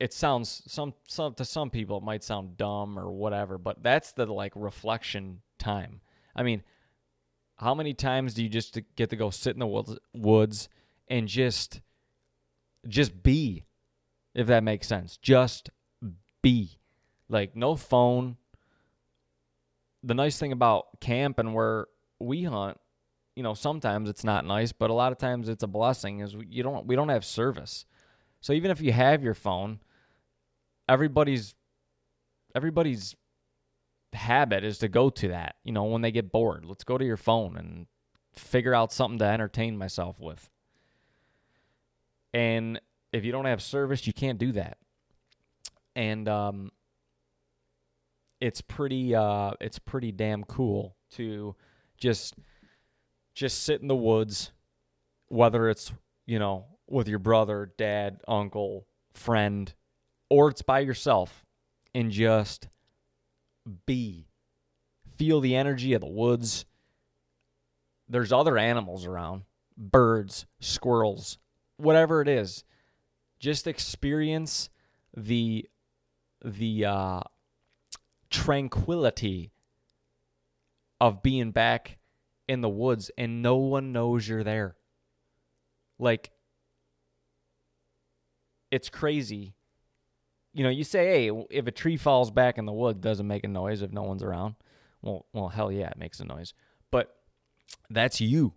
it 0.00 0.12
sounds 0.12 0.62
some 0.66 0.94
some 1.06 1.34
to 1.34 1.44
some 1.44 1.70
people 1.70 1.98
it 1.98 2.04
might 2.04 2.24
sound 2.24 2.56
dumb 2.56 2.98
or 2.98 3.10
whatever, 3.10 3.58
but 3.58 3.82
that's 3.82 4.12
the 4.12 4.26
like 4.26 4.52
reflection 4.54 5.40
time. 5.58 6.00
I 6.34 6.42
mean, 6.42 6.62
How 7.56 7.74
many 7.74 7.94
times 7.94 8.34
do 8.34 8.42
you 8.42 8.48
just 8.48 8.78
get 8.96 9.10
to 9.10 9.16
go 9.16 9.30
sit 9.30 9.54
in 9.54 9.60
the 9.60 9.66
woods, 9.66 9.96
woods 10.12 10.68
and 11.08 11.28
just 11.28 11.80
just 12.88 13.22
be 13.22 13.64
if 14.34 14.46
that 14.48 14.64
makes 14.64 14.86
sense. 14.86 15.16
Just 15.16 15.70
be. 16.42 16.78
Like 17.28 17.56
no 17.56 17.76
phone. 17.76 18.36
The 20.02 20.14
nice 20.14 20.38
thing 20.38 20.52
about 20.52 21.00
camp 21.00 21.38
and 21.38 21.54
where 21.54 21.86
we 22.18 22.44
hunt, 22.44 22.78
you 23.34 23.42
know, 23.42 23.54
sometimes 23.54 24.08
it's 24.08 24.24
not 24.24 24.44
nice, 24.44 24.72
but 24.72 24.90
a 24.90 24.94
lot 24.94 25.12
of 25.12 25.18
times 25.18 25.48
it's 25.48 25.62
a 25.62 25.68
blessing 25.68 26.20
is 26.20 26.36
you 26.48 26.62
don't 26.62 26.86
we 26.86 26.96
don't 26.96 27.08
have 27.08 27.24
service. 27.24 27.86
So 28.44 28.52
even 28.52 28.70
if 28.70 28.82
you 28.82 28.92
have 28.92 29.22
your 29.22 29.32
phone, 29.32 29.78
everybody's 30.86 31.54
everybody's 32.54 33.16
habit 34.12 34.64
is 34.64 34.76
to 34.80 34.88
go 34.88 35.08
to 35.08 35.28
that, 35.28 35.56
you 35.64 35.72
know, 35.72 35.84
when 35.84 36.02
they 36.02 36.10
get 36.10 36.30
bored. 36.30 36.66
Let's 36.66 36.84
go 36.84 36.98
to 36.98 37.04
your 37.06 37.16
phone 37.16 37.56
and 37.56 37.86
figure 38.34 38.74
out 38.74 38.92
something 38.92 39.18
to 39.20 39.24
entertain 39.24 39.78
myself 39.78 40.20
with. 40.20 40.50
And 42.34 42.82
if 43.14 43.24
you 43.24 43.32
don't 43.32 43.46
have 43.46 43.62
service, 43.62 44.06
you 44.06 44.12
can't 44.12 44.38
do 44.38 44.52
that. 44.52 44.76
And 45.96 46.28
um, 46.28 46.70
it's 48.42 48.60
pretty 48.60 49.14
uh, 49.14 49.52
it's 49.58 49.78
pretty 49.78 50.12
damn 50.12 50.44
cool 50.44 50.96
to 51.12 51.56
just 51.96 52.34
just 53.34 53.62
sit 53.62 53.80
in 53.80 53.88
the 53.88 53.96
woods, 53.96 54.52
whether 55.28 55.70
it's 55.70 55.94
you 56.26 56.38
know 56.38 56.66
with 56.88 57.08
your 57.08 57.18
brother, 57.18 57.72
dad, 57.76 58.20
uncle, 58.28 58.86
friend, 59.12 59.72
or 60.28 60.48
it's 60.48 60.62
by 60.62 60.80
yourself, 60.80 61.44
and 61.94 62.10
just 62.10 62.68
be. 63.86 64.28
Feel 65.16 65.40
the 65.40 65.54
energy 65.54 65.94
of 65.94 66.00
the 66.00 66.08
woods. 66.08 66.64
There's 68.08 68.32
other 68.32 68.58
animals 68.58 69.06
around 69.06 69.42
birds, 69.76 70.46
squirrels, 70.60 71.38
whatever 71.76 72.20
it 72.20 72.28
is 72.28 72.64
just 73.44 73.66
experience 73.66 74.70
the 75.14 75.68
the 76.42 76.84
uh, 76.86 77.20
tranquility 78.30 79.52
of 80.98 81.22
being 81.22 81.50
back 81.50 81.98
in 82.48 82.62
the 82.62 82.68
woods 82.70 83.10
and 83.18 83.42
no 83.42 83.56
one 83.56 83.92
knows 83.92 84.26
you're 84.26 84.44
there. 84.44 84.76
Like 85.98 86.30
it's 88.74 88.88
crazy. 88.88 89.54
You 90.52 90.64
know, 90.64 90.70
you 90.70 90.84
say, 90.84 91.06
"Hey, 91.06 91.44
if 91.50 91.66
a 91.66 91.72
tree 91.72 91.96
falls 91.96 92.30
back 92.30 92.58
in 92.58 92.66
the 92.66 92.72
wood, 92.72 93.00
doesn't 93.00 93.26
make 93.26 93.44
a 93.44 93.48
noise 93.48 93.82
if 93.82 93.92
no 93.92 94.02
one's 94.02 94.22
around." 94.22 94.54
Well, 95.02 95.26
well, 95.32 95.48
hell 95.48 95.70
yeah, 95.70 95.88
it 95.88 95.98
makes 95.98 96.20
a 96.20 96.24
noise. 96.24 96.54
But 96.90 97.14
that's 97.90 98.20
you. 98.20 98.54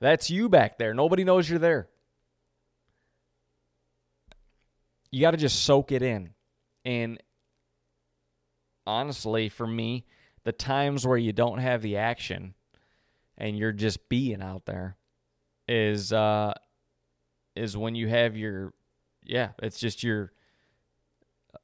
That's 0.00 0.30
you 0.30 0.48
back 0.48 0.78
there. 0.78 0.92
Nobody 0.92 1.24
knows 1.24 1.48
you're 1.48 1.58
there. 1.58 1.88
you 5.14 5.20
got 5.20 5.30
to 5.30 5.36
just 5.36 5.62
soak 5.62 5.92
it 5.92 6.02
in. 6.02 6.30
And 6.84 7.22
honestly, 8.84 9.48
for 9.48 9.66
me, 9.66 10.06
the 10.42 10.50
times 10.50 11.06
where 11.06 11.16
you 11.16 11.32
don't 11.32 11.58
have 11.58 11.82
the 11.82 11.96
action 11.96 12.54
and 13.38 13.56
you're 13.56 13.72
just 13.72 14.08
being 14.08 14.42
out 14.42 14.66
there 14.66 14.96
is 15.68 16.12
uh 16.12 16.52
is 17.54 17.76
when 17.76 17.94
you 17.94 18.08
have 18.08 18.36
your 18.36 18.74
yeah, 19.24 19.50
it's 19.62 19.78
just 19.78 20.02
your 20.02 20.32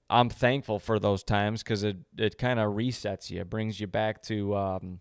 I'm 0.08 0.28
thankful 0.28 0.78
for 0.78 0.98
those 0.98 1.22
times 1.22 1.62
cuz 1.62 1.82
it 1.82 1.98
it 2.18 2.38
kind 2.38 2.58
of 2.58 2.72
resets 2.74 3.30
you, 3.30 3.40
it 3.40 3.50
brings 3.50 3.80
you 3.80 3.86
back 3.86 4.22
to 4.24 4.56
um 4.56 5.00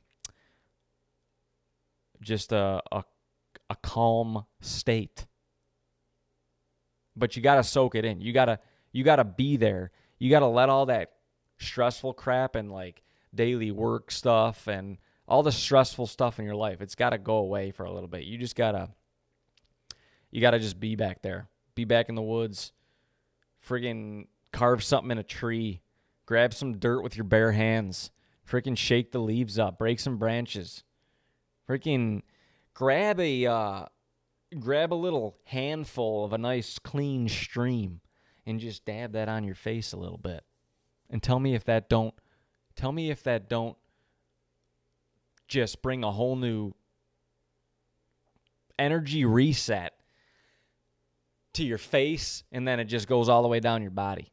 just 2.22 2.51
a 2.51 2.82
a 2.91 3.03
a 3.70 3.76
calm 3.76 4.45
state 4.62 5.26
but 7.20 7.36
you 7.36 7.41
got 7.41 7.55
to 7.55 7.64
soak 7.64 7.95
it 7.95 8.05
in. 8.05 8.22
You 8.22 8.32
got 8.34 8.45
to 8.45 8.60
you 8.91 9.03
got 9.03 9.18
to 9.18 9.24
be 9.24 9.57
there. 9.57 9.91
You 10.18 10.30
got 10.30 10.39
to 10.39 10.47
let 10.47 10.70
all 10.70 10.88
that 10.88 11.12
stressful 11.57 12.14
crap 12.14 12.55
and 12.55 12.72
like 12.72 13.03
daily 13.36 13.72
work 13.72 14.10
stuff 14.10 14.68
and 14.68 14.97
all 15.28 15.43
the 15.43 15.51
stressful 15.51 16.07
stuff 16.07 16.39
in 16.39 16.45
your 16.45 16.55
life. 16.55 16.82
It's 16.82 16.95
got 16.95 17.12
to 17.12 17.18
go 17.18 17.36
away 17.36 17.72
for 17.72 17.84
a 17.84 17.91
little 17.91 18.07
bit. 18.07 18.24
You 18.24 18.38
just 18.38 18.55
got 18.55 18.72
to 18.72 18.89
you 20.32 20.41
got 20.41 20.51
to 20.51 20.60
just 20.60 20.80
be 20.80 20.95
back 20.95 21.22
there. 21.22 21.49
Be 21.76 21.86
back 21.86 22.10
in 22.10 22.16
the 22.16 22.22
woods. 22.22 22.72
Friggin' 23.66 24.28
carve 24.52 24.84
something 24.84 25.12
in 25.12 25.18
a 25.18 25.24
tree. 25.24 25.82
Grab 26.26 26.54
some 26.54 26.78
dirt 26.78 27.02
with 27.02 27.16
your 27.16 27.24
bare 27.24 27.54
hands. 27.54 28.12
Freaking 28.48 28.78
shake 28.78 29.12
the 29.12 29.20
leaves 29.20 29.60
up. 29.60 29.78
Break 29.78 30.00
some 30.00 30.18
branches. 30.18 30.84
Freaking 31.68 32.22
grab 32.74 33.20
a 33.20 33.46
uh, 33.46 33.86
grab 34.60 34.92
a 34.92 34.96
little 34.96 35.38
handful 35.46 36.26
of 36.26 36.34
a 36.34 36.38
nice 36.38 36.80
clean 36.80 37.28
stream 37.28 38.02
and 38.46 38.60
just 38.60 38.86
dab 38.86 39.12
that 39.14 39.30
on 39.30 39.44
your 39.44 39.56
face 39.56 39.94
a 39.94 39.98
little 39.98 40.18
bit. 40.18 40.44
And 41.10 41.22
tell 41.22 41.40
me 41.40 41.54
if 41.54 41.64
that 41.66 41.90
don't 41.90 42.14
tell 42.76 42.92
me 42.92 43.12
if 43.12 43.24
that 43.24 43.50
don't 43.50 43.78
just 45.48 45.82
bring 45.82 46.04
a 46.04 46.12
whole 46.12 46.36
new 46.36 46.74
energy 48.78 49.26
reset 49.26 49.94
to 51.54 51.64
your 51.64 51.78
face 51.78 52.43
and 52.52 52.68
then 52.68 52.80
it 52.80 52.86
just 52.86 53.08
goes 53.08 53.30
all 53.30 53.41
the 53.41 53.47
way 53.47 53.60
down 53.60 53.82
your 53.82 53.91
body. 53.91 54.32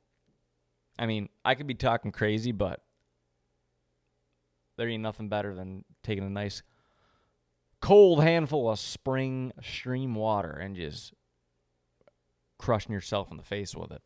I 0.98 1.06
mean, 1.06 1.28
I 1.44 1.54
could 1.54 1.66
be 1.66 1.74
talking 1.74 2.12
crazy, 2.12 2.52
but 2.52 2.82
there 4.76 4.88
ain't 4.88 5.02
nothing 5.02 5.28
better 5.28 5.54
than 5.54 5.84
taking 6.02 6.24
a 6.24 6.30
nice 6.30 6.62
cold 7.80 8.22
handful 8.22 8.70
of 8.70 8.78
spring 8.78 9.52
stream 9.62 10.14
water 10.14 10.50
and 10.50 10.76
just 10.76 11.12
crushing 12.58 12.92
yourself 12.92 13.30
in 13.30 13.36
the 13.36 13.42
face 13.42 13.74
with 13.74 13.90
it. 13.90 14.02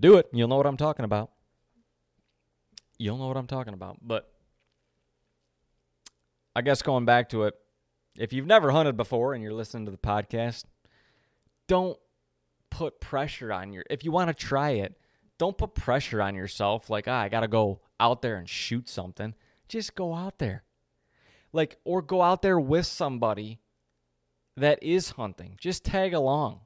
Do 0.00 0.16
it. 0.16 0.28
You'll 0.32 0.48
know 0.48 0.56
what 0.56 0.66
I'm 0.66 0.76
talking 0.76 1.04
about. 1.04 1.30
You'll 2.98 3.18
know 3.18 3.28
what 3.28 3.36
I'm 3.36 3.46
talking 3.46 3.74
about. 3.74 3.98
But 4.00 4.32
I 6.54 6.62
guess 6.62 6.82
going 6.82 7.04
back 7.04 7.28
to 7.30 7.44
it, 7.44 7.54
if 8.18 8.32
you've 8.32 8.46
never 8.46 8.70
hunted 8.70 8.96
before 8.96 9.34
and 9.34 9.42
you're 9.42 9.52
listening 9.52 9.84
to 9.86 9.90
the 9.90 9.98
podcast, 9.98 10.64
don't 11.66 11.98
put 12.70 13.00
pressure 13.00 13.52
on 13.52 13.72
your 13.72 13.84
if 13.88 14.04
you 14.04 14.12
want 14.12 14.28
to 14.28 14.34
try 14.34 14.70
it, 14.70 14.98
don't 15.38 15.56
put 15.56 15.74
pressure 15.74 16.20
on 16.20 16.34
yourself 16.34 16.90
like, 16.90 17.06
ah, 17.08 17.20
I 17.20 17.28
got 17.28 17.40
to 17.40 17.48
go 17.48 17.80
out 18.00 18.22
there 18.22 18.36
and 18.36 18.48
shoot 18.48 18.88
something. 18.88 19.34
Just 19.68 19.94
go 19.94 20.14
out 20.14 20.38
there 20.38 20.64
like 21.52 21.78
or 21.84 22.02
go 22.02 22.22
out 22.22 22.42
there 22.42 22.58
with 22.58 22.86
somebody 22.86 23.60
that 24.56 24.82
is 24.82 25.10
hunting. 25.10 25.56
Just 25.60 25.84
tag 25.84 26.12
along. 26.12 26.60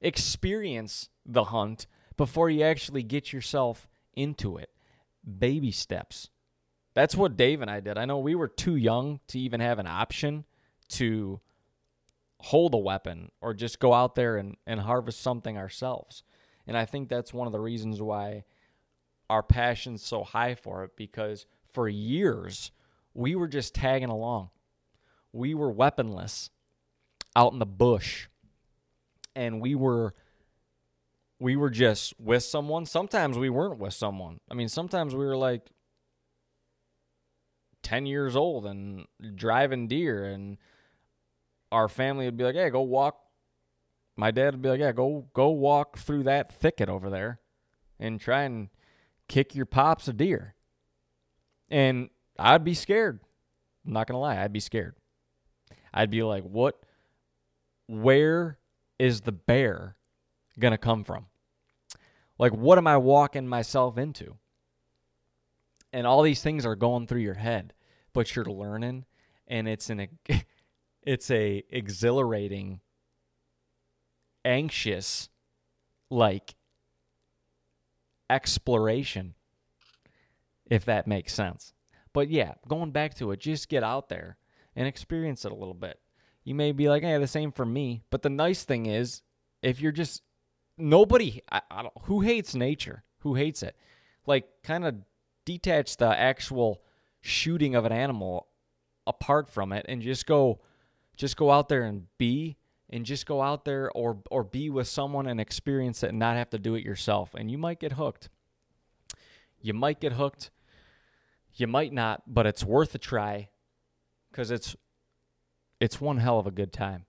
Experience 0.00 1.08
the 1.26 1.44
hunt 1.44 1.86
before 2.16 2.48
you 2.50 2.62
actually 2.62 3.02
get 3.02 3.32
yourself 3.32 3.88
into 4.14 4.56
it. 4.56 4.70
Baby 5.38 5.70
steps. 5.70 6.30
That's 6.98 7.14
what 7.14 7.36
Dave 7.36 7.62
and 7.62 7.70
I 7.70 7.78
did. 7.78 7.96
I 7.96 8.06
know 8.06 8.18
we 8.18 8.34
were 8.34 8.48
too 8.48 8.74
young 8.74 9.20
to 9.28 9.38
even 9.38 9.60
have 9.60 9.78
an 9.78 9.86
option 9.86 10.44
to 10.88 11.38
hold 12.40 12.74
a 12.74 12.78
weapon 12.78 13.30
or 13.40 13.54
just 13.54 13.78
go 13.78 13.94
out 13.94 14.16
there 14.16 14.36
and, 14.36 14.56
and 14.66 14.80
harvest 14.80 15.20
something 15.20 15.56
ourselves. 15.56 16.24
And 16.66 16.76
I 16.76 16.86
think 16.86 17.08
that's 17.08 17.32
one 17.32 17.46
of 17.46 17.52
the 17.52 17.60
reasons 17.60 18.02
why 18.02 18.42
our 19.30 19.44
passion's 19.44 20.02
so 20.02 20.24
high 20.24 20.56
for 20.56 20.82
it 20.82 20.96
because 20.96 21.46
for 21.72 21.88
years 21.88 22.72
we 23.14 23.36
were 23.36 23.46
just 23.46 23.76
tagging 23.76 24.08
along. 24.08 24.50
We 25.32 25.54
were 25.54 25.70
weaponless 25.70 26.50
out 27.36 27.52
in 27.52 27.60
the 27.60 27.64
bush. 27.64 28.26
And 29.36 29.60
we 29.60 29.76
were 29.76 30.16
we 31.38 31.54
were 31.54 31.70
just 31.70 32.18
with 32.18 32.42
someone. 32.42 32.86
Sometimes 32.86 33.38
we 33.38 33.50
weren't 33.50 33.78
with 33.78 33.94
someone. 33.94 34.40
I 34.50 34.54
mean, 34.54 34.68
sometimes 34.68 35.14
we 35.14 35.24
were 35.24 35.36
like 35.36 35.70
10 37.82 38.06
years 38.06 38.36
old 38.36 38.66
and 38.66 39.06
driving 39.34 39.88
deer 39.88 40.24
and 40.24 40.58
our 41.70 41.88
family 41.88 42.24
would 42.24 42.36
be 42.36 42.44
like, 42.44 42.54
"Hey, 42.54 42.70
go 42.70 42.80
walk." 42.80 43.20
My 44.16 44.30
dad 44.30 44.54
would 44.54 44.62
be 44.62 44.70
like, 44.70 44.80
"Yeah, 44.80 44.92
go 44.92 45.28
go 45.32 45.50
walk 45.50 45.98
through 45.98 46.24
that 46.24 46.52
thicket 46.52 46.88
over 46.88 47.10
there 47.10 47.40
and 47.98 48.20
try 48.20 48.42
and 48.42 48.70
kick 49.28 49.54
your 49.54 49.66
pops 49.66 50.08
a 50.08 50.12
deer." 50.12 50.54
And 51.70 52.10
I'd 52.38 52.64
be 52.64 52.74
scared. 52.74 53.20
I'm 53.86 53.92
not 53.92 54.06
gonna 54.06 54.20
lie, 54.20 54.42
I'd 54.42 54.52
be 54.52 54.60
scared. 54.60 54.94
I'd 55.92 56.10
be 56.10 56.22
like, 56.22 56.44
what? 56.44 56.78
Where 57.86 58.58
is 58.98 59.22
the 59.22 59.32
bear 59.32 59.96
gonna 60.58 60.78
come 60.78 61.04
from? 61.04 61.26
Like, 62.38 62.52
what 62.52 62.78
am 62.78 62.86
I 62.86 62.96
walking 62.96 63.48
myself 63.48 63.98
into? 63.98 64.36
And 65.92 66.06
all 66.06 66.22
these 66.22 66.42
things 66.42 66.66
are 66.66 66.76
going 66.76 67.06
through 67.06 67.20
your 67.20 67.34
head, 67.34 67.72
but 68.12 68.34
you're 68.36 68.44
learning, 68.44 69.06
and 69.46 69.68
it's 69.68 69.90
an 69.90 70.08
it's 71.02 71.30
a 71.30 71.64
exhilarating, 71.70 72.80
anxious, 74.44 75.28
like 76.10 76.54
exploration, 78.30 79.34
if 80.70 80.84
that 80.84 81.06
makes 81.06 81.32
sense 81.32 81.72
But 82.12 82.28
yeah, 82.30 82.54
going 82.66 82.90
back 82.90 83.14
to 83.16 83.30
it, 83.32 83.40
just 83.40 83.68
get 83.68 83.82
out 83.82 84.08
there 84.08 84.36
and 84.76 84.86
experience 84.86 85.44
it 85.44 85.52
a 85.52 85.54
little 85.54 85.74
bit. 85.74 86.00
You 86.44 86.54
may 86.54 86.72
be 86.72 86.88
like, 86.88 87.02
"Hey, 87.02 87.18
the 87.18 87.26
same 87.26 87.52
for 87.52 87.66
me." 87.66 88.02
But 88.10 88.22
the 88.22 88.30
nice 88.30 88.64
thing 88.64 88.86
is, 88.86 89.22
if 89.62 89.80
you're 89.80 89.92
just 89.92 90.22
nobody, 90.76 91.42
I, 91.50 91.62
I 91.70 91.82
don't, 91.82 91.94
who 92.02 92.20
hates 92.20 92.54
nature? 92.54 93.04
Who 93.20 93.34
hates 93.34 93.62
it? 93.62 93.76
Like, 94.26 94.46
kind 94.62 94.84
of 94.84 94.96
detach 95.48 95.96
the 95.96 96.20
actual 96.20 96.82
shooting 97.22 97.74
of 97.74 97.86
an 97.86 97.92
animal 97.92 98.48
apart 99.06 99.48
from 99.48 99.72
it 99.72 99.86
and 99.88 100.02
just 100.02 100.26
go 100.26 100.60
just 101.16 101.38
go 101.38 101.50
out 101.50 101.70
there 101.70 101.84
and 101.84 102.04
be 102.18 102.58
and 102.90 103.06
just 103.06 103.24
go 103.24 103.40
out 103.40 103.64
there 103.64 103.90
or 103.92 104.18
or 104.30 104.44
be 104.44 104.68
with 104.68 104.86
someone 104.86 105.26
and 105.26 105.40
experience 105.40 106.02
it 106.02 106.10
and 106.10 106.18
not 106.18 106.36
have 106.36 106.50
to 106.50 106.58
do 106.58 106.74
it 106.74 106.84
yourself. 106.84 107.34
And 107.34 107.50
you 107.50 107.56
might 107.56 107.80
get 107.80 107.92
hooked. 107.92 108.28
You 109.62 109.72
might 109.72 110.00
get 110.00 110.12
hooked. 110.12 110.50
You 111.54 111.66
might 111.66 111.94
not 111.94 112.22
but 112.26 112.46
it's 112.46 112.62
worth 112.62 112.94
a 112.94 112.98
try 112.98 113.48
cuz 114.34 114.50
it's 114.50 114.76
it's 115.80 115.98
one 115.98 116.18
hell 116.18 116.38
of 116.38 116.46
a 116.46 116.50
good 116.50 116.74
time. 116.74 117.06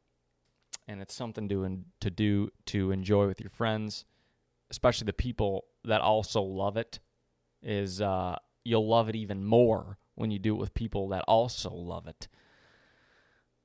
And 0.87 1.01
it's 1.01 1.13
something 1.13 1.49
to 1.49 1.83
to 1.99 2.09
do 2.09 2.51
to 2.67 2.91
enjoy 2.91 3.27
with 3.27 3.41
your 3.41 3.51
friends 3.51 4.05
especially 4.71 5.05
the 5.05 5.13
people 5.13 5.65
that 5.83 6.01
also 6.01 6.41
love 6.41 6.77
it 6.77 6.99
is 7.61 8.01
uh, 8.01 8.35
you'll 8.63 8.87
love 8.87 9.09
it 9.09 9.15
even 9.15 9.43
more 9.43 9.97
when 10.15 10.31
you 10.31 10.39
do 10.39 10.55
it 10.55 10.59
with 10.59 10.73
people 10.73 11.09
that 11.09 11.23
also 11.27 11.69
love 11.69 12.07
it 12.07 12.27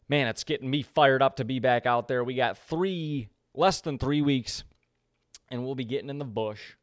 man, 0.09 0.27
it's 0.29 0.45
getting 0.45 0.71
me 0.71 0.83
fired 0.83 1.23
up 1.23 1.37
to 1.37 1.45
be 1.45 1.59
back 1.59 1.87
out 1.87 2.09
there. 2.09 2.23
We 2.25 2.35
got 2.35 2.59
three, 2.59 3.29
less 3.55 3.81
than 3.81 3.99
three 3.99 4.23
weeks, 4.23 4.65
and 5.51 5.65
we'll 5.65 5.75
be 5.75 5.85
getting 5.85 6.11
in 6.11 6.19
the 6.19 6.25
bush 6.25 6.75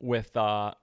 with 0.00 0.36
uh, 0.36 0.74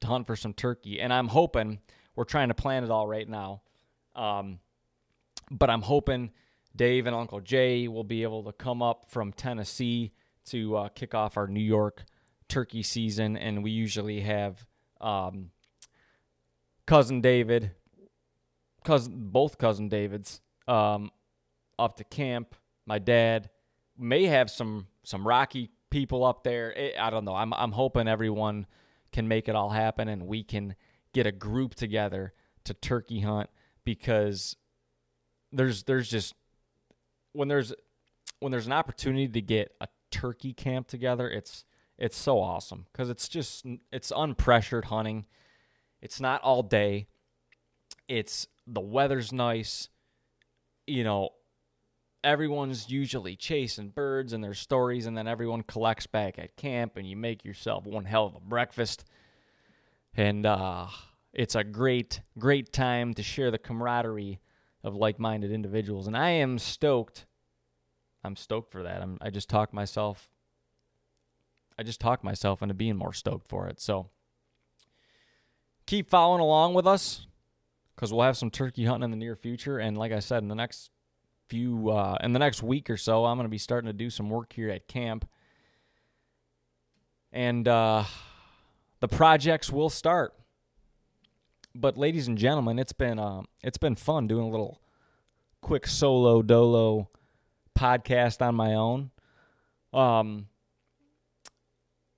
to 0.00 0.06
hunt 0.06 0.26
for 0.26 0.36
some 0.36 0.52
turkey. 0.52 1.00
And 1.00 1.12
I'm 1.12 1.28
hoping 1.28 1.80
we're 2.14 2.24
trying 2.24 2.48
to 2.48 2.54
plan 2.54 2.84
it 2.84 2.90
all 2.90 3.06
right 3.06 3.28
now. 3.28 3.62
Um, 4.14 4.60
but 5.50 5.70
I'm 5.70 5.82
hoping 5.82 6.30
Dave 6.74 7.06
and 7.06 7.16
Uncle 7.16 7.40
Jay 7.40 7.88
will 7.88 8.04
be 8.04 8.22
able 8.22 8.44
to 8.44 8.52
come 8.52 8.82
up 8.82 9.06
from 9.08 9.32
Tennessee 9.32 10.12
to 10.46 10.76
uh, 10.76 10.88
kick 10.88 11.14
off 11.14 11.36
our 11.36 11.46
New 11.46 11.60
York 11.60 12.04
turkey 12.52 12.82
season. 12.82 13.36
And 13.36 13.64
we 13.64 13.70
usually 13.70 14.20
have 14.20 14.66
um, 15.00 15.50
cousin 16.86 17.22
David, 17.22 17.70
cousin 18.84 19.14
both 19.16 19.56
cousin 19.56 19.88
Davids 19.88 20.42
um, 20.68 21.10
up 21.78 21.96
to 21.96 22.04
camp. 22.04 22.54
My 22.84 22.98
dad 22.98 23.48
may 23.98 24.24
have 24.24 24.50
some 24.50 24.88
some 25.02 25.26
rocky 25.26 25.70
people 25.90 26.24
up 26.24 26.44
there. 26.44 26.72
It, 26.72 26.94
I 26.98 27.08
don't 27.08 27.24
know. 27.24 27.34
I'm 27.34 27.54
I'm 27.54 27.72
hoping 27.72 28.06
everyone 28.06 28.66
can 29.12 29.28
make 29.28 29.48
it 29.48 29.54
all 29.54 29.70
happen 29.70 30.08
and 30.08 30.26
we 30.26 30.44
can 30.44 30.74
get 31.14 31.26
a 31.26 31.32
group 31.32 31.74
together 31.74 32.32
to 32.64 32.74
turkey 32.74 33.20
hunt 33.20 33.48
because 33.84 34.56
there's 35.52 35.84
there's 35.84 36.10
just 36.10 36.34
when 37.32 37.48
there's 37.48 37.72
when 38.40 38.52
there's 38.52 38.66
an 38.66 38.72
opportunity 38.72 39.28
to 39.28 39.40
get 39.40 39.74
a 39.80 39.88
turkey 40.10 40.52
camp 40.52 40.86
together, 40.86 41.30
it's 41.30 41.64
it's 42.02 42.18
so 42.18 42.40
awesome 42.40 42.86
because 42.92 43.08
it's 43.08 43.28
just 43.28 43.64
it's 43.90 44.12
unpressured 44.12 44.84
hunting. 44.84 45.24
It's 46.02 46.20
not 46.20 46.42
all 46.42 46.62
day. 46.62 47.06
It's 48.08 48.46
the 48.66 48.80
weather's 48.80 49.32
nice 49.32 49.88
you 50.86 51.04
know, 51.04 51.30
everyone's 52.24 52.90
usually 52.90 53.36
chasing 53.36 53.88
birds 53.88 54.32
and 54.32 54.42
their 54.42 54.54
stories, 54.54 55.06
and 55.06 55.16
then 55.16 55.28
everyone 55.28 55.62
collects 55.62 56.06
back 56.06 56.38
at 56.38 56.56
camp, 56.56 56.96
and 56.96 57.08
you 57.08 57.16
make 57.16 57.44
yourself 57.44 57.86
one 57.86 58.04
hell 58.04 58.26
of 58.26 58.34
a 58.34 58.40
breakfast. 58.40 59.04
And 60.14 60.44
uh, 60.44 60.88
it's 61.32 61.54
a 61.54 61.64
great, 61.64 62.20
great 62.38 62.72
time 62.72 63.14
to 63.14 63.22
share 63.22 63.50
the 63.50 63.58
camaraderie 63.58 64.40
of 64.84 64.94
like 64.94 65.18
minded 65.18 65.52
individuals. 65.52 66.06
And 66.06 66.16
I 66.16 66.30
am 66.30 66.58
stoked. 66.58 67.26
I'm 68.24 68.36
stoked 68.36 68.70
for 68.70 68.82
that. 68.82 69.02
I'm, 69.02 69.18
I 69.20 69.30
just 69.30 69.48
talked 69.48 69.72
myself. 69.72 70.31
I 71.82 71.84
just 71.84 72.00
talked 72.00 72.22
myself 72.22 72.62
into 72.62 72.74
being 72.74 72.96
more 72.96 73.12
stoked 73.12 73.48
for 73.48 73.66
it. 73.66 73.80
So 73.80 74.08
keep 75.84 76.08
following 76.08 76.40
along 76.40 76.74
with 76.74 76.86
us 76.86 77.26
because 77.96 78.12
we'll 78.12 78.22
have 78.22 78.36
some 78.36 78.52
turkey 78.52 78.84
hunting 78.84 79.02
in 79.02 79.10
the 79.10 79.16
near 79.16 79.34
future. 79.34 79.80
And 79.80 79.98
like 79.98 80.12
I 80.12 80.20
said, 80.20 80.44
in 80.44 80.48
the 80.48 80.54
next 80.54 80.92
few, 81.48 81.90
uh, 81.90 82.18
in 82.22 82.34
the 82.34 82.38
next 82.38 82.62
week 82.62 82.88
or 82.88 82.96
so, 82.96 83.24
I'm 83.24 83.36
going 83.36 83.46
to 83.46 83.50
be 83.50 83.58
starting 83.58 83.88
to 83.88 83.92
do 83.92 84.10
some 84.10 84.30
work 84.30 84.52
here 84.52 84.70
at 84.70 84.86
camp. 84.86 85.28
And 87.32 87.66
uh, 87.66 88.04
the 89.00 89.08
projects 89.08 89.72
will 89.72 89.90
start. 89.90 90.34
But 91.74 91.98
ladies 91.98 92.28
and 92.28 92.38
gentlemen, 92.38 92.78
it's 92.78 92.92
been 92.92 93.18
uh, 93.18 93.42
it's 93.60 93.78
been 93.78 93.96
fun 93.96 94.28
doing 94.28 94.44
a 94.44 94.50
little 94.50 94.80
quick 95.62 95.88
solo 95.88 96.42
dolo 96.42 97.08
podcast 97.76 98.40
on 98.40 98.54
my 98.54 98.72
own. 98.72 99.10
Um, 99.92 100.46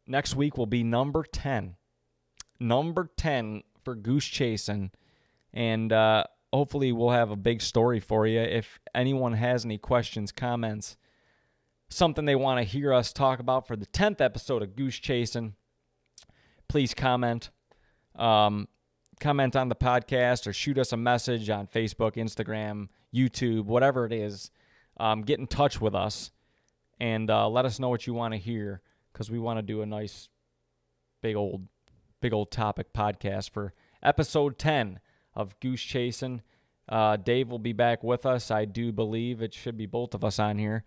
next 0.06 0.34
week 0.34 0.56
will 0.56 0.66
be 0.66 0.82
number 0.82 1.24
ten. 1.24 1.76
Number 2.60 3.10
ten 3.16 3.62
for 3.82 3.94
goose 3.94 4.26
chasing 4.26 4.90
and 5.54 5.92
uh, 5.92 6.24
hopefully 6.52 6.92
we'll 6.92 7.10
have 7.10 7.30
a 7.30 7.36
big 7.36 7.62
story 7.62 8.00
for 8.00 8.26
you. 8.26 8.40
If 8.40 8.80
anyone 8.94 9.34
has 9.34 9.64
any 9.64 9.78
questions, 9.78 10.32
comments, 10.32 10.96
something 11.88 12.24
they 12.24 12.34
want 12.34 12.58
to 12.58 12.64
hear 12.64 12.92
us 12.92 13.12
talk 13.12 13.38
about 13.38 13.66
for 13.66 13.76
the 13.76 13.86
10th 13.86 14.20
episode 14.20 14.62
of 14.62 14.74
Goose 14.74 14.98
Chasing, 14.98 15.54
please 16.68 16.92
comment. 16.92 17.50
Um, 18.16 18.68
comment 19.20 19.54
on 19.54 19.68
the 19.68 19.76
podcast 19.76 20.46
or 20.46 20.52
shoot 20.52 20.76
us 20.76 20.92
a 20.92 20.96
message 20.96 21.48
on 21.48 21.68
Facebook, 21.68 22.16
Instagram, 22.16 22.88
YouTube, 23.14 23.64
whatever 23.64 24.04
it 24.04 24.12
is. 24.12 24.50
Um, 24.96 25.22
get 25.22 25.38
in 25.38 25.46
touch 25.46 25.80
with 25.80 25.94
us 25.94 26.32
and 27.00 27.30
uh, 27.30 27.48
let 27.48 27.64
us 27.64 27.78
know 27.78 27.88
what 27.88 28.06
you 28.06 28.14
want 28.14 28.34
to 28.34 28.38
hear 28.38 28.80
because 29.14 29.30
we 29.30 29.38
want 29.38 29.58
to 29.58 29.62
do 29.62 29.80
a 29.80 29.86
nice, 29.86 30.28
big 31.22 31.36
old, 31.36 31.68
big 32.20 32.34
old 32.34 32.50
topic 32.50 32.92
podcast 32.92 33.50
for 33.50 33.72
episode 34.02 34.58
10 34.58 34.98
of 35.34 35.58
Goose 35.60 35.80
Chasing. 35.80 36.42
Uh, 36.88 37.16
Dave 37.16 37.48
will 37.48 37.60
be 37.60 37.72
back 37.72 38.02
with 38.02 38.26
us. 38.26 38.50
I 38.50 38.64
do 38.64 38.92
believe 38.92 39.40
it 39.40 39.54
should 39.54 39.76
be 39.76 39.86
both 39.86 40.14
of 40.14 40.24
us 40.24 40.38
on 40.38 40.58
here, 40.58 40.84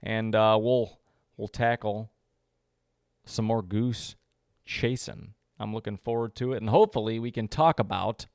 and 0.00 0.36
uh, 0.36 0.56
we'll 0.60 1.00
we'll 1.36 1.48
tackle 1.48 2.12
some 3.24 3.46
more 3.46 3.62
goose 3.62 4.14
chasing. 4.64 5.34
I'm 5.58 5.74
looking 5.74 5.96
forward 5.96 6.36
to 6.36 6.52
it, 6.52 6.58
and 6.58 6.70
hopefully 6.70 7.18
we 7.18 7.32
can 7.32 7.48
talk 7.48 7.80
about 7.80 8.26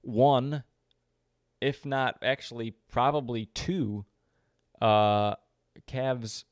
one, 0.00 0.64
if 1.60 1.86
not 1.86 2.18
actually 2.20 2.72
probably 2.88 3.46
two, 3.46 4.06
uh, 4.80 5.36
Cavs. 5.86 6.44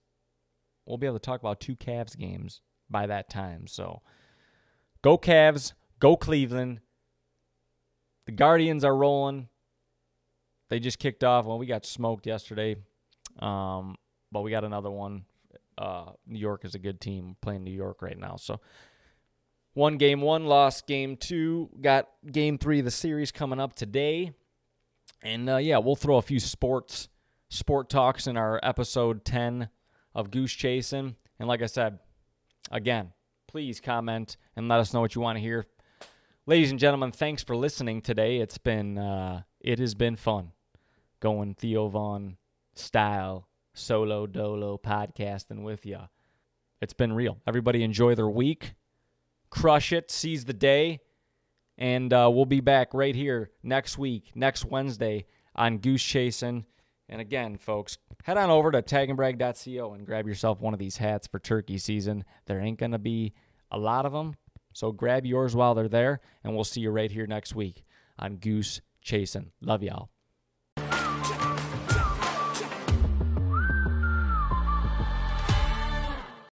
We'll 0.87 0.99
be 0.99 1.07
able 1.07 1.19
to 1.19 1.25
talk 1.25 1.41
about 1.41 1.61
two 1.61 1.77
Cavs 1.77 2.17
games 2.17 2.61
by 2.91 3.07
that 3.07 3.31
time. 3.31 3.67
So, 3.67 4.03
go 5.03 5.17
Cavs, 5.17 5.73
go 5.99 6.17
Cleveland. 6.17 6.81
The 8.27 8.33
Guardians 8.33 8.85
are 8.85 8.97
rolling. 8.97 9.49
They 10.69 10.81
just 10.81 10.99
kicked 10.99 11.25
off. 11.25 11.47
Well, 11.47 11.59
we 11.59 11.67
got 11.67 11.85
smoked 11.85 12.27
yesterday, 12.27 12.77
um, 13.39 13.97
but 14.33 14.43
we 14.43 14.51
got 14.51 14.65
another 14.65 14.91
one. 14.91 15.25
Uh, 15.77 16.13
New 16.27 16.39
York 16.39 16.65
is 16.65 16.75
a 16.75 16.79
good 16.79 17.01
team 17.01 17.37
playing 17.41 17.65
New 17.65 17.73
York 17.73 18.01
right 18.01 18.19
now. 18.19 18.37
So 18.37 18.61
one 19.75 19.99
game 19.99 20.21
one, 20.21 20.47
lost 20.47 20.87
game 20.87 21.17
two. 21.17 21.69
Got 21.81 22.09
game 22.31 22.59
three 22.59 22.79
of 22.79 22.85
the 22.85 22.91
series 22.91 23.33
coming 23.33 23.61
up 23.61 23.75
today. 23.75 24.33
And 25.23 25.51
uh, 25.51 25.57
yeah, 25.57 25.79
we'll 25.79 25.97
throw 25.97 26.17
a 26.17 26.23
few 26.23 26.41
sports 26.41 27.09
sport 27.49 27.89
talks 27.89 28.27
in 28.27 28.37
our 28.37 28.59
episode 28.63 29.25
10 29.25 29.69
of 30.15 30.31
Goose 30.31 30.53
Chasing. 30.53 31.17
And 31.39 31.49
like 31.49 31.63
I 31.63 31.67
said, 31.67 31.99
again, 32.71 33.13
please 33.49 33.81
comment 33.81 34.37
and 34.57 34.69
let 34.69 34.81
us 34.81 34.93
know 34.93 35.01
what 35.01 35.15
you 35.15 35.21
want 35.21 35.37
to 35.37 35.43
hear. 35.43 35.67
Ladies 36.47 36.71
and 36.71 36.79
gentlemen, 36.79 37.11
thanks 37.11 37.43
for 37.43 37.57
listening 37.57 38.03
today. 38.03 38.39
It's 38.39 38.59
been 38.59 38.99
uh, 38.99 39.43
it 39.61 39.79
has 39.79 39.95
been 39.95 40.17
fun 40.17 40.53
going 41.21 41.55
Theo 41.55 41.89
Von 41.89 42.37
style 42.75 43.49
solo 43.73 44.27
dolo 44.27 44.79
podcasting 44.79 45.63
with 45.63 45.87
you. 45.87 46.01
It's 46.81 46.93
been 46.93 47.15
real. 47.15 47.39
Everybody 47.47 47.83
enjoy 47.83 48.15
their 48.15 48.29
week, 48.29 48.75
crush 49.49 49.91
it, 49.93 50.11
seize 50.11 50.45
the 50.45 50.53
day, 50.53 51.01
and 51.79 52.13
uh, 52.13 52.31
we'll 52.33 52.45
be 52.45 52.61
back 52.61 52.93
right 52.93 53.15
here 53.15 53.51
next 53.63 53.97
week, 53.97 54.33
next 54.35 54.67
Wednesday 54.67 55.25
on 55.55 55.79
Goose 55.79 56.05
Chasing. 56.05 56.67
And 57.09 57.21
again, 57.21 57.59
folks, 57.59 57.99
head 58.23 58.39
on 58.39 58.51
over 58.51 58.71
to 58.73 58.83
tagandbrag.co 58.83 59.93
and 59.93 60.07
grab 60.07 60.27
yourself 60.27 60.61
one 60.61 60.73
of 60.73 60.79
these 60.79 60.97
hats 60.97 61.27
for 61.27 61.39
turkey 61.39 61.79
season. 61.79 62.25
There 62.47 62.61
ain't 62.61 62.79
going 62.79 62.93
to 62.93 62.99
be 62.99 63.35
a 63.71 63.79
lot 63.79 64.07
of 64.07 64.13
them, 64.13 64.37
so 64.73 64.93
grab 64.93 65.27
yours 65.27 65.55
while 65.55 65.75
they're 65.75 65.89
there, 65.89 66.21
and 66.43 66.55
we'll 66.55 66.65
see 66.65 66.81
you 66.81 66.91
right 66.91 67.11
here 67.11 67.27
next 67.27 67.55
week 67.55 67.85
on 68.19 68.37
Goose 68.37 68.81
Chasing. 69.03 69.53
Love 69.61 69.83
y'all. 69.83 70.09